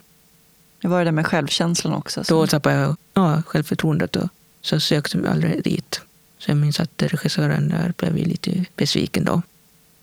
Det 0.81 0.89
var 0.89 0.99
det 0.99 1.05
där 1.05 1.13
med 1.13 1.27
självkänslan 1.27 1.95
också? 1.95 2.25
Så. 2.25 2.35
Då 2.35 2.47
tappade 2.47 2.75
jag 2.75 2.97
ja, 3.15 3.43
självförtroendet 3.47 4.17
och 4.17 4.29
så 4.61 4.81
sökte 4.81 5.19
jag 5.19 5.27
aldrig 5.27 5.63
dit. 5.65 6.01
Så 6.39 6.51
jag 6.51 6.57
minns 6.57 6.81
att 6.81 7.03
regissören 7.03 7.69
där 7.69 7.93
blev 7.97 8.17
lite 8.27 8.65
besviken 8.77 9.25
då. 9.25 9.43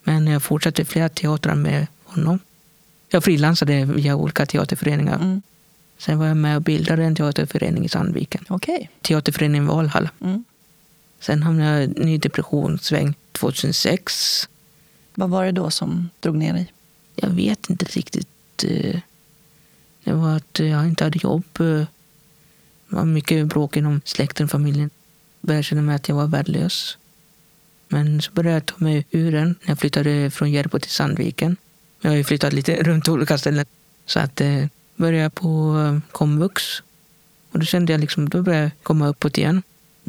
Men 0.04 0.28
jag 0.28 0.44
fortsatte 0.44 0.86
flera 0.86 1.10
teatrar 1.10 1.56
med 1.56 1.88
honom. 2.04 2.40
Jag 3.10 3.24
frilansade 3.24 3.86
via 3.86 4.16
olika 4.16 4.46
teaterföreningar. 4.46 5.16
Mm. 5.16 5.42
Sen 5.98 6.20
var 6.20 6.26
jag 6.26 6.38
med 6.38 6.56
och 6.56 6.62
bildade 6.62 7.04
en 7.04 7.16
teaterförening 7.16 7.86
i 7.86 7.90
Sandviken. 7.90 8.46
Okay. 8.50 8.88
Teaterföreningen 9.02 9.68
Valhall. 9.68 10.10
Mm. 10.22 10.44
Sen 11.20 11.44
hamnade 11.44 11.72
jag 11.72 11.82
i 11.82 11.86
en 11.86 11.92
ny 11.92 12.18
depressionssväng 12.18 13.14
2006. 13.32 14.50
Vad 15.16 15.30
var 15.30 15.46
det 15.46 15.52
då 15.52 15.72
som 15.72 16.10
drog 16.20 16.36
ner 16.36 16.54
dig? 16.54 16.74
Jag 17.16 17.30
vet 17.30 17.70
inte 17.70 17.86
riktigt. 17.86 18.64
Eh, 18.64 19.00
det 20.04 20.14
var 20.14 20.36
att 20.36 20.60
jag 20.60 20.88
inte 20.88 21.04
hade 21.04 21.20
jobb. 21.24 21.46
Eh, 21.60 21.86
det 22.90 22.96
var 22.96 23.06
mycket 23.06 23.48
bråk 23.48 23.78
inom 23.78 24.02
släkten 24.06 24.44
och 24.44 24.52
familjen. 24.52 24.90
Jag 25.42 25.48
började 25.48 25.64
känna 25.64 25.82
mig 25.82 25.96
att 25.96 26.10
jag 26.10 26.16
var 26.16 26.28
värdelös. 26.28 26.98
Men 27.88 28.22
så 28.22 28.32
började 28.32 28.54
jag 28.54 28.66
ta 28.66 28.76
mig 28.78 29.06
ur 29.12 29.32
den 29.32 29.48
när 29.48 29.70
jag 29.72 29.80
flyttade 29.80 30.32
från 30.32 30.52
Järbo 30.52 30.80
till 30.80 30.92
Sandviken. 30.92 31.58
Jag 32.02 32.10
har 32.12 32.18
ju 32.18 32.24
flyttat 32.24 32.54
lite 32.54 32.76
runt 32.84 33.08
olika 33.08 33.38
ställen. 33.38 33.66
Så 34.06 34.20
att 34.20 34.42
eh, 34.42 34.66
började 34.96 35.24
jag 35.24 35.36
på 35.36 36.02
komvux. 36.12 36.64
Och 37.52 37.60
då 37.60 37.66
kände 37.66 37.94
jag 37.94 38.02
liksom, 38.02 38.30
då 38.30 38.42
började 38.42 38.64
jag 38.64 38.72
komma 38.84 39.08
uppåt 39.08 39.38
igen. 39.38 39.64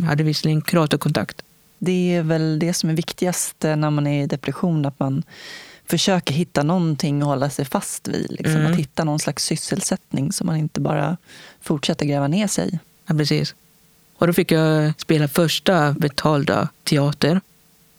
Hade 0.05 0.23
visserligen 0.23 0.61
kuratorkontakt. 0.63 1.43
Det 1.79 2.15
är 2.15 2.23
väl 2.23 2.59
det 2.59 2.75
som 2.75 2.91
är 2.91 2.95
viktigast 2.95 3.57
när 3.63 3.91
man 3.91 4.07
är 4.07 4.25
i 4.25 4.27
depression, 4.27 4.87
att 4.87 5.01
man 5.01 5.23
försöker 5.87 6.35
hitta 6.35 6.63
någonting 6.63 7.23
att 7.23 7.29
hålla 7.29 7.51
sig 7.51 7.65
fast 7.65 8.09
vid. 8.09 8.31
Liksom. 8.31 8.57
Mm. 8.57 8.73
Att 8.73 8.79
hitta 8.79 9.05
någon 9.05 9.19
slags 9.19 9.45
sysselsättning 9.45 10.33
så 10.33 10.45
man 10.45 10.57
inte 10.57 10.81
bara 10.81 11.17
fortsätter 11.61 12.07
gräva 12.07 12.29
ner 12.29 12.47
sig. 12.47 12.79
Ja, 13.07 13.15
precis. 13.15 13.55
Och 14.19 14.27
då 14.27 14.33
fick 14.33 14.53
jag 14.53 14.93
spela 14.99 15.29
första 15.29 15.93
betalda 15.93 16.69
teater. 16.85 17.41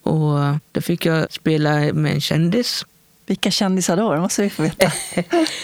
Och 0.04 0.40
då 0.72 0.82
fick 0.82 1.06
jag 1.06 1.32
spela 1.32 1.94
med 1.94 2.14
en 2.14 2.22
kändis. 2.22 2.86
Vilka 3.26 3.52
kändisar 3.52 3.98
då? 3.98 4.14
Det 4.14 4.20
måste 4.20 4.42
vi 4.42 4.50
få 4.50 4.64
veta. 4.64 4.92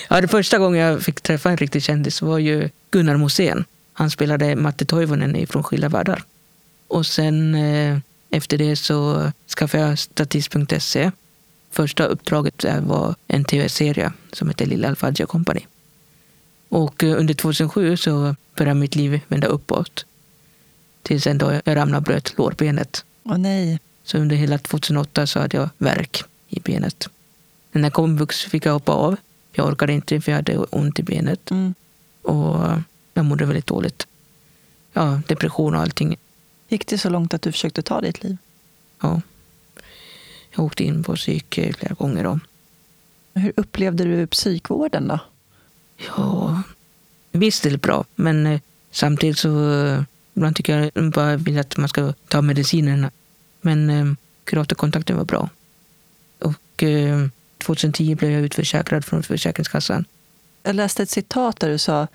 ja, 0.09 0.21
det 0.21 0.27
första 0.27 0.57
gången 0.57 0.81
jag 0.81 1.01
fick 1.01 1.21
träffa 1.21 1.49
en 1.49 1.57
riktig 1.57 1.83
kändis 1.83 2.21
var 2.21 2.37
ju 2.37 2.69
Gunnar 2.91 3.17
Mosén. 3.17 3.65
Han 3.93 4.09
spelade 4.11 4.55
Matte 4.55 4.85
Toivonen 4.85 5.47
från 5.47 5.63
Skilda 5.63 5.89
världar. 5.89 6.23
Och 6.87 7.05
sen 7.05 7.55
eh, 7.55 7.97
efter 8.29 8.57
det 8.57 8.75
så 8.75 9.31
skaffade 9.57 9.83
jag 9.83 9.99
statist.se. 9.99 11.11
Första 11.71 12.05
uppdraget 12.05 12.65
var 12.79 13.15
en 13.27 13.45
tv-serie 13.45 14.13
som 14.31 14.47
hette 14.47 14.65
Lilla 14.65 14.87
Alfadja 14.87 15.25
Company. 15.25 15.61
Och 16.69 17.03
eh, 17.03 17.19
under 17.19 17.33
2007 17.33 17.97
så 17.97 18.35
började 18.55 18.79
mitt 18.79 18.95
liv 18.95 19.19
vända 19.27 19.47
uppåt. 19.47 20.05
Tills 21.01 21.27
en 21.27 21.37
dag 21.37 21.61
jag 21.65 21.75
ramlade 21.75 21.97
och 21.97 22.03
bröt 22.03 22.37
lårbenet. 22.37 23.05
Åh 23.23 23.37
nej. 23.37 23.79
Så 24.03 24.17
under 24.17 24.35
hela 24.35 24.57
2008 24.57 25.27
så 25.27 25.39
hade 25.39 25.57
jag 25.57 25.69
värk 25.77 26.23
i 26.49 26.59
benet. 26.59 27.09
När 27.71 27.89
komvux 27.89 28.43
fick 28.43 28.65
jag 28.65 28.73
hoppa 28.73 28.91
av. 28.91 29.15
Jag 29.51 29.67
orkade 29.67 29.93
inte 29.93 30.21
för 30.21 30.31
jag 30.31 30.37
hade 30.37 30.57
ont 30.57 30.99
i 30.99 31.03
benet. 31.03 31.51
Mm. 31.51 31.73
Och 32.21 32.67
jag 33.13 33.25
mådde 33.25 33.45
väldigt 33.45 33.67
dåligt. 33.67 34.07
Ja, 34.93 35.21
depression 35.27 35.75
och 35.75 35.81
allting. 35.81 36.15
Gick 36.67 36.87
det 36.87 36.97
så 36.97 37.09
långt 37.09 37.33
att 37.33 37.41
du 37.41 37.51
försökte 37.51 37.81
ta 37.81 38.01
ditt 38.01 38.23
liv? 38.23 38.37
Ja. 39.01 39.21
Jag 40.55 40.65
åkte 40.65 40.83
in 40.83 41.03
på 41.03 41.15
psyk 41.15 41.59
flera 41.77 41.93
gånger. 41.93 42.23
Då. 42.23 42.39
Hur 43.33 43.53
upplevde 43.55 44.03
du 44.03 44.27
psykvården 44.27 45.07
då? 45.07 45.19
Ja, 46.17 46.63
visst 47.31 47.65
är 47.65 47.71
det 47.71 47.77
bra, 47.77 48.05
men 48.15 48.45
eh, 48.45 48.61
samtidigt 48.91 49.37
så 49.37 49.71
eh, 49.71 50.03
ibland 50.33 50.55
tycker 50.55 50.91
jag 50.93 51.11
bara 51.11 51.37
vill 51.37 51.59
att 51.59 51.77
man 51.77 51.89
ska 51.89 52.13
ta 52.27 52.41
medicinerna. 52.41 53.11
Men 53.61 53.89
eh, 53.89 54.13
kuratorkontakten 54.43 55.17
var 55.17 55.25
bra. 55.25 55.49
Och 56.39 56.83
eh, 56.83 57.27
2010 57.57 58.15
blev 58.15 58.31
jag 58.31 58.41
utförsäkrad 58.41 59.05
från 59.05 59.23
Försäkringskassan. 59.23 60.05
Jag 60.63 60.75
läste 60.75 61.03
ett 61.03 61.09
citat 61.09 61.59
där 61.59 61.69
du 61.69 61.77
sa 61.77 62.07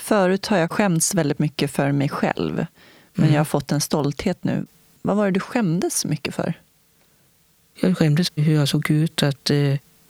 Förut 0.00 0.46
har 0.46 0.56
jag 0.58 0.72
skämts 0.72 1.14
väldigt 1.14 1.38
mycket 1.38 1.70
för 1.70 1.92
mig 1.92 2.08
själv, 2.08 2.54
men 3.14 3.24
Mm. 3.24 3.32
jag 3.34 3.40
har 3.40 3.44
fått 3.44 3.72
en 3.72 3.80
stolthet 3.80 4.44
nu. 4.44 4.66
Vad 5.02 5.16
var 5.16 5.24
det 5.24 5.30
du 5.30 5.40
skämdes 5.40 5.96
så 5.98 6.08
mycket 6.08 6.34
för? 6.34 6.54
Jag 7.80 7.98
skämdes 7.98 8.32
hur 8.34 8.54
jag 8.54 8.68
såg 8.68 8.90
ut, 8.90 9.22
att 9.22 9.50
eh, 9.50 9.56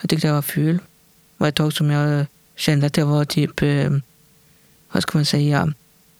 jag 0.00 0.08
tyckte 0.08 0.26
jag 0.26 0.34
var 0.34 0.42
ful. 0.42 0.74
Det 0.76 0.82
var 1.36 1.48
ett 1.48 1.54
tag 1.54 1.72
som 1.72 1.90
jag 1.90 2.26
kände 2.56 2.86
att 2.86 2.96
jag 2.96 3.06
var 3.06 3.24
typ, 3.24 3.62
eh, 3.62 3.90
vad 4.92 5.02
ska 5.02 5.18
man 5.18 5.24
säga, 5.26 5.74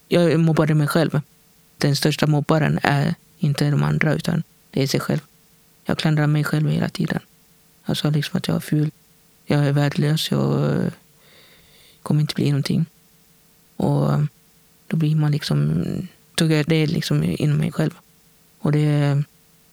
jag 0.09 0.40
mobbade 0.40 0.74
mig 0.74 0.88
själv. 0.88 1.20
Den 1.78 1.96
största 1.96 2.26
mobbaren 2.26 2.78
är 2.83 3.14
inte 3.38 3.70
de 3.70 3.83
andra, 3.83 4.14
utan 4.14 4.42
det 4.70 4.83
är 4.83 4.87
sig 4.87 5.00
själv. 5.00 5.20
Jag 5.85 5.98
klandrar 5.98 6.26
mig 6.26 6.44
själv 6.44 6.68
hela 6.70 6.88
tiden. 6.88 7.20
Jag 7.87 7.96
sa 7.96 8.11
liksom 8.11 8.37
att 8.38 8.46
jag 8.48 8.54
var 8.54 8.61
ful, 8.61 8.90
jag 9.46 9.66
är 9.66 9.72
värdelös, 9.72 10.30
jag 10.30 10.76
eh, 10.76 10.92
kommer 12.02 12.20
inte 12.20 12.35
bli 12.35 12.50
någonting. 12.50 12.87
Och 13.80 14.20
då 14.86 14.96
blir 14.96 15.16
man 15.16 15.32
liksom, 15.32 15.84
tog 16.34 16.52
jag 16.52 16.66
det 16.66 16.86
liksom 16.86 17.22
inom 17.22 17.58
mig 17.58 17.72
själv. 17.72 17.90
Och 18.58 18.72
det, 18.72 19.22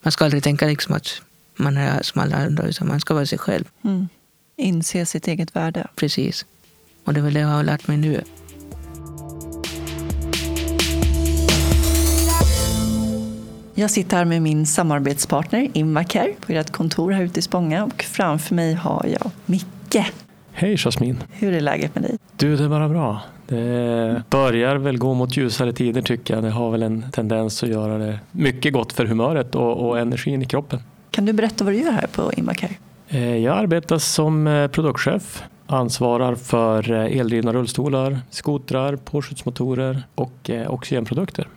man 0.01 0.11
ska 0.11 0.25
aldrig 0.25 0.43
tänka 0.43 0.67
liksom 0.67 0.95
att 0.95 1.21
man 1.55 1.77
är 1.77 2.01
som 2.01 2.21
alla 2.21 2.35
andra, 2.35 2.67
utan 2.67 2.87
man 2.87 2.99
ska 2.99 3.13
vara 3.13 3.25
sig 3.25 3.37
själv. 3.37 3.65
Mm. 3.83 4.07
Inse 4.55 5.05
sitt 5.05 5.27
eget 5.27 5.55
värde. 5.55 5.87
Precis. 5.95 6.45
Och 7.03 7.13
det 7.13 7.19
är 7.19 7.23
väl 7.23 7.33
det 7.33 7.39
jag 7.39 7.47
har 7.47 7.63
lärt 7.63 7.87
mig 7.87 7.97
nu. 7.97 8.23
Jag 13.75 13.91
sitter 13.91 14.17
här 14.17 14.25
med 14.25 14.41
min 14.41 14.65
samarbetspartner 14.65 15.69
Invacare 15.73 16.33
på 16.45 16.51
ert 16.51 16.71
kontor 16.71 17.11
här 17.11 17.23
ute 17.23 17.39
i 17.39 17.41
Spånga 17.41 17.83
och 17.83 18.03
framför 18.03 18.55
mig 18.55 18.73
har 18.73 19.05
jag 19.05 19.31
Micke. 19.45 20.05
Hej 20.51 20.77
Jasmin! 20.77 21.23
Hur 21.31 21.53
är 21.53 21.61
läget 21.61 21.95
med 21.95 22.03
dig? 22.03 22.17
Du, 22.37 22.55
det 22.57 22.63
är 22.63 22.69
bara 22.69 22.89
bra. 22.89 23.21
Det 23.47 24.23
börjar 24.29 24.75
väl 24.75 24.97
gå 24.97 25.13
mot 25.13 25.37
ljusare 25.37 25.73
tider 25.73 26.01
tycker 26.01 26.33
jag. 26.33 26.43
Det 26.43 26.49
har 26.49 26.71
väl 26.71 26.83
en 26.83 27.11
tendens 27.11 27.63
att 27.63 27.69
göra 27.69 27.97
det 27.97 28.19
mycket 28.31 28.73
gott 28.73 28.93
för 28.93 29.05
humöret 29.05 29.55
och, 29.55 29.87
och 29.87 29.99
energin 29.99 30.41
i 30.41 30.45
kroppen. 30.45 30.79
Kan 31.11 31.25
du 31.25 31.33
berätta 31.33 31.63
vad 31.63 31.73
du 31.73 31.77
gör 31.79 31.91
här 31.91 32.07
på 32.07 32.31
Invacare? 32.33 32.71
Eh, 33.09 33.37
Jag 33.37 33.57
arbetar 33.57 33.97
som 33.97 34.47
eh, 34.47 34.67
produktchef. 34.67 35.43
Ansvarar 35.69 36.35
för 36.35 36.91
eh, 36.91 37.19
eldrivna 37.19 37.53
rullstolar, 37.53 38.19
skotrar, 38.29 38.95
påskjutsmotorer 38.95 40.03
och 40.15 40.49
oxygenprodukter. 40.67 41.47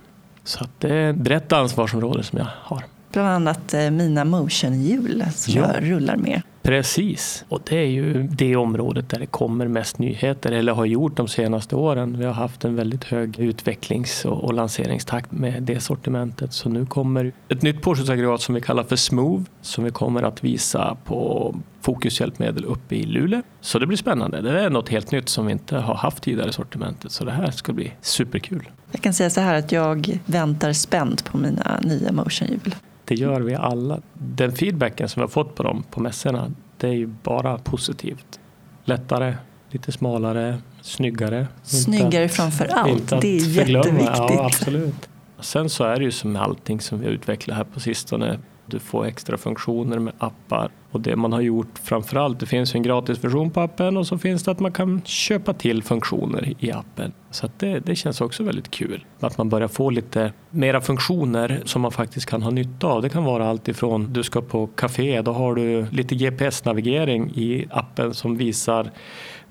Så 0.44 0.64
det 0.79 0.94
är 0.94 1.11
ett 1.11 1.16
brett 1.16 1.53
ansvarsområde 1.53 2.22
som 2.22 2.38
jag 2.38 2.46
har. 2.62 2.85
Bland 3.12 3.29
annat 3.29 3.74
mina 3.92 4.24
motionhjul 4.24 5.24
som 5.35 5.55
Ja. 5.55 5.70
jag 5.74 5.90
rullar 5.90 6.16
med. 6.16 6.42
Precis, 6.62 7.44
och 7.49 7.61
det 7.68 7.77
är 7.77 7.87
ju 7.87 8.23
det 8.23 8.57
området 8.57 9.09
där 9.09 9.18
det 9.18 9.27
kommer 9.27 9.68
mest 9.68 9.99
nyheter 9.99 10.53
eller 10.53 10.73
har 10.73 10.85
gjort 10.85 11.16
de 11.16 11.29
senaste 11.29 11.77
åren. 11.77 12.18
Vi 12.18 12.25
har 12.25 12.33
haft 12.33 12.64
en 12.64 12.77
väldigt 12.77 13.05
hög 13.05 13.38
utvecklings 13.38 14.25
och 14.25 14.55
lanseringstakt 14.55 15.33
med 15.33 15.62
det 15.62 15.81
sortimentet. 15.81 16.53
Så 16.53 16.68
nu 16.68 16.87
kommer 16.87 17.33
ett 17.49 17.62
nytt 17.62 17.83
påskjutsaggregat 17.83 18.40
som 18.40 18.55
vi 18.55 18.61
kallar 18.61 18.85
för 18.85 18.96
Smooth 18.96 19.44
som 19.61 19.85
vi 19.85 19.90
kommer 19.90 20.23
att 20.23 20.44
visa 20.44 20.96
på 21.05 21.55
fokushjälpmedel 21.81 22.64
uppe 22.64 22.96
i 22.96 23.03
Luleå. 23.03 23.42
Så 23.61 23.79
det 23.79 23.87
blir 23.87 23.99
spännande. 23.99 24.40
Det 24.40 24.61
är 24.61 24.70
något 24.70 24.88
helt 24.88 25.11
nytt 25.11 25.29
som 25.29 25.46
vi 25.46 25.53
inte 25.53 25.77
har 25.77 25.94
haft 25.94 26.23
tidigare 26.23 26.49
i 26.49 26.53
sortimentet. 26.53 27.12
Så 27.12 27.25
det 27.25 27.33
här 27.33 27.51
ska 27.51 27.73
bli 27.73 27.92
superkul. 28.01 28.68
Jag 28.92 29.03
kan 29.03 29.14
säga 29.14 29.31
så 29.31 29.40
här 29.40 29.55
att 29.55 29.73
jag 29.73 30.18
väntar 30.27 30.73
spänt 30.73 31.25
på 31.25 31.38
mina 31.38 31.81
nya 31.83 32.12
motionhjul. 32.12 32.75
Det 33.11 33.16
gör 33.16 33.40
vi 33.40 33.55
alla. 33.55 34.01
Den 34.12 34.53
feedbacken 34.53 35.09
som 35.09 35.20
vi 35.20 35.23
har 35.23 35.29
fått 35.29 35.55
på 35.55 35.62
dem 35.62 35.85
på 35.90 36.01
mässorna, 36.01 36.53
det 36.77 36.88
är 36.88 36.92
ju 36.92 37.07
bara 37.07 37.59
positivt. 37.59 38.40
Lättare, 38.85 39.35
lite 39.70 39.92
smalare, 39.92 40.59
snyggare. 40.83 41.46
Snyggare 41.62 42.29
framför 42.29 42.66
allt. 42.66 43.09
Det 43.09 43.37
är 43.37 43.49
jätteviktigt. 43.49 44.07
Ja, 44.16 44.44
absolut. 44.44 45.09
Sen 45.40 45.70
så 45.70 45.85
är 45.85 45.96
det 45.96 46.05
ju 46.05 46.11
som 46.11 46.33
med 46.33 46.42
allting 46.42 46.81
som 46.81 47.01
vi 47.01 47.07
har 47.07 47.12
utvecklat 47.12 47.57
här 47.57 47.64
på 47.64 47.81
sistone. 47.81 48.38
Du 48.70 48.78
får 48.78 49.06
extra 49.06 49.37
funktioner 49.37 49.98
med 49.98 50.12
appar 50.18 50.70
och 50.90 51.00
det 51.00 51.16
man 51.16 51.33
har 51.33 51.40
gjort 51.40 51.78
framförallt, 51.83 52.40
det 52.40 52.46
finns 52.46 52.74
en 52.74 52.83
gratisversion 52.83 53.50
på 53.50 53.61
appen 53.61 53.96
och 53.96 54.06
så 54.06 54.18
finns 54.18 54.42
det 54.42 54.50
att 54.50 54.61
man 54.61 54.72
kan 54.72 55.02
köpa 55.04 55.54
till 55.54 55.83
funktioner 55.83 56.54
i 56.59 56.72
appen. 56.72 57.12
Så 57.30 57.46
att 57.46 57.59
det, 57.59 57.80
det 57.80 57.96
känns 57.96 58.20
också 58.20 58.42
väldigt 58.42 58.70
kul. 58.70 59.04
Att 59.20 59.38
man 59.38 59.48
börjar 59.48 59.68
få 59.68 59.90
lite 59.90 60.33
mera 60.50 60.80
funktioner 60.80 61.62
som 61.64 61.83
man 61.83 61.92
faktiskt 61.92 62.26
kan 62.26 62.42
ha 62.42 62.50
nytta 62.50 62.87
av. 62.87 63.02
Det 63.02 63.09
kan 63.09 63.24
vara 63.24 63.48
allt 63.48 63.68
ifrån 63.68 64.12
du 64.12 64.22
ska 64.22 64.42
på 64.42 64.66
café, 64.66 65.22
då 65.22 65.33
har 65.33 65.54
du 65.54 65.87
lite 65.90 66.14
GPS-navigering 66.14 67.30
i 67.35 67.66
appen 67.70 68.14
som 68.14 68.37
visar 68.37 68.90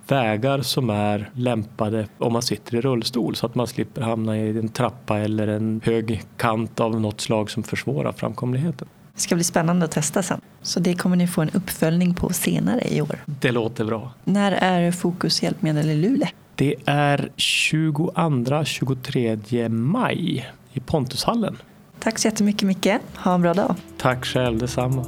vägar 0.08 0.62
som 0.62 0.90
är 0.90 1.30
lämpade 1.34 2.08
om 2.18 2.34
man 2.34 2.42
sitter 2.42 2.76
i 2.76 2.82
rullstol 2.82 3.36
så 3.36 3.46
att 3.46 3.56
man 3.56 3.68
slipper 3.68 4.02
hamna 4.02 4.38
i 4.38 4.50
en 4.50 4.70
trappa 4.70 5.18
eller 5.18 5.48
en 5.48 5.82
hög 5.86 6.22
kant 6.38 6.80
av 6.80 7.02
något 7.02 7.22
slag 7.22 7.52
som 7.52 7.64
försvårar 7.64 8.12
framkomligheten. 8.12 8.88
Det 9.20 9.24
ska 9.24 9.36
bli 9.36 9.44
spännande 9.44 9.86
att 9.86 9.92
testa 9.92 10.24
sen. 10.24 10.42
Så 10.62 10.80
det 10.80 10.96
kommer 10.96 11.16
ni 11.16 11.28
få 11.28 11.42
en 11.42 11.50
uppföljning 11.50 12.14
på 12.14 12.34
senare 12.34 12.82
i 12.90 13.02
år. 13.02 13.24
Det 13.26 13.52
låter 13.52 13.86
bra. 13.86 14.12
När 14.24 14.52
är 14.52 14.92
Fokus 14.92 15.44
hjälpmedel 15.44 15.90
i 15.90 15.96
Luleå? 15.96 16.28
Det 16.56 16.76
är 16.86 17.30
22-23 17.38 19.70
maj 19.70 20.50
i 20.74 20.80
Pontushallen. 20.80 21.58
Tack 22.00 22.20
så 22.20 22.28
jättemycket 22.28 22.68
Micke. 22.68 22.88
Ha 23.16 23.36
en 23.36 23.42
bra 23.42 23.54
dag. 23.54 23.76
Tack 23.98 24.26
själv, 24.26 24.58
detsamma. 24.58 25.06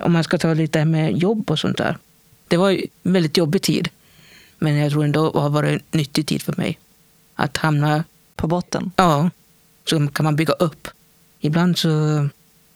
Om 0.00 0.12
man 0.12 0.24
ska 0.24 0.38
ta 0.38 0.54
lite 0.54 0.84
med 0.84 1.18
jobb 1.18 1.50
och 1.50 1.58
sånt 1.58 1.78
där. 1.78 1.98
Det 2.48 2.56
var 2.56 2.70
en 2.70 2.80
väldigt 3.12 3.36
jobbig 3.36 3.62
tid. 3.62 3.88
Men 4.58 4.76
jag 4.76 4.92
tror 4.92 5.04
ändå 5.04 5.30
det 5.30 5.38
har 5.40 5.50
varit 5.50 5.82
en 5.90 5.98
nyttig 5.98 6.26
tid 6.26 6.42
för 6.42 6.54
mig. 6.56 6.78
Att 7.34 7.56
hamna, 7.56 8.04
På 8.36 8.46
botten. 8.46 8.90
ja, 8.96 9.30
så 9.84 10.08
kan 10.08 10.24
man 10.24 10.36
bygga 10.36 10.52
upp. 10.52 10.88
Ibland 11.40 11.78
så, 11.78 11.88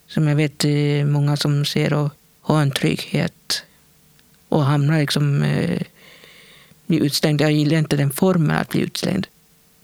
som 0.06 0.28
jag 0.28 0.36
vet 0.36 0.64
eh, 0.64 1.04
många 1.04 1.36
som 1.36 1.64
ser 1.64 1.92
och 1.92 2.12
har 2.40 2.62
en 2.62 2.70
trygghet 2.70 3.62
och 4.48 4.64
hamnar 4.64 5.00
liksom, 5.00 5.42
eh, 5.42 5.82
blir 6.86 7.00
utslängd. 7.00 7.40
Jag 7.40 7.52
gillar 7.52 7.78
inte 7.78 7.96
den 7.96 8.10
formen 8.10 8.56
att 8.56 8.68
bli 8.68 8.80
utslängd. 8.80 9.26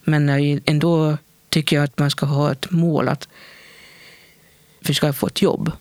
Men 0.05 0.29
jag, 0.29 0.61
ändå 0.65 1.19
tycker 1.49 1.77
jag 1.77 1.85
att 1.85 1.99
man 1.99 2.11
ska 2.11 2.27
ha 2.27 2.53
ett 2.53 2.71
mål 2.71 3.09
att 3.09 3.29
försöka 4.83 5.13
få 5.13 5.27
ett 5.27 5.43
jobb. 5.43 5.73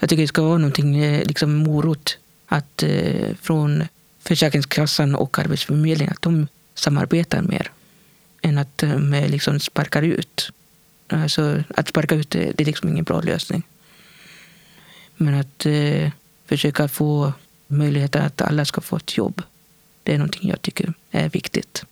Jag 0.00 0.08
tycker 0.08 0.22
det 0.22 0.28
ska 0.28 0.42
vara 0.42 0.58
någonting, 0.58 0.98
eh, 0.98 1.26
liksom 1.26 1.54
morot, 1.54 2.18
att 2.46 2.82
eh, 2.82 3.34
från 3.42 3.84
Försäkringskassan 4.22 5.14
och 5.14 5.38
Arbetsförmedlingen 5.38 6.12
att 6.12 6.22
de 6.22 6.48
samarbetar 6.74 7.42
mer 7.42 7.70
än 8.42 8.58
att 8.58 8.78
de 8.78 9.26
liksom 9.28 9.60
sparkar 9.60 10.02
ut. 10.02 10.50
Alltså, 11.08 11.62
att 11.76 11.88
sparka 11.88 12.14
ut 12.14 12.34
eh, 12.34 12.48
det, 12.54 12.60
är 12.60 12.64
liksom 12.64 12.88
ingen 12.88 13.04
bra 13.04 13.20
lösning. 13.20 13.62
Men 15.16 15.34
att 15.34 15.66
eh, 15.66 16.10
försöka 16.46 16.88
få 16.88 17.32
möjligheten 17.66 18.22
att 18.22 18.40
alla 18.40 18.64
ska 18.64 18.80
få 18.80 18.96
ett 18.96 19.16
jobb, 19.16 19.42
det 20.02 20.14
är 20.14 20.18
någonting 20.18 20.48
jag 20.48 20.62
tycker 20.62 20.92
är 21.10 21.28
viktigt. 21.28 21.84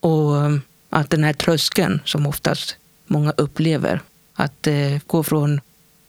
Och 0.00 0.44
eh, 0.44 0.56
att 0.90 1.10
den 1.10 1.24
här 1.24 1.32
tröskeln 1.32 2.00
som 2.04 2.26
oftast 2.26 2.76
många 3.06 3.32
upplever, 3.36 4.00
att 4.34 4.66
eh, 4.66 4.98
gå 5.06 5.22
från 5.22 5.60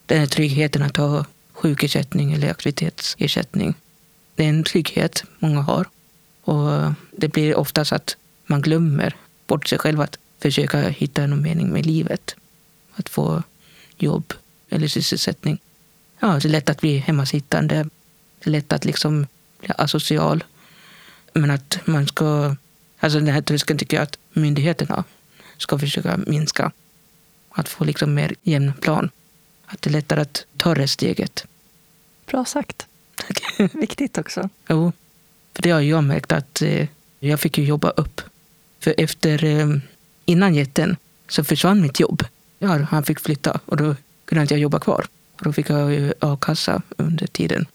den 0.06 0.20
här 0.20 0.28
tryggheten 0.28 0.82
att 0.82 0.98
ha 0.98 1.26
sjukersättning 1.54 2.34
eller 2.34 2.52
aktivitetsersättning. 2.52 3.74
Det 4.36 4.46
är 4.46 4.50
en 4.50 4.64
trygghet 4.64 5.24
många 5.40 5.62
har. 5.62 5.86
Och 6.44 6.94
det 7.12 7.28
blir 7.28 7.56
oftast 7.56 7.92
att 7.92 8.18
man 8.46 8.62
glömmer 8.62 9.16
bort 9.48 9.68
sig 9.68 9.80
själv 9.80 10.02
att 10.02 10.18
försöka 10.40 10.90
hitta 10.90 11.28
någon 11.28 11.42
mening 11.42 11.70
med 11.70 11.86
livet. 11.86 12.36
Att 12.94 13.10
få 13.10 13.44
jobb 13.98 14.34
eller 14.70 14.88
sysselsättning. 14.88 15.60
Ja, 16.20 16.28
det 16.28 16.46
är 16.46 16.50
lätt 16.50 16.70
att 16.70 16.82
bli 16.82 16.98
hemmasittande. 16.98 17.90
Det 18.40 18.50
är 18.50 18.52
lätt 18.52 18.74
att 18.74 18.86
liksom 18.86 19.28
bli 19.60 19.70
asocial. 19.78 20.44
Men 21.34 21.52
att 21.52 21.80
man 21.86 22.08
ska... 22.08 22.56
Alltså 23.00 23.20
den 23.20 23.34
här 23.34 23.42
tröskeln 23.42 23.80
tycker 23.80 23.98
jag 23.98 24.04
att 24.04 24.18
myndigheterna 24.34 25.04
ska 25.58 25.80
försöka 25.80 26.18
minska. 26.18 26.72
Att 27.50 27.70
få 27.70 27.84
liksom 27.84 28.14
mer 28.14 28.36
jämn 28.44 28.74
plan. 28.74 29.10
Att 29.66 29.82
det 29.82 29.90
är 29.90 29.92
lättare 29.92 30.22
att 30.22 30.46
ta 30.58 30.76
det 30.76 30.88
steget. 30.88 31.46
Bra 32.26 32.46
sagt. 32.46 32.88
Viktigt 33.74 34.18
också. 34.18 34.50
Jo, 34.70 34.92
för 35.54 35.62
det 35.62 35.70
har 35.70 35.82
jag 35.82 36.04
märkt 36.04 36.32
att 36.32 36.62
eh, 36.62 36.88
jag 37.20 37.40
fick 37.40 37.58
ju 37.58 37.64
jobba 37.64 37.90
upp. 37.90 38.22
För 38.80 38.94
efter, 38.98 39.44
eh, 39.44 39.68
innan 40.26 40.56
jätten 40.56 40.98
så 41.28 41.44
försvann 41.44 41.82
mitt 41.82 42.00
jobb. 42.00 42.24
Ja, 42.60 42.78
han 42.90 43.04
fick 43.04 43.20
flytta 43.20 43.60
och 43.66 43.78
då 43.78 43.96
kunde 44.26 44.42
inte 44.42 44.54
jag 44.54 44.62
jobba 44.62 44.80
kvar. 44.80 45.06
Och 45.36 45.44
då 45.44 45.54
fick 45.54 45.70
jag 45.70 45.94
eh, 45.94 46.12
a-kassa 46.20 46.82
under 46.98 47.28
tiden. 47.28 47.66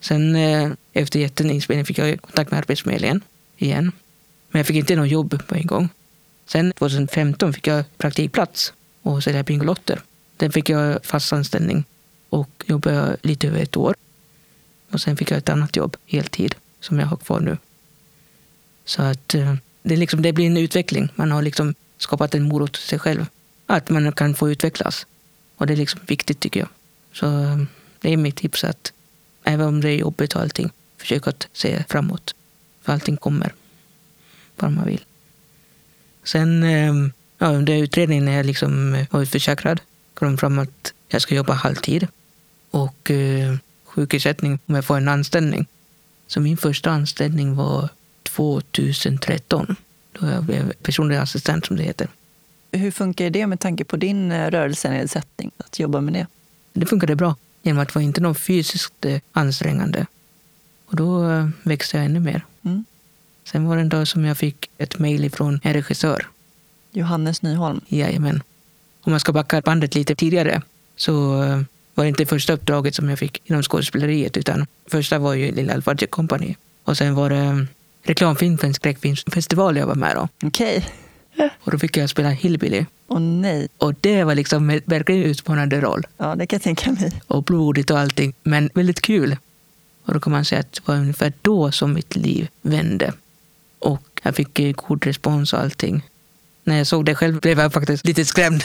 Sen 0.00 0.36
eh, 0.36 0.70
efter 0.92 1.20
jätteinspelningen 1.20 1.86
fick 1.86 1.98
jag 1.98 2.20
kontakt 2.20 2.50
med 2.50 2.58
Arbetsförmedlingen 2.58 3.20
igen. 3.56 3.92
Men 4.50 4.58
jag 4.58 4.66
fick 4.66 4.76
inte 4.76 4.96
något 4.96 5.10
jobb 5.10 5.46
på 5.46 5.54
en 5.54 5.66
gång. 5.66 5.88
Sen 6.46 6.72
2015 6.72 7.52
fick 7.52 7.66
jag 7.66 7.84
praktikplats 7.98 8.72
och 9.02 9.24
sälja 9.24 9.42
Bingolotter. 9.42 10.00
Den 10.36 10.52
fick 10.52 10.68
jag 10.68 11.04
fast 11.04 11.32
anställning 11.32 11.84
och 12.28 12.64
jobbade 12.66 13.16
lite 13.22 13.48
över 13.48 13.60
ett 13.62 13.76
år. 13.76 13.94
Och 14.90 15.00
sen 15.00 15.16
fick 15.16 15.30
jag 15.30 15.38
ett 15.38 15.48
annat 15.48 15.76
jobb, 15.76 15.96
heltid, 16.06 16.54
som 16.80 16.98
jag 16.98 17.06
har 17.06 17.16
kvar 17.16 17.40
nu. 17.40 17.58
Så 18.84 19.02
att 19.02 19.34
eh, 19.34 19.54
det, 19.88 19.96
liksom, 19.96 20.22
det 20.22 20.32
blir 20.32 20.46
en 20.46 20.56
utveckling. 20.56 21.08
Man 21.14 21.32
har 21.32 21.42
liksom 21.42 21.74
skapat 21.98 22.34
en 22.34 22.42
morot 22.42 22.72
till 22.72 22.82
sig 22.82 22.98
själv. 22.98 23.26
Att 23.66 23.90
man 23.90 24.12
kan 24.12 24.34
få 24.34 24.50
utvecklas. 24.50 25.06
Och 25.56 25.66
det 25.66 25.74
är 25.74 25.76
liksom 25.76 26.00
viktigt 26.06 26.40
tycker 26.40 26.60
jag. 26.60 26.68
Så 27.12 27.26
eh, 27.26 27.58
det 28.00 28.12
är 28.12 28.16
mitt 28.16 28.36
tips 28.36 28.64
att 28.64 28.92
även 29.44 29.66
om 29.66 29.80
det 29.80 29.90
är 29.90 29.96
jobbigt 29.96 30.34
och 30.34 30.40
allting, 30.40 30.70
försök 30.98 31.26
att 31.26 31.48
se 31.52 31.84
framåt. 31.88 32.34
För 32.82 32.92
allting 32.92 33.16
kommer. 33.16 33.54
Bara 34.56 34.70
man 34.70 34.86
vill. 34.86 35.04
Sen 36.24 36.62
eh, 36.62 36.94
ja, 37.38 37.46
under 37.46 37.74
utredningen 37.74 38.24
när 38.24 38.36
jag 38.36 38.46
liksom 38.46 38.94
eh, 38.94 39.06
var 39.10 39.22
utförsäkrad 39.22 39.80
kom 40.14 40.38
fram 40.38 40.58
att 40.58 40.92
jag 41.08 41.22
ska 41.22 41.34
jobba 41.34 41.52
halvtid. 41.52 42.08
Och 42.70 43.10
eh, 43.10 43.56
sjukersättning 43.84 44.58
om 44.66 44.74
jag 44.74 44.84
får 44.84 44.96
en 44.96 45.08
anställning. 45.08 45.66
Så 46.26 46.40
min 46.40 46.56
första 46.56 46.90
anställning 46.90 47.56
var 47.56 47.88
2013. 48.36 49.76
Då 50.12 50.26
jag 50.26 50.44
blev 50.44 50.72
personlig 50.72 51.16
assistent 51.16 51.66
som 51.66 51.76
det 51.76 51.82
heter. 51.82 52.08
Hur 52.72 52.90
funkar 52.90 53.30
det 53.30 53.46
med 53.46 53.60
tanke 53.60 53.84
på 53.84 53.96
din 53.96 54.32
eh, 54.32 54.50
rörelsenedsättning, 54.50 55.50
att 55.56 55.78
jobba 55.78 56.00
med 56.00 56.14
det? 56.14 56.26
Det 56.72 56.86
funkade 56.86 57.16
bra 57.16 57.34
genom 57.62 57.82
att 57.82 57.88
det 57.88 57.94
var 57.94 58.02
inte 58.02 58.20
något 58.20 58.38
fysiskt 58.38 59.04
eh, 59.04 59.20
ansträngande. 59.32 60.06
Och 60.86 60.96
då 60.96 61.30
eh, 61.30 61.48
växte 61.62 61.96
jag 61.96 62.06
ännu 62.06 62.20
mer. 62.20 62.44
Mm. 62.64 62.84
Sen 63.44 63.64
var 63.64 63.76
det 63.76 63.82
en 63.82 63.88
dag 63.88 64.08
som 64.08 64.24
jag 64.24 64.38
fick 64.38 64.70
ett 64.78 64.98
mejl 64.98 65.30
från 65.30 65.60
en 65.62 65.72
regissör. 65.72 66.26
Johannes 66.92 67.42
Nyholm. 67.42 67.80
Jajamän. 67.88 68.42
Om 69.00 69.10
man 69.10 69.20
ska 69.20 69.32
backa 69.32 69.60
bandet 69.60 69.94
lite 69.94 70.14
tidigare 70.14 70.62
så 70.96 71.36
var 71.94 72.04
det 72.04 72.08
inte 72.08 72.26
första 72.26 72.52
uppdraget 72.52 72.94
som 72.94 73.08
jag 73.08 73.18
fick 73.18 73.42
inom 73.44 73.62
skådespeleriet 73.62 74.36
utan 74.36 74.66
första 74.86 75.18
var 75.18 75.34
ju 75.34 75.52
Lilla 75.52 75.80
Budget 75.80 76.10
Company. 76.10 76.54
Och 76.84 76.96
sen 76.96 77.14
var 77.14 77.30
det 77.30 77.66
reklamfilm 78.06 78.58
för 78.58 78.66
en 78.66 78.74
skräckfilmsfestival 78.74 79.76
jag 79.76 79.86
var 79.86 79.94
med 79.94 80.16
då. 80.16 80.28
Okej. 80.46 80.84
Och 81.60 81.72
då 81.72 81.78
fick 81.78 81.96
jag 81.96 82.10
spela 82.10 82.28
Hillbilly. 82.28 82.86
Åh 83.08 83.20
nej. 83.20 83.68
Och 83.78 83.94
det 84.00 84.24
var 84.24 84.34
liksom 84.34 84.70
en 84.70 84.80
verkligen 84.84 85.22
utmanande 85.22 85.80
roll. 85.80 86.06
Ja, 86.16 86.34
det 86.36 86.46
kan 86.46 86.56
jag 86.56 86.62
tänka 86.62 86.92
mig. 86.92 87.12
Och 87.26 87.42
blodigt 87.42 87.90
och 87.90 87.98
allting. 87.98 88.34
Men 88.42 88.70
väldigt 88.74 89.00
kul. 89.00 89.36
Och 90.04 90.14
då 90.14 90.20
kan 90.20 90.32
man 90.32 90.44
säga 90.44 90.60
att 90.60 90.72
det 90.72 90.80
var 90.84 90.94
ungefär 90.94 91.32
då 91.42 91.72
som 91.72 91.92
mitt 91.92 92.16
liv 92.16 92.48
vände. 92.62 93.12
Och 93.78 94.20
jag 94.22 94.34
fick 94.34 94.58
eh, 94.58 94.72
god 94.72 95.06
respons 95.06 95.52
och 95.52 95.60
allting. 95.60 96.02
När 96.64 96.76
jag 96.78 96.86
såg 96.86 97.04
det 97.04 97.14
själv 97.14 97.40
blev 97.40 97.58
jag 97.60 97.72
faktiskt 97.72 98.06
lite 98.06 98.24
skrämd. 98.24 98.62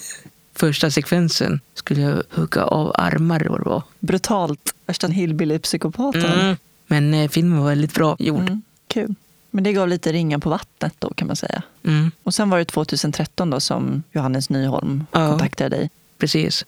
Första 0.54 0.90
sekvensen 0.90 1.60
skulle 1.74 2.00
jag 2.00 2.22
hugga 2.30 2.64
av 2.64 2.92
armar 2.94 3.46
vad 3.48 3.60
det 3.60 3.68
var. 3.68 3.82
Brutalt. 3.98 4.74
Värsta 4.86 5.06
hillbilly-psykopaten. 5.06 6.40
Mm. 6.40 6.56
Men 6.86 7.14
eh, 7.14 7.28
filmen 7.28 7.58
var 7.58 7.68
väldigt 7.68 7.94
bra 7.94 8.16
gjord. 8.18 8.40
Mm, 8.40 8.62
kul. 8.88 9.14
Men 9.50 9.64
det 9.64 9.72
gav 9.72 9.88
lite 9.88 10.12
ringar 10.12 10.38
på 10.38 10.50
vattnet 10.50 10.94
då 10.98 11.10
kan 11.14 11.26
man 11.26 11.36
säga. 11.36 11.62
Mm. 11.84 12.10
Och 12.22 12.34
sen 12.34 12.50
var 12.50 12.58
det 12.58 12.64
2013 12.64 13.50
då 13.50 13.60
som 13.60 14.02
Johannes 14.12 14.50
Nyholm 14.50 15.06
Ja. 15.12 15.28
kontaktade 15.30 15.76
dig. 15.76 15.90
Precis. 16.18 16.64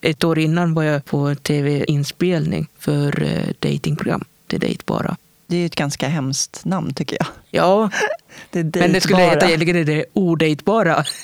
Ett 0.00 0.24
år 0.24 0.38
innan 0.38 0.74
var 0.74 0.82
jag 0.82 1.04
på 1.04 1.34
tv-inspelning 1.34 2.66
för 2.78 3.22
eh, 3.22 3.42
datingprogram. 3.58 4.24
Det 4.46 4.56
är 4.56 4.60
Date 4.60 4.82
bara. 4.84 5.16
Det 5.46 5.56
är 5.56 5.60
ju 5.60 5.66
ett 5.66 5.74
ganska 5.76 6.08
hemskt 6.08 6.64
namn 6.64 6.94
tycker 6.94 7.16
jag. 7.20 7.26
Ja, 7.50 7.90
Det 8.50 8.58
är 8.60 8.64
men 8.80 8.92
det 8.92 9.00
skulle 9.00 9.16
dejtbara. 9.18 9.34
heta 9.34 9.46
egentligen 9.48 9.86
det 9.86 10.04
odejtbara. 10.12 11.04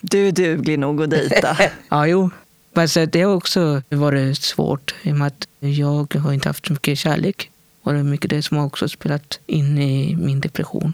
Du 0.00 0.28
är 0.28 0.32
duglig 0.32 0.78
nog 0.78 1.02
att 1.02 1.10
dejta. 1.10 1.56
ja, 1.88 2.06
jo. 2.06 2.30
Men 2.72 2.88
så 2.88 3.04
det 3.04 3.22
har 3.22 3.34
också 3.34 3.82
varit 3.88 4.42
svårt 4.42 4.94
i 5.02 5.12
och 5.12 5.16
med 5.16 5.26
att 5.26 5.48
jag 5.60 6.14
har 6.14 6.32
inte 6.32 6.48
haft 6.48 6.66
så 6.66 6.72
mycket 6.72 6.98
kärlek. 6.98 7.50
Och 7.86 7.92
det 7.92 7.98
är 7.98 8.02
mycket 8.04 8.30
det 8.30 8.42
som 8.42 8.56
har 8.56 8.66
också 8.66 8.88
spelat 8.88 9.40
in 9.46 9.78
i 9.78 10.16
min 10.16 10.40
depression. 10.40 10.92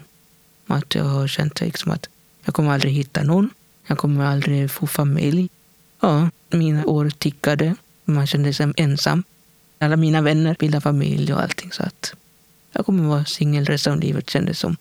Att 0.67 0.95
jag 0.95 1.03
har 1.03 1.27
känt 1.27 1.61
liksom 1.61 1.91
att 1.91 2.09
jag 2.45 2.53
kommer 2.53 2.71
aldrig 2.71 2.93
hitta 2.93 3.23
någon. 3.23 3.49
Jag 3.87 3.97
kommer 3.97 4.25
aldrig 4.25 4.71
få 4.71 4.87
familj. 4.87 5.49
Ja, 6.01 6.29
mina 6.49 6.85
år 6.85 7.09
tickade. 7.09 7.75
Man 8.05 8.27
kände 8.27 8.53
sig 8.53 8.73
ensam. 8.77 9.23
Alla 9.79 9.95
mina 9.95 10.21
vänner 10.21 10.55
bildade 10.59 10.81
familj 10.81 11.33
och 11.33 11.41
allting. 11.41 11.71
Så 11.71 11.83
att 11.83 12.13
jag 12.71 12.85
kommer 12.85 13.03
vara 13.03 13.25
singel 13.25 13.65
resten 13.65 13.93
av 13.93 13.99
livet 13.99 14.29
kändes 14.29 14.59
som. 14.59 14.77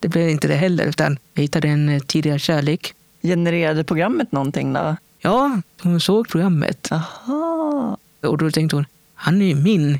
Det 0.00 0.08
blev 0.08 0.28
inte 0.28 0.48
det 0.48 0.54
heller, 0.56 0.86
utan 0.86 1.18
jag 1.34 1.42
hittade 1.42 1.68
en 1.68 1.88
eh, 1.88 2.00
tidigare 2.00 2.38
kärlek. 2.38 2.94
Genererade 3.22 3.84
programmet 3.84 4.32
någonting 4.32 4.72
då? 4.72 4.96
Ja, 5.20 5.60
hon 5.82 6.00
såg 6.00 6.28
programmet. 6.28 6.92
Aha. 6.92 7.96
Och 8.22 8.38
då 8.38 8.50
tänkte 8.50 8.76
hon, 8.76 8.86
han 9.14 9.42
är 9.42 9.46
ju 9.46 9.54
min. 9.54 9.98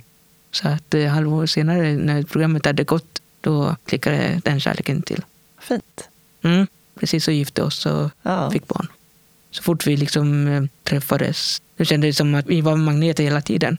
Så 0.51 0.69
att 0.69 0.95
eh, 0.95 1.07
halvår 1.07 1.47
senare 1.47 1.97
när 1.97 2.23
programmet 2.23 2.67
hade 2.67 2.85
gått, 2.85 3.23
då 3.41 3.77
klickade 3.85 4.41
den 4.45 4.61
kärleken 4.61 5.03
till. 5.03 5.25
Fint. 5.61 6.09
Mm. 6.43 6.67
Precis 7.01 7.25
så 7.25 7.31
gifte 7.31 7.63
oss 7.63 7.87
och 7.87 8.11
Ja. 8.23 8.51
fick 8.51 8.67
barn. 8.67 8.87
Så 9.51 9.63
fort 9.63 9.87
vi 9.87 9.97
liksom 9.97 10.47
eh, 10.49 10.63
träffades, 10.83 11.63
det 11.77 11.85
kändes 11.85 12.17
som 12.17 12.35
att 12.35 12.47
vi 12.47 12.61
var 12.61 12.77
magneter 12.77 13.25
hela 13.25 13.41
tiden. 13.41 13.79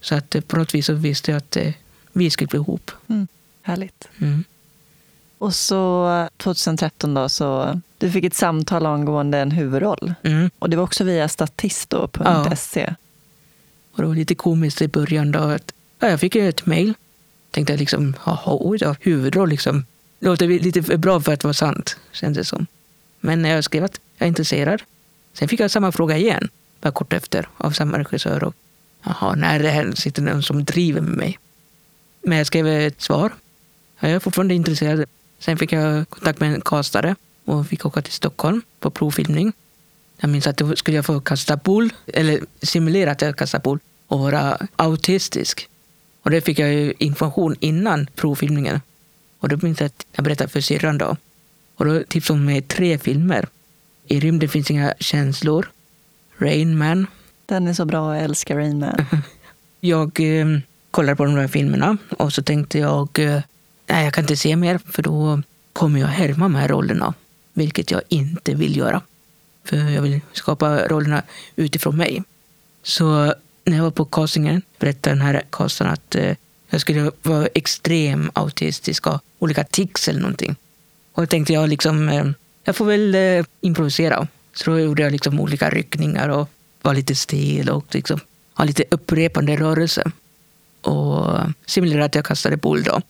Så 0.00 0.14
att 0.14 0.34
eh, 0.34 0.40
på 0.40 0.56
något 0.56 0.74
vis 0.74 0.86
så 0.86 0.92
visste 0.92 1.30
jag 1.30 1.38
att 1.38 1.56
eh, 1.56 1.72
vi 2.12 2.30
skulle 2.30 2.48
bli 2.48 2.56
ihop. 2.56 2.90
Mm. 3.08 3.28
Härligt. 3.62 4.08
Mm. 4.20 4.44
Och 5.38 5.54
så 5.54 6.28
2013 6.36 7.14
då, 7.14 7.28
så 7.28 7.80
du 7.98 8.10
fick 8.10 8.24
ett 8.24 8.34
samtal 8.34 8.86
angående 8.86 9.38
en 9.38 9.50
huvudroll. 9.50 10.14
Mm. 10.22 10.50
Och 10.58 10.70
det 10.70 10.76
var 10.76 10.84
också 10.84 11.04
via 11.04 11.28
statisto.se. 11.28 12.94
Och 13.92 14.02
det 14.02 14.08
var 14.08 14.14
lite 14.14 14.34
komiskt 14.34 14.82
i 14.82 14.88
början 14.88 15.32
då. 15.32 15.38
Att, 15.38 15.72
ja, 15.72 15.75
jag 15.98 16.20
fick 16.20 16.36
ett 16.36 16.66
mejl. 16.66 16.94
Tänkte 17.50 17.72
jag 17.72 17.80
liksom, 17.80 18.16
jaha, 18.26 18.58
oj 18.60 18.78
då, 18.78 18.96
huvudroll 19.00 19.48
liksom. 19.48 19.84
Låter 20.20 20.46
lite 20.46 20.82
för 20.82 20.96
bra 20.96 21.20
för 21.20 21.32
att 21.32 21.44
vara 21.44 21.54
sant, 21.54 21.96
kändes 22.12 22.38
det 22.38 22.44
som. 22.44 22.66
Men 23.20 23.44
jag 23.44 23.64
skrev 23.64 23.84
att 23.84 24.00
jag 24.18 24.26
är 24.26 24.28
intresserad. 24.28 24.82
Sen 25.32 25.48
fick 25.48 25.60
jag 25.60 25.70
samma 25.70 25.92
fråga 25.92 26.16
igen, 26.16 26.48
bara 26.80 26.92
kort 26.92 27.12
efter, 27.12 27.48
av 27.56 27.70
samma 27.70 27.98
regissör. 27.98 28.44
Och, 28.44 28.54
jaha, 29.02 29.34
när 29.34 29.58
det 29.58 29.68
här 29.68 29.92
sitter 29.92 30.22
någon 30.22 30.42
som 30.42 30.64
driver 30.64 31.00
med 31.00 31.16
mig. 31.16 31.38
Men 32.22 32.38
jag 32.38 32.46
skrev 32.46 32.66
ett 32.66 33.02
svar. 33.02 33.32
Jag 34.00 34.10
är 34.10 34.18
fortfarande 34.18 34.54
intresserad. 34.54 35.04
Sen 35.38 35.58
fick 35.58 35.72
jag 35.72 36.08
kontakt 36.08 36.40
med 36.40 36.54
en 36.54 36.60
castare 36.60 37.16
och 37.44 37.66
fick 37.66 37.86
åka 37.86 38.02
till 38.02 38.12
Stockholm 38.12 38.62
på 38.80 38.90
provfilmning. 38.90 39.52
Jag 40.20 40.30
minns 40.30 40.46
att 40.46 40.56
då 40.56 40.76
skulle 40.76 40.96
jag 40.96 41.06
få 41.06 41.20
kasta 41.20 41.56
boll, 41.56 41.92
eller 42.06 42.40
simulera 42.62 43.10
att 43.10 43.22
jag 43.22 43.36
kastar 43.36 43.58
boll 43.58 43.78
och 44.06 44.18
vara 44.18 44.58
autistisk. 44.76 45.68
Och 46.26 46.32
det 46.32 46.40
fick 46.40 46.58
jag 46.58 46.72
ju 46.72 46.94
information 46.98 47.56
innan 47.60 48.06
provfilmningen. 48.14 48.80
Och 49.38 49.48
då 49.48 49.58
minns 49.62 49.80
jag 49.80 49.86
att 49.86 50.06
jag 50.12 50.24
berättade 50.24 50.50
för 50.50 50.60
syrran 50.60 50.98
då. 50.98 51.16
Och 51.74 51.84
då 51.84 52.02
tipsade 52.08 52.38
hon 52.38 52.46
mig 52.46 52.62
tre 52.62 52.98
filmer. 52.98 53.48
I 54.06 54.20
rymden 54.20 54.48
finns 54.48 54.70
inga 54.70 54.94
känslor. 55.00 55.70
Rain 56.38 56.78
Man. 56.78 57.06
Den 57.46 57.66
är 57.66 57.74
så 57.74 57.84
bra, 57.84 58.14
jag 58.14 58.24
älskar 58.24 58.56
Rain 58.56 58.78
Man. 58.78 59.06
Jag 59.80 60.20
eh, 60.20 60.46
kollade 60.90 61.16
på 61.16 61.24
de 61.24 61.34
där 61.34 61.48
filmerna 61.48 61.96
och 62.10 62.32
så 62.32 62.42
tänkte 62.42 62.78
jag, 62.78 63.18
eh, 63.18 63.40
nej 63.86 64.04
jag 64.04 64.14
kan 64.14 64.24
inte 64.24 64.36
se 64.36 64.56
mer 64.56 64.78
för 64.78 65.02
då 65.02 65.42
kommer 65.72 66.00
jag 66.00 66.08
härma 66.08 66.44
de 66.44 66.54
här 66.54 66.68
rollerna. 66.68 67.14
Vilket 67.52 67.90
jag 67.90 68.02
inte 68.08 68.54
vill 68.54 68.76
göra. 68.76 69.00
För 69.64 69.76
jag 69.76 70.02
vill 70.02 70.20
skapa 70.32 70.88
rollerna 70.88 71.22
utifrån 71.56 71.96
mig. 71.96 72.22
Så 72.82 73.34
när 73.66 73.76
jag 73.76 73.84
var 73.84 73.90
på 73.90 74.04
castingen 74.04 74.62
berättade 74.78 75.16
den 75.16 75.22
här 75.22 75.42
castaren 75.50 75.92
att 75.92 76.14
eh, 76.14 76.36
jag 76.70 76.80
skulle 76.80 77.10
vara 77.22 77.46
extrem 77.54 78.30
autistisk 78.34 79.06
och 79.06 79.12
ha 79.12 79.20
olika 79.38 79.64
tics 79.64 80.08
eller 80.08 80.20
någonting. 80.20 80.56
Och 81.12 81.22
då 81.22 81.26
tänkte 81.26 81.52
jag 81.52 81.68
liksom, 81.68 82.08
eh, 82.08 82.26
jag 82.64 82.76
får 82.76 82.84
väl 82.84 83.14
eh, 83.14 83.44
improvisera. 83.60 84.28
Så 84.54 84.70
då 84.70 84.80
gjorde 84.80 85.02
jag 85.02 85.12
liksom 85.12 85.40
olika 85.40 85.70
ryckningar 85.70 86.28
och 86.28 86.48
var 86.82 86.94
lite 86.94 87.14
stel 87.14 87.70
och 87.70 87.94
liksom 87.94 88.20
ha 88.54 88.64
lite 88.64 88.84
upprepande 88.90 89.56
rörelse. 89.56 90.10
Och 90.80 91.38
simulerade 91.66 92.04
att 92.04 92.14
jag 92.14 92.24
kastade 92.24 92.56
boll 92.56 92.82
då. 92.82 93.00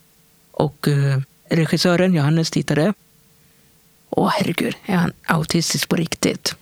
Och 0.50 0.88
eh, 0.88 1.20
regissören 1.50 2.14
Johannes 2.14 2.50
tittade. 2.50 2.94
Åh 4.10 4.30
herregud, 4.38 4.74
är 4.86 4.96
han 4.96 5.12
autistisk 5.24 5.88
på 5.88 5.96
riktigt? 5.96 6.54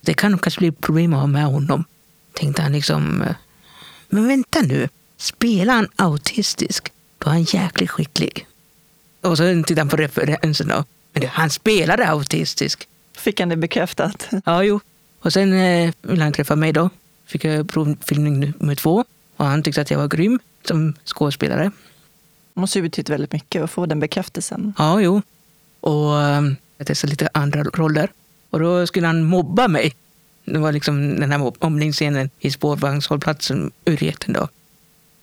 Det 0.00 0.14
kan 0.14 0.30
nog 0.30 0.40
kanske 0.40 0.58
bli 0.58 0.72
problem 0.72 1.14
att 1.14 1.20
ha 1.20 1.26
med 1.26 1.44
honom. 1.44 1.84
Tänkte 2.32 2.62
han 2.62 2.72
liksom. 2.72 3.22
eh, 3.22 3.34
Men 4.08 4.28
vänta 4.28 4.60
nu, 4.60 4.88
spelar 5.16 5.74
han 5.74 5.88
autistisk, 5.96 6.92
då 7.18 7.26
är 7.26 7.32
han 7.32 7.42
jäkligt 7.42 7.90
skicklig. 7.90 8.46
Och 9.20 9.36
så 9.36 9.42
tittade 9.42 9.80
han 9.80 9.88
på 9.88 9.96
referensen 9.96 10.68
då. 10.68 10.84
Men 11.12 11.28
han 11.28 11.50
spelade 11.50 12.08
autistisk. 12.08 12.88
Fick 13.16 13.40
han 13.40 13.48
det 13.48 13.56
bekräftat? 13.56 14.28
Ja, 14.44 14.62
jo. 14.64 14.80
Och 15.20 15.32
sen 15.32 15.52
eh, 15.52 15.92
ville 16.02 16.22
han 16.24 16.32
träffa 16.32 16.56
mig 16.56 16.72
då. 16.72 16.90
fick 17.26 17.44
jag 17.44 17.68
provfilmning 17.68 18.40
nummer 18.58 18.74
två 18.74 19.04
och 19.36 19.46
han 19.46 19.62
tyckte 19.62 19.80
att 19.80 19.90
jag 19.90 19.98
var 19.98 20.08
grym 20.08 20.38
som 20.64 20.94
skådespelare. 21.04 21.70
Det 22.54 22.60
måste 22.60 22.78
ju 22.78 22.82
betytt 22.82 23.08
väldigt 23.08 23.32
mycket 23.32 23.62
att 23.62 23.70
få 23.70 23.86
den 23.86 24.00
bekräftelsen. 24.00 24.74
Ja, 24.78 25.00
jo. 25.00 25.22
Och 25.80 26.12
um, 26.12 26.56
jag 26.78 26.86
testade 26.86 27.10
lite 27.10 27.28
andra 27.34 27.62
roller. 27.62 28.10
Och 28.50 28.60
då 28.60 28.86
skulle 28.86 29.06
han 29.06 29.22
mobba 29.24 29.68
mig. 29.68 29.94
Det 30.52 30.58
var 30.58 30.72
liksom 30.72 31.20
den 31.20 31.32
här 31.32 31.38
mobbningsscenen 31.38 32.30
i 32.38 32.50
spårvagnshållplatsen 32.50 33.70
Urgeten 33.84 34.32
då. 34.32 34.48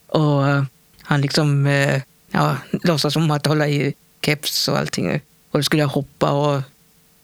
Och 0.06 0.42
uh, 0.42 0.62
han 1.02 1.20
liksom 1.20 1.66
uh, 1.66 2.00
ja, 2.30 2.56
låtsas 2.70 3.12
som 3.12 3.30
att 3.30 3.46
hålla 3.46 3.68
i 3.68 3.94
keps 4.22 4.68
och 4.68 4.78
allting. 4.78 5.20
Och 5.50 5.58
då 5.58 5.62
skulle 5.62 5.82
jag 5.82 5.88
hoppa 5.88 6.32
och 6.32 6.62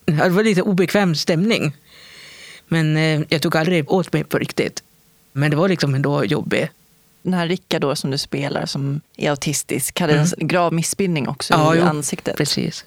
det 0.05 0.29
var 0.29 0.43
lite 0.43 0.63
obekväm 0.63 1.15
stämning. 1.15 1.77
Men 2.69 2.97
uh, 2.97 3.27
jag 3.29 3.43
tog 3.43 3.57
aldrig 3.57 3.93
åt 3.93 4.13
mig 4.13 4.25
på 4.25 4.39
riktigt. 4.39 4.83
Men 5.33 5.51
det 5.51 5.57
var 5.57 5.69
liksom 5.69 5.95
ändå 5.95 6.25
jobbigt. 6.25 6.71
Den 7.23 7.35
här 7.35 7.49
Rickard 7.49 7.81
då 7.83 7.97
som 7.97 8.11
du 8.11 8.19
spelar 8.19 8.67
som 8.67 9.01
är 9.17 9.31
autistisk 9.31 10.01
hade 10.01 10.13
Mm. 10.13 10.27
en 10.39 10.49
grav 10.49 10.73
missbildning 10.73 11.29
också 11.29 11.55
Ja, 11.55 11.75
i 11.75 11.79
jo. 11.79 11.85
ansiktet. 11.85 12.37
Precis. 12.37 12.85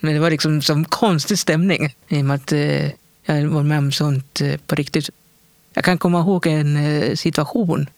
Men 0.00 0.14
det 0.14 0.20
var 0.20 0.30
liksom 0.30 0.62
som 0.62 0.84
konstig 0.84 1.38
stämning 1.38 1.94
i 2.08 2.20
och 2.20 2.24
med 2.24 2.34
att 2.36 2.52
eh, 2.52 2.88
jag 3.36 3.48
var 3.48 3.62
med 3.62 3.78
om 3.78 3.92
sånt 3.92 4.40
eh, 4.40 4.56
på 4.66 4.74
riktigt. 4.74 5.10
Jag 5.74 5.84
kan 5.84 5.98
komma 5.98 6.20
ihåg 6.20 6.46
en 6.46 6.76
eh, 6.76 7.14
situation. 7.14 7.88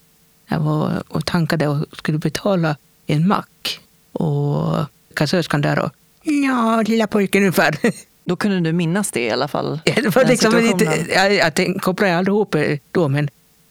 Jag 0.48 0.60
var 0.60 1.02
och 1.08 1.26
tankade 1.26 1.68
och 1.68 1.86
skulle 1.92 2.18
betala 2.18 2.76
en 3.06 3.28
mack. 3.28 3.80
Och 4.12 4.86
kassörskan 5.14 5.60
där 5.60 5.78
och 5.78 5.90
ja, 6.22 6.82
lilla 6.86 7.06
pojken 7.06 7.42
ungefär. 7.42 7.76
Då 8.24 8.36
kunde 8.36 8.60
du 8.60 8.72
minnas 8.72 9.10
det 9.10 9.20
i 9.20 9.30
alla 9.30 9.48
fall. 9.48 9.80
Det 9.84 10.16
var 10.16 10.24
liksom 10.24 10.56
lite, 10.56 11.06
jag, 11.14 11.34
jag 11.34 11.54
tänk- 11.54 11.82
kopplade 11.82 12.16
aldrig 12.16 12.32
ihop 12.32 12.52
det 12.52 12.78
då, 12.90 13.08
men 13.08 13.26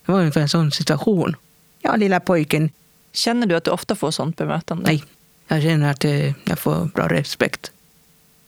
det 0.05 0.11
var 0.11 0.19
ungefär 0.19 0.41
en 0.41 0.49
sån 0.49 0.71
situation. 0.71 1.35
Ja, 1.81 1.95
lilla 1.95 2.19
pojken. 2.19 2.69
Känner 3.13 3.47
du 3.47 3.55
att 3.55 3.63
du 3.63 3.71
ofta 3.71 3.95
får 3.95 4.11
sånt 4.11 4.37
bemötande? 4.37 4.83
Nej, 4.85 5.03
jag 5.47 5.61
känner 5.61 5.91
att 5.91 6.05
eh, 6.05 6.33
jag 6.43 6.59
får 6.59 6.85
bra 6.85 7.07
respekt. 7.07 7.67
I 7.67 7.71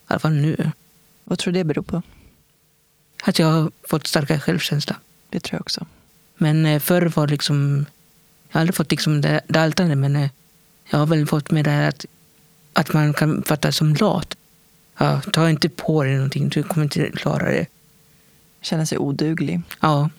alla 0.08 0.20
fall 0.20 0.32
nu. 0.32 0.72
Vad 1.24 1.40
tror 1.40 1.54
du 1.54 1.60
det 1.60 1.64
beror 1.64 1.84
på? 1.84 2.02
Att 3.26 3.40
jag 3.40 3.48
har 3.48 3.72
fått 3.90 4.08
starkare 4.08 4.40
självkänsla. 4.40 4.96
Det 5.30 5.40
tror 5.40 5.56
jag 5.58 5.62
också. 5.62 5.86
Men 6.38 6.66
eh, 6.66 6.80
förr 6.80 7.06
var 7.06 7.28
det 7.28 7.32
liksom... 7.32 7.86
Jag 8.50 8.56
har 8.56 8.62
aldrig 8.62 8.76
fått 8.76 8.92
liksom 8.92 9.22
det 9.22 9.42
daltande, 9.48 9.96
men 9.96 10.16
eh, 10.16 10.30
jag 10.90 11.00
har 11.00 11.06
väl 11.06 11.28
fått 11.28 11.52
med 11.52 11.66
det 11.66 11.72
här 11.72 11.90
att, 11.90 12.06
att 12.74 12.94
man 12.94 13.14
kan 13.14 13.44
fatta 13.44 13.72
som 13.72 13.94
lat. 13.94 14.38
Ja, 14.98 15.22
ta 15.22 15.50
inte 15.50 15.70
på 15.70 16.04
dig 16.04 16.16
någonting, 16.16 16.50
du 16.50 16.64
kommer 16.64 16.84
inte 16.84 17.12
klara 17.12 17.52
det. 17.52 17.66
Känner 18.62 18.86
sig 18.86 18.98
oduglig. 18.98 19.62
Ja, 19.80 20.10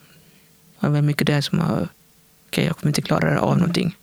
det 0.81 0.89
var 0.89 1.03
mycket 1.03 1.27
det 1.27 1.43
som 1.43 1.59
har... 1.59 1.89
Okej, 2.47 2.65
jag 2.65 2.77
kommer 2.77 2.91
inte 2.91 3.03
klara 3.03 3.41
av 3.41 3.57
någonting. 3.59 3.97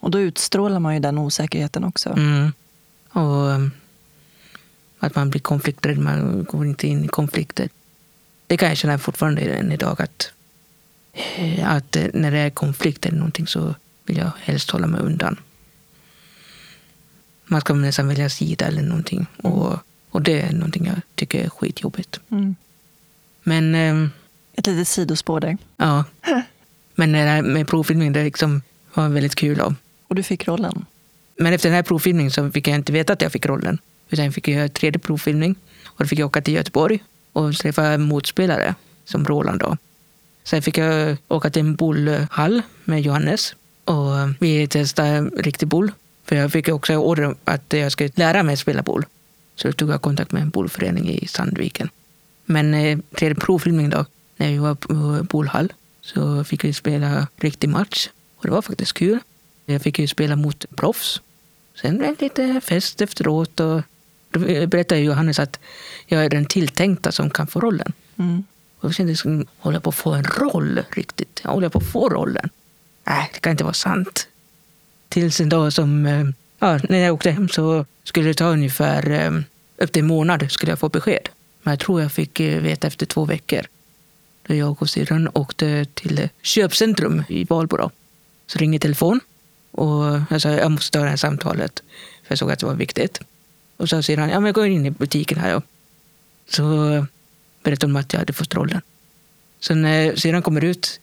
Och 0.00 0.10
då 0.10 0.20
utstrålar 0.20 0.78
man 0.80 0.94
ju 0.94 1.00
den 1.00 1.18
osäkerheten 1.18 1.84
också. 1.84 2.10
Mm. 2.10 2.52
Och 3.12 3.46
um, 3.46 3.70
att 4.98 5.14
man 5.14 5.30
blir 5.30 5.40
konflikträdd, 5.40 5.98
man 5.98 6.44
går 6.44 6.66
inte 6.66 6.86
in 6.86 7.04
i 7.04 7.08
konflikter. 7.08 7.68
Det 8.48 8.56
kan 8.56 8.68
jag 8.68 8.78
känna 8.78 8.98
fortfarande 8.98 9.40
än 9.40 9.72
idag 9.72 10.02
att, 10.02 10.32
att 11.64 11.96
när 12.14 12.30
det 12.30 12.38
är 12.38 12.50
konflikt 12.50 13.06
eller 13.06 13.18
någonting 13.18 13.46
så 13.46 13.74
vill 14.06 14.16
jag 14.16 14.30
helst 14.40 14.70
hålla 14.70 14.86
mig 14.86 15.00
undan. 15.00 15.36
Man 17.44 17.60
ska 17.60 17.74
nästan 17.74 18.08
välja 18.08 18.30
sida 18.30 18.66
eller 18.66 18.82
någonting. 18.82 19.26
Och, 19.36 19.78
och 20.10 20.22
det 20.22 20.40
är 20.40 20.52
någonting 20.52 20.86
jag 20.86 21.00
tycker 21.14 21.44
är 21.44 21.48
skitjobbigt. 21.48 22.20
Mm. 22.30 22.56
Men 23.42 23.74
ehm, 23.74 24.10
Ett 24.54 24.66
litet 24.66 24.88
sidospår 24.88 25.40
där. 25.40 25.58
ja. 25.76 26.04
Men 26.94 27.12
det 27.12 27.18
här 27.18 27.42
med 27.42 27.68
provfilmning, 27.68 28.12
det 28.12 28.24
liksom 28.24 28.62
var 28.94 29.08
väldigt 29.08 29.34
kul. 29.34 29.58
Då. 29.58 29.74
Och 30.08 30.14
du 30.14 30.22
fick 30.22 30.48
rollen. 30.48 30.84
Men 31.36 31.52
efter 31.52 31.68
den 31.68 31.76
här 31.76 31.82
provfilmningen 31.82 32.30
så 32.30 32.50
fick 32.50 32.68
jag 32.68 32.74
inte 32.74 32.92
veta 32.92 33.12
att 33.12 33.22
jag 33.22 33.32
fick 33.32 33.46
rollen. 33.46 33.78
Utan 34.10 34.24
jag 34.24 34.34
fick 34.34 34.48
göra 34.48 34.62
en 34.62 34.70
tredje 34.70 34.98
provfilmning. 34.98 35.54
Och 35.84 36.04
då 36.04 36.08
fick 36.08 36.18
jag 36.18 36.26
åka 36.26 36.42
till 36.42 36.54
Göteborg 36.54 37.04
och 37.38 37.54
träffa 37.54 37.98
motspelare 37.98 38.74
som 39.04 39.24
Roland. 39.24 39.60
Då. 39.60 39.76
Sen 40.44 40.62
fick 40.62 40.78
jag 40.78 41.16
åka 41.28 41.50
till 41.50 41.60
en 41.60 41.74
bullhall 41.74 42.62
med 42.84 43.00
Johannes. 43.02 43.54
Och 43.84 44.12
vi 44.40 44.68
testade 44.68 45.20
riktig 45.20 45.68
bull. 45.68 45.92
För 46.24 46.36
jag 46.36 46.52
fick 46.52 46.68
också 46.68 46.96
order 46.96 47.34
att 47.44 47.72
jag 47.72 47.92
skulle 47.92 48.10
lära 48.14 48.42
mig 48.42 48.56
spela 48.56 48.82
boll. 48.82 49.04
Så 49.56 49.68
då 49.68 49.72
tog 49.72 49.90
jag 49.90 50.02
kontakt 50.02 50.32
med 50.32 50.42
en 50.42 50.50
bollförening 50.50 51.08
i 51.10 51.26
Sandviken. 51.26 51.88
Men 52.44 52.74
eh, 52.74 52.98
tredje 53.16 53.34
provfilmningen 53.34 53.90
då, 53.90 54.04
när 54.36 54.48
vi 54.48 54.58
var 54.58 54.74
på 54.74 55.26
bollhall, 55.30 55.72
så 56.00 56.44
fick 56.44 56.64
vi 56.64 56.72
spela 56.72 57.26
riktig 57.36 57.68
match. 57.68 58.08
Och 58.36 58.44
det 58.44 58.50
var 58.50 58.62
faktiskt 58.62 58.92
kul. 58.92 59.18
Jag 59.66 59.82
fick 59.82 59.98
ju 59.98 60.06
spela 60.06 60.36
mot 60.36 60.64
proffs. 60.76 61.20
Sen 61.80 61.98
blev 61.98 62.16
det 62.16 62.24
lite 62.24 62.60
fest 62.60 63.00
efteråt. 63.00 63.60
Och 63.60 63.82
då 64.30 64.40
berättade 64.66 65.00
Johannes 65.00 65.38
att 65.38 65.60
jag 66.06 66.24
är 66.24 66.28
den 66.28 66.46
tilltänkta 66.46 67.12
som 67.12 67.30
kan 67.30 67.46
få 67.46 67.60
rollen. 67.60 67.92
Mm. 68.16 68.44
Och 68.78 68.84
jag 68.84 68.94
kände 68.94 69.16
som, 69.16 69.46
håller 69.58 69.76
jag 69.76 69.82
på 69.82 69.90
att 69.90 69.96
få 69.96 70.12
en 70.12 70.24
roll 70.24 70.80
riktigt? 70.90 71.40
Jag 71.44 71.50
håller 71.50 71.68
på 71.68 71.78
att 71.78 71.92
få 71.92 72.08
rollen? 72.08 72.50
Nej, 73.04 73.30
det 73.34 73.40
kan 73.40 73.50
inte 73.50 73.64
vara 73.64 73.74
sant. 73.74 74.28
Tills 75.08 75.40
en 75.40 75.48
dag 75.48 75.72
som, 75.72 76.06
eh, 76.06 76.26
ja, 76.58 76.80
när 76.88 76.98
jag 76.98 77.14
åkte 77.14 77.30
hem 77.30 77.48
så 77.48 77.86
skulle 78.04 78.28
det 78.28 78.34
ta 78.34 78.44
ungefär 78.44 79.10
eh, 79.10 79.30
upp 79.76 79.92
till 79.92 80.02
en 80.02 80.06
månad 80.06 80.50
skulle 80.50 80.72
jag 80.72 80.78
få 80.78 80.88
besked. 80.88 81.28
Men 81.62 81.72
jag 81.72 81.80
tror 81.80 82.02
jag 82.02 82.12
fick 82.12 82.40
eh, 82.40 82.62
veta 82.62 82.86
efter 82.86 83.06
två 83.06 83.24
veckor. 83.24 83.62
Då 84.46 84.54
jag 84.54 84.82
och 84.82 84.90
syrran 84.90 85.28
åkte 85.32 85.84
till 85.84 86.28
köpcentrum 86.42 87.22
i 87.28 87.44
Valbo. 87.44 87.90
Så 88.46 88.58
ringde 88.58 88.78
telefon 88.78 89.20
och 89.70 90.20
jag 90.30 90.42
sa 90.42 90.48
jag 90.48 90.70
måste 90.70 90.98
ta 90.98 91.04
det 91.04 91.10
här 91.10 91.16
samtalet. 91.16 91.82
För 92.22 92.32
jag 92.32 92.38
såg 92.38 92.50
att 92.50 92.58
det 92.58 92.66
var 92.66 92.74
viktigt. 92.74 93.20
Och 93.78 93.88
så 93.88 93.96
sa 93.96 94.02
syrran, 94.02 94.30
ja 94.30 94.40
men 94.40 94.46
jag 94.46 94.54
går 94.54 94.66
in 94.66 94.86
i 94.86 94.90
butiken 94.90 95.38
här. 95.38 95.52
Då. 95.54 95.62
Så 96.48 96.62
berättade 97.62 97.92
de 97.92 97.96
att 97.96 98.12
jag 98.12 98.20
hade 98.20 98.32
fått 98.32 98.54
rollen. 98.54 98.82
Så 99.60 99.74
när 99.74 100.16
syrran 100.16 100.42
kommer 100.42 100.64
ut 100.64 101.00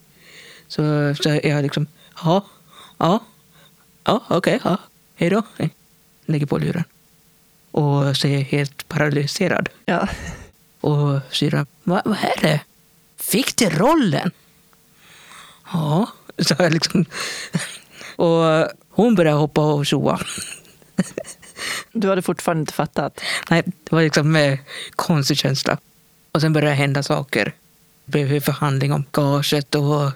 så, 0.68 1.14
så 1.14 1.28
är 1.28 1.48
jag 1.48 1.62
liksom, 1.62 1.86
ja, 2.22 2.44
ja, 2.98 3.24
ja, 4.04 4.22
okej, 4.28 4.60
ja, 4.64 4.78
hej 5.14 5.30
då. 5.30 5.42
Lägger 6.26 6.46
på 6.46 6.58
luren. 6.58 6.84
Och 7.70 8.16
så 8.16 8.28
är 8.28 8.32
jag 8.32 8.40
helt 8.40 8.88
paralyserad. 8.88 9.68
Ja. 9.84 10.08
Och 10.80 11.20
syrran, 11.30 11.66
Va, 11.82 12.02
vad 12.04 12.18
är 12.18 12.40
det? 12.42 12.60
Fick 13.16 13.56
du 13.56 13.70
rollen? 13.70 14.30
Ja, 15.72 16.06
sa 16.38 16.54
jag 16.58 16.72
liksom. 16.72 17.04
Och 18.16 18.68
hon 18.88 19.14
började 19.14 19.38
hoppa 19.38 19.60
och 19.60 19.86
tjoa. 19.86 20.20
Du 21.92 22.08
hade 22.08 22.22
fortfarande 22.22 22.60
inte 22.60 22.72
fattat. 22.72 23.20
Nej, 23.50 23.62
det 23.66 23.92
var 23.96 24.02
liksom 24.02 24.36
en 24.36 24.58
konstig 24.96 25.36
känsla. 25.38 25.78
Och 26.32 26.40
sen 26.40 26.52
började 26.52 26.70
det 26.70 26.74
hända 26.76 27.02
saker. 27.02 27.52
Det 28.04 28.24
blev 28.26 28.40
förhandling 28.40 28.92
om 28.92 29.04
gaget 29.12 29.74
och 29.74 30.10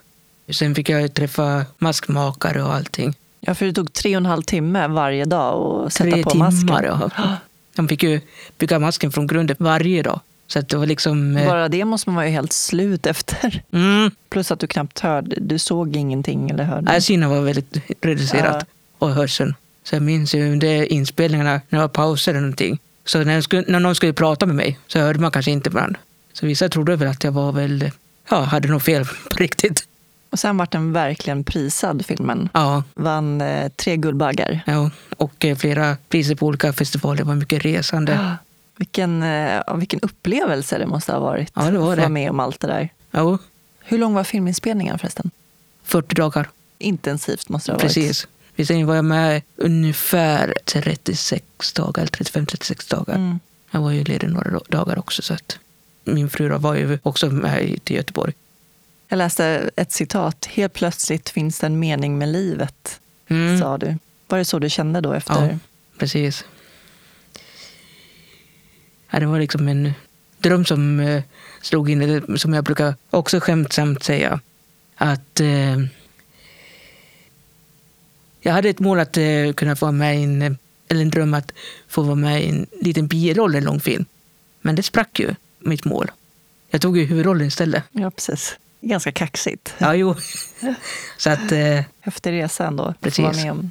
sen 0.55 0.75
fick 0.75 0.89
jag 0.89 1.15
träffa 1.15 1.65
maskmakare 1.79 2.63
och 2.63 2.75
allting. 2.75 3.15
Ja, 3.41 3.55
för 3.55 3.67
det 3.67 3.73
tog 3.73 3.93
tre 3.93 4.17
och 4.17 4.21
en 4.21 4.27
halv 4.27 4.43
timme 4.43 4.87
varje 4.89 5.25
dag 5.25 5.85
att 5.87 5.93
sätta 5.93 6.11
Tre 6.11 6.23
på 6.23 6.31
timmar. 6.31 6.51
masken. 6.51 7.11
Ja. 7.17 7.37
De 7.77 7.89
fick 7.89 8.03
ju 8.03 8.21
bygga 8.59 8.79
masken 8.79 9.13
från 9.13 9.27
grunden 9.27 9.57
varje 9.59 10.03
dag. 10.03 10.21
Så 10.47 10.61
det 10.61 10.77
var 10.77 10.87
liksom... 10.87 11.37
eh, 11.37 11.47
Bara 11.49 11.69
det 11.69 11.85
måste 11.85 12.09
man 12.11 12.17
vara 12.17 12.27
helt 12.27 12.53
slut 12.53 13.07
efter. 13.07 13.63
Mm, 13.73 14.11
Plus 14.29 14.51
att 14.51 14.59
du 14.61 14.67
knappt 14.67 15.01
hörde. 15.01 15.37
Du 15.41 15.59
såg 15.59 15.97
ingenting 15.97 16.51
eller 16.51 16.65
hörde. 16.65 16.83
nej, 16.83 17.03
synen 17.03 17.31
var 17.31 17.41
väldigt 17.41 17.77
reducerat. 18.03 18.67
Och 18.99 19.11
hörseln. 19.11 19.55
Så 19.91 19.97
jag 19.97 20.03
minns 20.03 20.35
ju 20.35 20.53
under 20.53 20.93
inspelningarna, 20.93 21.51
när 21.69 21.79
det 21.79 21.79
var 21.79 21.89
pauser 21.89 22.33
eller 22.33 22.41
någonting. 22.41 22.79
Så 23.05 23.25
när, 23.25 23.35
jag 23.35 23.45
skulle, 23.45 23.65
när 23.69 23.81
någon 23.81 23.95
skulle 23.95 24.13
prata 24.13 24.47
med 24.47 24.57
mig 24.57 24.79
så 24.87 24.99
hörde 24.99 25.19
man 25.19 25.31
kanske 25.31 25.51
inte 25.51 25.69
ibland. 25.69 25.97
Så 26.33 26.47
vissa 26.47 26.69
trodde 26.69 26.97
väl 26.97 27.09
att 27.09 27.25
jag 27.25 27.33
var 27.33 27.53
väl, 27.53 27.91
ja, 28.31 28.41
hade 28.41 28.69
något 28.69 28.83
fel 28.83 29.05
på 29.31 29.37
riktigt. 29.37 29.89
Och 30.31 30.39
sen 30.39 30.57
vart 30.57 30.71
den 30.71 30.93
verkligen 30.93 31.45
prisad, 31.45 32.07
filmen. 32.07 32.49
Ja, 32.53 32.83
Vann 32.95 33.41
eh, 33.41 33.69
tre 33.69 33.97
Guldbaggar. 33.97 34.61
ja, 34.67 34.91
och 35.17 35.45
eh, 35.45 35.57
flera 35.57 35.97
priser 36.09 36.35
på 36.35 36.47
olika 36.47 36.73
festivaler. 36.73 37.17
Det 37.17 37.25
var 37.25 37.35
mycket 37.35 37.65
resande. 37.65 38.37
Vilken, 38.77 39.23
eh, 39.23 39.63
ja, 39.67 39.75
vilken 39.75 40.01
upplevelse 40.01 40.79
det 40.79 40.87
måste 40.87 41.13
ha 41.13 41.21
varit. 41.21 41.53
Ja, 41.55 41.63
det 41.63 41.79
var 41.79 41.91
att 41.91 41.97
det. 41.97 42.03
vara 42.03 42.09
med 42.09 42.31
om 42.31 42.41
allt 42.41 42.61
det 42.61 42.67
där. 42.67 42.89
Ja, 43.11 43.39
Hur 43.81 43.99
lång 43.99 44.15
var 44.15 44.25
filminspelningen 44.25 44.99
förresten? 44.99 45.31
40 45.85 46.15
dagar. 46.15 46.49
Intensivt 46.79 47.49
måste 47.49 47.71
det 47.71 47.75
ha 47.75 47.81
Precis. 47.81 48.27
Sen 48.67 48.87
var 48.87 48.95
jag 48.95 49.05
med 49.05 49.43
ungefär 49.57 50.55
36 50.65 51.73
dagar, 51.73 52.03
eller 52.03 52.11
35-36 52.11 52.91
dagar. 52.91 53.15
Mm. 53.15 53.39
Jag 53.71 53.81
var 53.81 53.91
ju 53.91 54.05
ledig 54.05 54.31
några 54.31 54.61
dagar 54.69 54.99
också. 54.99 55.23
Så 55.23 55.35
att 55.35 55.59
min 56.05 56.31
fru 56.31 56.49
var 56.49 56.75
ju 56.75 56.99
också 57.03 57.27
med 57.31 57.85
till 57.85 57.97
Göteborg. 57.97 58.33
Jag 59.09 59.17
läste 59.17 59.71
ett 59.77 59.93
citat. 59.93 60.47
Helt 60.47 60.73
plötsligt 60.73 61.29
finns 61.29 61.59
det 61.59 61.67
en 61.67 61.79
mening 61.79 62.19
med 62.19 62.29
livet, 62.29 63.01
Mm, 63.29 63.61
sa 63.61 63.79
du. 63.79 63.99
Var 64.29 64.39
det 64.39 64.45
så 64.45 64.59
du 64.59 64.71
kände 64.71 65.01
då 65.01 65.13
efter? 65.13 65.49
Ja. 65.49 65.59
precis. 65.99 66.45
Ja, 69.11 69.21
det 69.21 69.27
var 69.27 69.39
liksom 69.39 69.69
en 69.69 69.93
dröm 70.39 70.65
som 70.65 71.01
eh, 71.01 71.23
slog 71.61 71.91
in, 71.91 72.39
som 72.39 72.55
jag 72.55 72.65
brukar 72.65 72.95
också 73.11 73.41
skämtsamt 73.41 74.03
säga. 74.03 74.41
att 74.97 75.41
eh, 75.41 75.77
jag 78.41 78.53
hade 78.53 78.69
ett 78.69 78.79
mål 78.79 79.01
att 79.01 79.17
eh, 79.17 79.53
kunna 79.57 79.77
få 79.77 79.93
med 79.93 80.17
en, 80.17 80.59
eller 80.89 81.01
en 81.01 81.11
dröm 81.11 81.35
att 81.35 81.53
få 81.89 82.03
vara 82.03 82.15
med 82.15 82.43
i 82.43 82.49
en 82.49 82.67
liten 82.81 83.07
biroll 83.07 83.55
i 83.55 83.59
en 83.59 83.65
långfilm. 83.65 84.05
Men 84.61 84.75
det 84.75 84.83
sprack 84.83 85.21
ju, 85.21 85.35
mitt 85.59 85.85
mål. 85.85 86.11
Jag 86.71 86.81
tog 86.81 86.99
ju 86.99 87.05
huvudrollen 87.05 87.47
istället. 87.47 87.85
Ja, 87.93 88.11
precis. 88.11 88.57
Ganska 88.81 89.13
kaxigt. 89.13 89.75
Ja, 89.79 89.95
jo. 89.95 90.17
Så 91.17 91.31
att, 91.31 91.53
eh, 91.53 91.83
Häftig 92.01 92.33
resa 92.33 92.67
ändå. 92.67 92.95
Precis. 93.01 93.19
vara 93.19 93.33
med 93.33 93.53
om. 93.53 93.71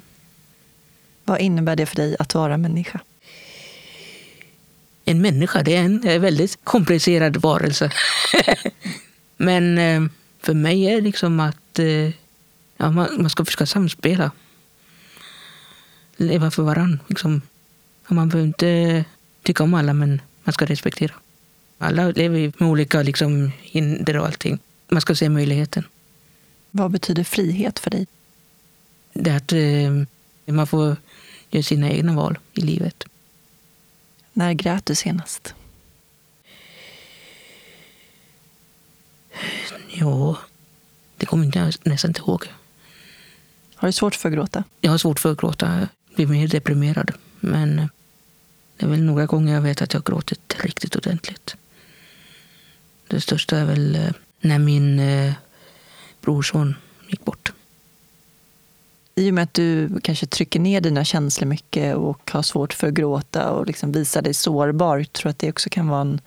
Vad 1.24 1.40
innebär 1.40 1.76
det 1.76 1.86
för 1.86 1.96
dig 1.96 2.16
att 2.18 2.34
vara 2.34 2.56
människa? 2.56 3.00
en 5.10 5.22
människa 5.22 5.62
det 5.62 5.76
är 5.76 5.82
en 5.82 6.08
eh, 6.08 6.20
väldigt 6.20 6.64
komplicerad 6.64 7.36
varelse. 7.36 7.90
Men 9.36 9.78
eh, 9.78 10.02
för 10.42 10.54
mig 10.54 10.84
är 10.84 10.94
det 10.94 11.00
liksom 11.00 11.40
att 11.40 11.78
eh, 11.78 12.10
ja, 12.76 12.90
man, 12.90 13.08
man 13.18 13.30
ska 13.30 13.44
försöka 13.44 13.66
samspela. 13.66 14.30
Leva 16.20 16.50
för 16.50 16.62
varann. 16.62 17.00
Liksom. 17.06 17.42
Man 18.08 18.28
behöver 18.28 18.46
inte 18.46 19.04
tycka 19.42 19.64
om 19.64 19.74
alla, 19.74 19.92
men 19.92 20.20
man 20.44 20.52
ska 20.52 20.64
respektera. 20.64 21.12
Alla 21.78 22.10
lever 22.10 22.52
med 22.58 22.68
olika 22.68 23.02
liksom, 23.02 23.52
hinder 23.60 24.16
och 24.16 24.26
allting. 24.26 24.58
Man 24.88 25.00
ska 25.00 25.14
se 25.14 25.28
möjligheten. 25.28 25.84
Vad 26.70 26.90
betyder 26.90 27.24
frihet 27.24 27.78
för 27.78 27.90
dig? 27.90 28.06
Det 29.12 29.30
är 29.30 29.36
att 29.36 29.52
eh, 29.52 30.54
man 30.54 30.66
får 30.66 30.96
göra 31.50 31.62
sina 31.62 31.90
egna 31.90 32.12
val 32.14 32.38
i 32.52 32.60
livet. 32.60 33.04
När 34.32 34.52
grät 34.52 34.86
du 34.86 34.94
senast? 34.94 35.54
Ja, 39.88 40.38
det 41.16 41.26
kommer 41.26 41.44
inte 41.44 41.58
jag 41.58 41.74
nästan 41.82 42.10
inte 42.10 42.20
ihåg. 42.20 42.46
Har 43.74 43.88
du 43.88 43.92
svårt 43.92 44.14
för 44.14 44.28
att 44.28 44.34
gråta? 44.34 44.64
Jag 44.80 44.90
har 44.90 44.98
svårt 44.98 45.20
för 45.20 45.32
att 45.32 45.40
gråta. 45.40 45.88
Blir 46.20 46.28
mer 46.28 46.48
deprimerad. 46.48 47.10
Men 47.40 47.78
eh, 47.78 47.86
det 48.76 48.86
är 48.86 48.90
väl 48.90 49.02
några 49.02 49.26
gånger 49.26 49.54
jag 49.54 49.60
vet 49.60 49.82
att 49.82 49.92
jag 49.92 50.00
har 50.00 50.12
gråtit 50.12 50.56
riktigt 50.62 50.96
ordentligt. 50.96 51.56
Det 53.08 53.20
största 53.20 53.58
är 53.58 53.64
väl 53.64 53.96
eh, 53.96 54.10
när 54.40 54.58
min 54.58 54.98
eh, 55.00 55.32
brorson 56.20 56.74
gick 57.08 57.24
bort. 57.24 57.52
I 59.14 59.30
och 59.30 59.34
med 59.34 59.44
att 59.44 59.54
du 59.54 60.00
kanske 60.02 60.26
trycker 60.26 60.60
ner 60.60 60.80
dina 60.80 61.04
känslor 61.04 61.48
mycket 61.48 61.96
och 61.96 62.30
har 62.30 62.42
svårt 62.42 62.72
för 62.72 62.86
att 62.86 62.94
gråta 62.94 63.50
och 63.50 63.66
liksom 63.66 63.92
visar 63.92 64.22
dig 64.22 64.34
sårbar, 64.34 65.04
tror 65.04 65.22
du 65.22 65.30
att 65.30 65.38
det 65.38 65.50
också 65.50 65.70
kan 65.70 65.88
vara 65.88 66.00
en 66.00 66.20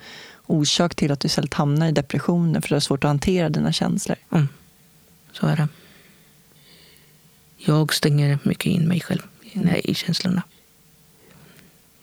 orsak 0.46 0.96
till 0.96 1.12
att 1.12 1.20
du 1.20 1.26
istället 1.26 1.54
hamnar 1.54 1.88
i 1.88 1.92
depressioner 1.92 2.62
för 2.62 2.70
du 2.70 2.76
har 2.76 2.80
svårt 2.80 3.04
att 3.04 3.10
hantera 3.10 3.50
dina 3.50 3.74
känslor? 3.74 4.18
Mm. 4.32 4.48
Så 5.32 5.48
är 5.48 5.56
det. 5.56 5.68
Jag 7.58 7.94
stänger 7.94 8.40
mycket 8.44 8.66
in 8.66 8.88
mig 8.88 9.02
själv 9.02 9.22
mm. 9.54 9.82
i 9.84 9.94
känslorna. 9.94 10.44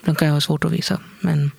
De 0.04 0.14
kan 0.14 0.28
jag 0.28 0.34
ha 0.34 0.40
svårt 0.40 0.64
att 0.64 0.72
visa, 0.72 1.00
men 1.20 1.50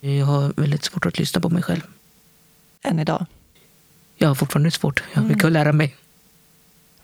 jag 0.00 0.26
har 0.26 0.52
väldigt 0.56 0.84
svårt 0.84 1.06
att 1.06 1.18
lyssna 1.18 1.40
på 1.40 1.48
mig 1.48 1.62
själv. 1.62 1.82
Än 2.82 2.98
idag. 2.98 3.26
Jag 4.16 4.28
har 4.28 4.34
fortfarande 4.34 4.70
svårt. 4.70 5.02
Jag 5.12 5.20
har 5.20 5.28
mycket 5.28 5.44
att 5.44 5.52
lära 5.52 5.72
mig. 5.72 5.96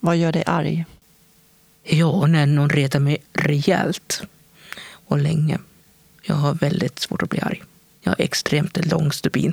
Vad 0.01 0.17
gör 0.17 0.33
dig 0.33 0.45
arg? 0.47 0.85
Ja, 1.83 2.27
när 2.27 2.47
någon 2.47 2.71
retar 2.71 2.99
mig 2.99 3.19
rejält 3.33 4.23
och 5.07 5.19
länge. 5.19 5.59
Jag 6.23 6.35
har 6.35 6.55
väldigt 6.55 6.99
svårt 6.99 7.23
att 7.23 7.31
bli 7.31 7.41
arg. 7.41 7.63
Jag 8.01 8.11
har 8.11 8.21
extremt 8.21 8.87
lång 8.87 9.13
stubin. 9.13 9.53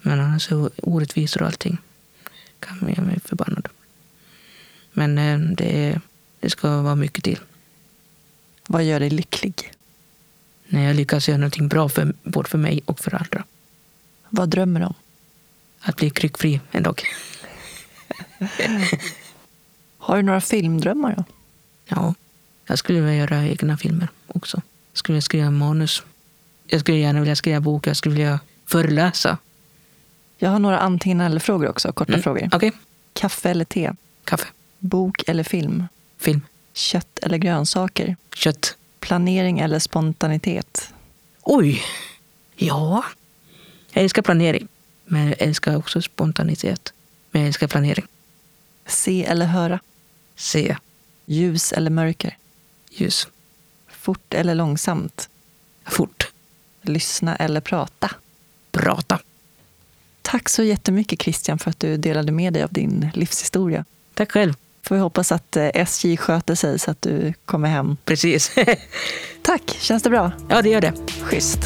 Men 0.00 0.20
annars 0.20 0.42
så 0.42 0.70
orättvisor 0.76 1.42
och 1.42 1.48
allting 1.48 1.78
kan 2.60 2.88
göra 2.88 3.02
mig 3.02 3.20
förbannad. 3.24 3.68
Men 4.92 5.18
eh, 5.18 5.38
det, 5.38 6.00
det 6.44 6.50
ska 6.50 6.82
vara 6.82 6.94
mycket 6.94 7.24
till. 7.24 7.38
Vad 8.66 8.84
gör 8.84 9.00
dig 9.00 9.10
lycklig? 9.10 9.72
När 10.66 10.84
jag 10.86 10.96
lyckas 10.96 11.28
göra 11.28 11.38
någonting 11.38 11.68
bra 11.68 11.88
för, 11.88 12.14
både 12.22 12.48
för 12.48 12.58
mig 12.58 12.82
och 12.84 13.00
för 13.00 13.14
andra. 13.14 13.44
Vad 14.28 14.48
drömmer 14.48 14.80
du 14.80 14.86
om? 14.86 14.94
Att 15.80 15.96
bli 15.96 16.10
kryckfri 16.10 16.60
en 16.70 16.82
dag. 16.82 17.02
Har 19.98 20.16
du 20.16 20.22
några 20.22 20.40
filmdrömmar 20.40 21.14
då? 21.16 21.24
Ja, 21.86 22.14
jag 22.66 22.78
skulle 22.78 23.00
vilja 23.00 23.14
göra 23.16 23.44
egna 23.46 23.76
filmer 23.76 24.08
också. 24.26 24.56
Jag 24.92 24.98
skulle 24.98 25.14
vilja 25.14 25.22
skriva 25.22 25.50
manus. 25.50 26.02
Jag 26.66 26.80
skulle 26.80 26.98
gärna 26.98 27.20
vilja 27.20 27.36
skriva 27.36 27.60
bok. 27.60 27.86
Jag 27.86 27.96
skulle 27.96 28.14
vilja 28.14 28.40
föreläsa. 28.66 29.38
Jag 30.38 30.50
har 30.50 30.58
några 30.58 30.78
antingen 30.78 31.20
eller-frågor 31.20 31.68
också, 31.68 31.92
korta 31.92 32.12
Mm, 32.12 32.22
frågor. 32.22 32.48
Okej, 32.52 32.72
Kaffe 33.12 33.50
eller 33.50 33.64
te? 33.64 33.92
kaffe, 34.24 34.46
Bok 34.78 35.22
eller 35.28 35.44
film? 35.44 35.84
Film, 36.18 36.40
Kött 36.72 37.18
eller 37.22 37.38
grönsaker? 37.38 38.16
kött. 38.34 38.76
Planering 39.00 39.58
eller 39.58 39.78
spontanitet? 39.78 40.92
Oj! 41.42 41.82
Ja. 42.56 43.04
Jag 43.92 44.02
älskar 44.04 44.22
planering. 44.22 44.68
Men 45.04 45.26
jag 45.26 45.42
älskar 45.42 45.76
också 45.76 46.02
spontanitet. 46.02 46.92
Men 47.30 47.42
jag 47.42 47.46
älskar 47.46 47.66
planering. 47.68 48.06
Se 48.86 49.24
eller 49.24 49.46
höra? 49.46 49.80
Se. 50.36 50.76
Ljus 51.26 51.72
eller 51.72 51.90
mörker? 51.90 52.36
Ljus. 52.90 53.28
Fort 53.88 54.34
eller 54.34 54.54
långsamt? 54.54 55.28
Fort. 55.84 56.32
Lyssna 56.82 57.36
eller 57.36 57.60
prata? 57.60 58.10
Prata. 58.70 59.18
Tack 60.22 60.48
så 60.48 60.62
jättemycket 60.62 61.22
Christian 61.22 61.58
för 61.58 61.70
att 61.70 61.80
du 61.80 61.96
delade 61.96 62.32
med 62.32 62.52
dig 62.52 62.62
av 62.62 62.72
din 62.72 63.10
livshistoria. 63.14 63.84
Tack 64.14 64.32
själv. 64.32 64.54
Får 64.84 64.94
vi 64.94 65.00
hoppas 65.00 65.32
att 65.32 65.56
eh, 65.56 65.70
SJ 65.74 66.16
sköter 66.16 66.54
sig 66.54 66.78
så 66.78 66.90
att 66.90 67.02
du 67.02 67.32
kommer 67.44 67.68
hem. 67.68 67.96
Precis. 68.04 68.50
Tack, 69.42 69.76
känns 69.80 70.02
det 70.02 70.10
bra? 70.10 70.32
ja, 70.48 70.62
det 70.62 70.68
gör 70.68 70.80
det. 70.80 70.92
Schysst. 71.22 71.60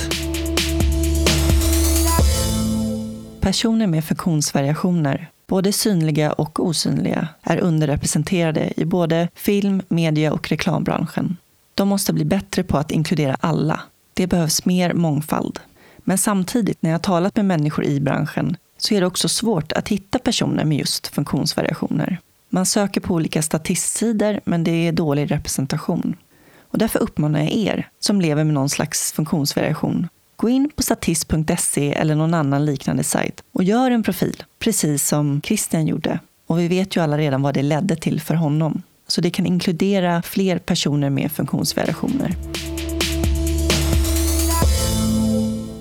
Personer 3.41 3.87
med 3.87 4.05
funktionsvariationer, 4.05 5.31
både 5.47 5.73
synliga 5.73 6.33
och 6.33 6.61
osynliga, 6.61 7.29
är 7.43 7.59
underrepresenterade 7.59 8.73
i 8.77 8.85
både 8.85 9.29
film, 9.35 9.83
media 9.89 10.33
och 10.33 10.49
reklambranschen. 10.49 11.37
De 11.75 11.89
måste 11.89 12.13
bli 12.13 12.25
bättre 12.25 12.63
på 12.63 12.79
att 12.79 12.91
inkludera 12.91 13.37
alla. 13.41 13.81
Det 14.15 14.27
behövs 14.27 14.65
mer 14.65 14.95
mångfald. 14.95 15.61
Men 15.99 16.19
samtidigt, 16.19 16.83
när 16.83 16.91
jag 16.91 17.03
talat 17.03 17.37
med 17.37 17.45
människor 17.45 17.85
i 17.85 18.01
branschen, 18.01 18.57
så 18.77 18.95
är 18.95 19.01
det 19.01 19.07
också 19.07 19.29
svårt 19.29 19.73
att 19.73 19.89
hitta 19.89 20.19
personer 20.19 20.65
med 20.65 20.79
just 20.79 21.07
funktionsvariationer. 21.07 22.19
Man 22.51 22.67
söker 22.67 23.01
på 23.01 23.15
olika 23.15 23.43
statistsidor, 23.43 24.41
men 24.45 24.65
det 24.65 24.71
är 24.71 24.93
dålig 24.93 25.31
representation. 25.31 26.17
Och 26.63 26.79
därför 26.79 26.99
uppmanar 26.99 27.41
jag 27.41 27.53
er 27.53 27.89
som 27.99 28.21
lever 28.21 28.45
med 28.45 28.55
någon 28.55 28.69
slags 28.69 29.13
funktionsvariation. 29.13 30.09
Gå 30.37 30.49
in 30.49 30.71
på 30.77 30.83
statist.se 30.83 31.93
eller 31.93 32.15
någon 32.15 32.35
annan 32.35 32.65
liknande 32.65 33.05
sajt 33.05 33.43
och 33.53 33.65
gör 33.65 33.91
en 33.91 34.03
profil, 34.03 34.45
precis 34.59 35.09
som 35.09 35.41
Christian 35.43 35.87
gjorde. 35.87 36.19
Och 36.47 36.59
vi 36.59 36.69
vet 36.69 36.97
ju 36.97 37.03
alla 37.03 37.19
redan 37.19 37.43
vad 37.43 37.55
det 37.55 37.63
ledde 37.63 37.97
till 37.97 38.21
för 38.21 38.35
honom. 38.35 38.83
Så 39.07 39.21
det 39.21 39.31
kan 39.31 39.47
inkludera 39.47 40.23
fler 40.23 40.59
personer 40.59 41.11
med 41.11 41.33
funktionsvariationer. 41.33 42.37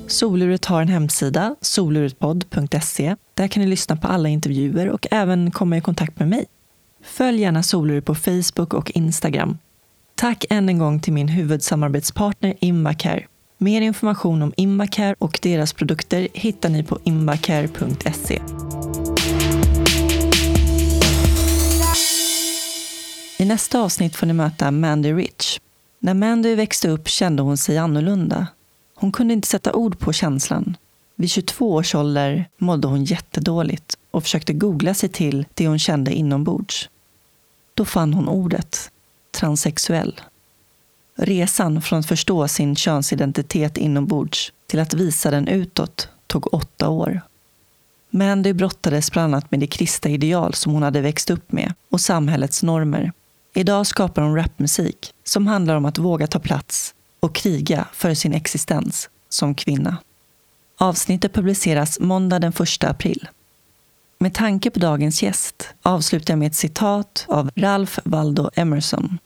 Soluret 0.07 0.65
har 0.65 0.81
en 0.81 0.87
hemsida, 0.87 1.55
soluretpodd.se. 1.61 3.15
Där 3.33 3.47
kan 3.47 3.63
ni 3.63 3.69
lyssna 3.69 3.95
på 3.95 4.07
alla 4.07 4.29
intervjuer 4.29 4.89
och 4.89 5.07
även 5.11 5.51
komma 5.51 5.77
i 5.77 5.81
kontakt 5.81 6.19
med 6.19 6.29
mig. 6.29 6.45
Följ 7.07 7.41
gärna 7.41 7.63
Solur 7.63 8.01
på 8.01 8.15
Facebook 8.15 8.73
och 8.73 8.91
Instagram. 8.91 9.57
Tack 10.15 10.45
än 10.49 10.69
en 10.69 10.79
gång 10.79 10.99
till 10.99 11.13
min 11.13 11.27
huvudsamarbetspartner 11.27 12.53
Invacare. 12.59 13.25
Mer 13.57 13.81
information 13.81 14.41
om 14.41 14.53
Invacare 14.57 15.15
och 15.19 15.39
deras 15.41 15.73
produkter 15.73 16.27
hittar 16.33 16.69
ni 16.69 16.83
på 16.83 16.99
invacare.se. 17.03 18.41
I 23.37 23.45
nästa 23.45 23.79
avsnitt 23.79 24.15
får 24.15 24.27
ni 24.27 24.33
möta 24.33 24.71
Mandy 24.71 25.13
Rich. 25.13 25.59
När 25.99 26.13
Mandy 26.13 26.55
växte 26.55 26.89
upp 26.89 27.07
kände 27.07 27.43
hon 27.43 27.57
sig 27.57 27.77
annorlunda. 27.77 28.47
Hon 28.95 29.11
kunde 29.11 29.33
inte 29.33 29.47
sätta 29.47 29.73
ord 29.73 29.99
på 29.99 30.13
känslan. 30.13 30.77
Vid 31.15 31.29
22 31.29 31.73
års 31.73 31.95
ålder 31.95 32.49
mådde 32.57 32.87
hon 32.87 33.03
jättedåligt 33.03 33.97
och 34.11 34.23
försökte 34.23 34.53
googla 34.53 34.93
sig 34.93 35.09
till 35.09 35.45
det 35.53 35.67
hon 35.67 35.79
kände 35.79 36.13
inombords. 36.13 36.89
Då 37.77 37.85
fann 37.85 38.13
hon 38.13 38.29
ordet 38.29 38.91
transsexuell. 39.31 40.21
Resan 41.15 41.81
från 41.81 41.99
att 41.99 42.07
förstå 42.07 42.47
sin 42.47 42.75
könsidentitet 42.75 43.77
inombords 43.77 44.53
till 44.67 44.79
att 44.79 44.93
visa 44.93 45.31
den 45.31 45.47
utåt 45.47 46.09
tog 46.27 46.53
åtta 46.53 46.89
år. 46.89 47.21
Men 48.09 48.43
det 48.43 48.53
brottades 48.53 49.11
bland 49.11 49.33
annat 49.33 49.51
med 49.51 49.59
det 49.59 49.67
kristna 49.67 50.11
ideal 50.11 50.53
som 50.53 50.73
hon 50.73 50.83
hade 50.83 51.01
växt 51.01 51.29
upp 51.29 51.51
med 51.51 51.73
och 51.89 52.01
samhällets 52.01 52.63
normer. 52.63 53.11
Idag 53.53 53.87
skapar 53.87 54.21
hon 54.21 54.35
rapmusik 54.35 55.13
som 55.23 55.47
handlar 55.47 55.75
om 55.75 55.85
att 55.85 55.97
våga 55.97 56.27
ta 56.27 56.39
plats 56.39 56.93
och 57.19 57.35
kriga 57.35 57.87
för 57.93 58.13
sin 58.13 58.33
existens 58.33 59.09
som 59.29 59.55
kvinna. 59.55 59.97
Avsnittet 60.77 61.33
publiceras 61.33 61.99
måndag 61.99 62.39
den 62.39 62.53
1 62.59 62.83
april. 62.83 63.27
Med 64.19 64.33
tanke 64.33 64.71
på 64.71 64.79
dagens 64.79 65.23
gäst 65.23 65.69
avslutar 65.81 66.31
jag 66.33 66.39
med 66.39 66.47
ett 66.47 66.55
citat 66.55 67.25
av 67.27 67.49
Ralph 67.55 67.99
Waldo 68.03 68.49
Emerson. 68.53 69.17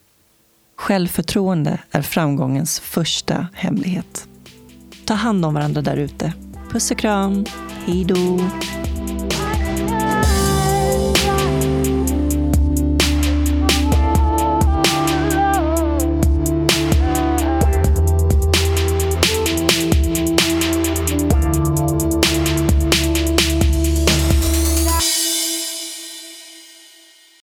Självförtroende 0.77 1.79
är 1.91 2.01
framgångens 2.01 2.79
första 2.79 3.47
hemlighet. 3.53 4.27
Ta 5.05 5.13
hand 5.13 5.45
om 5.45 5.53
varandra 5.53 5.81
där 5.81 5.97
ute. 5.97 6.33
Puss 6.71 6.91
och 6.91 6.97
kram. 6.97 7.45
Hej 7.85 8.05
då! 8.05 8.39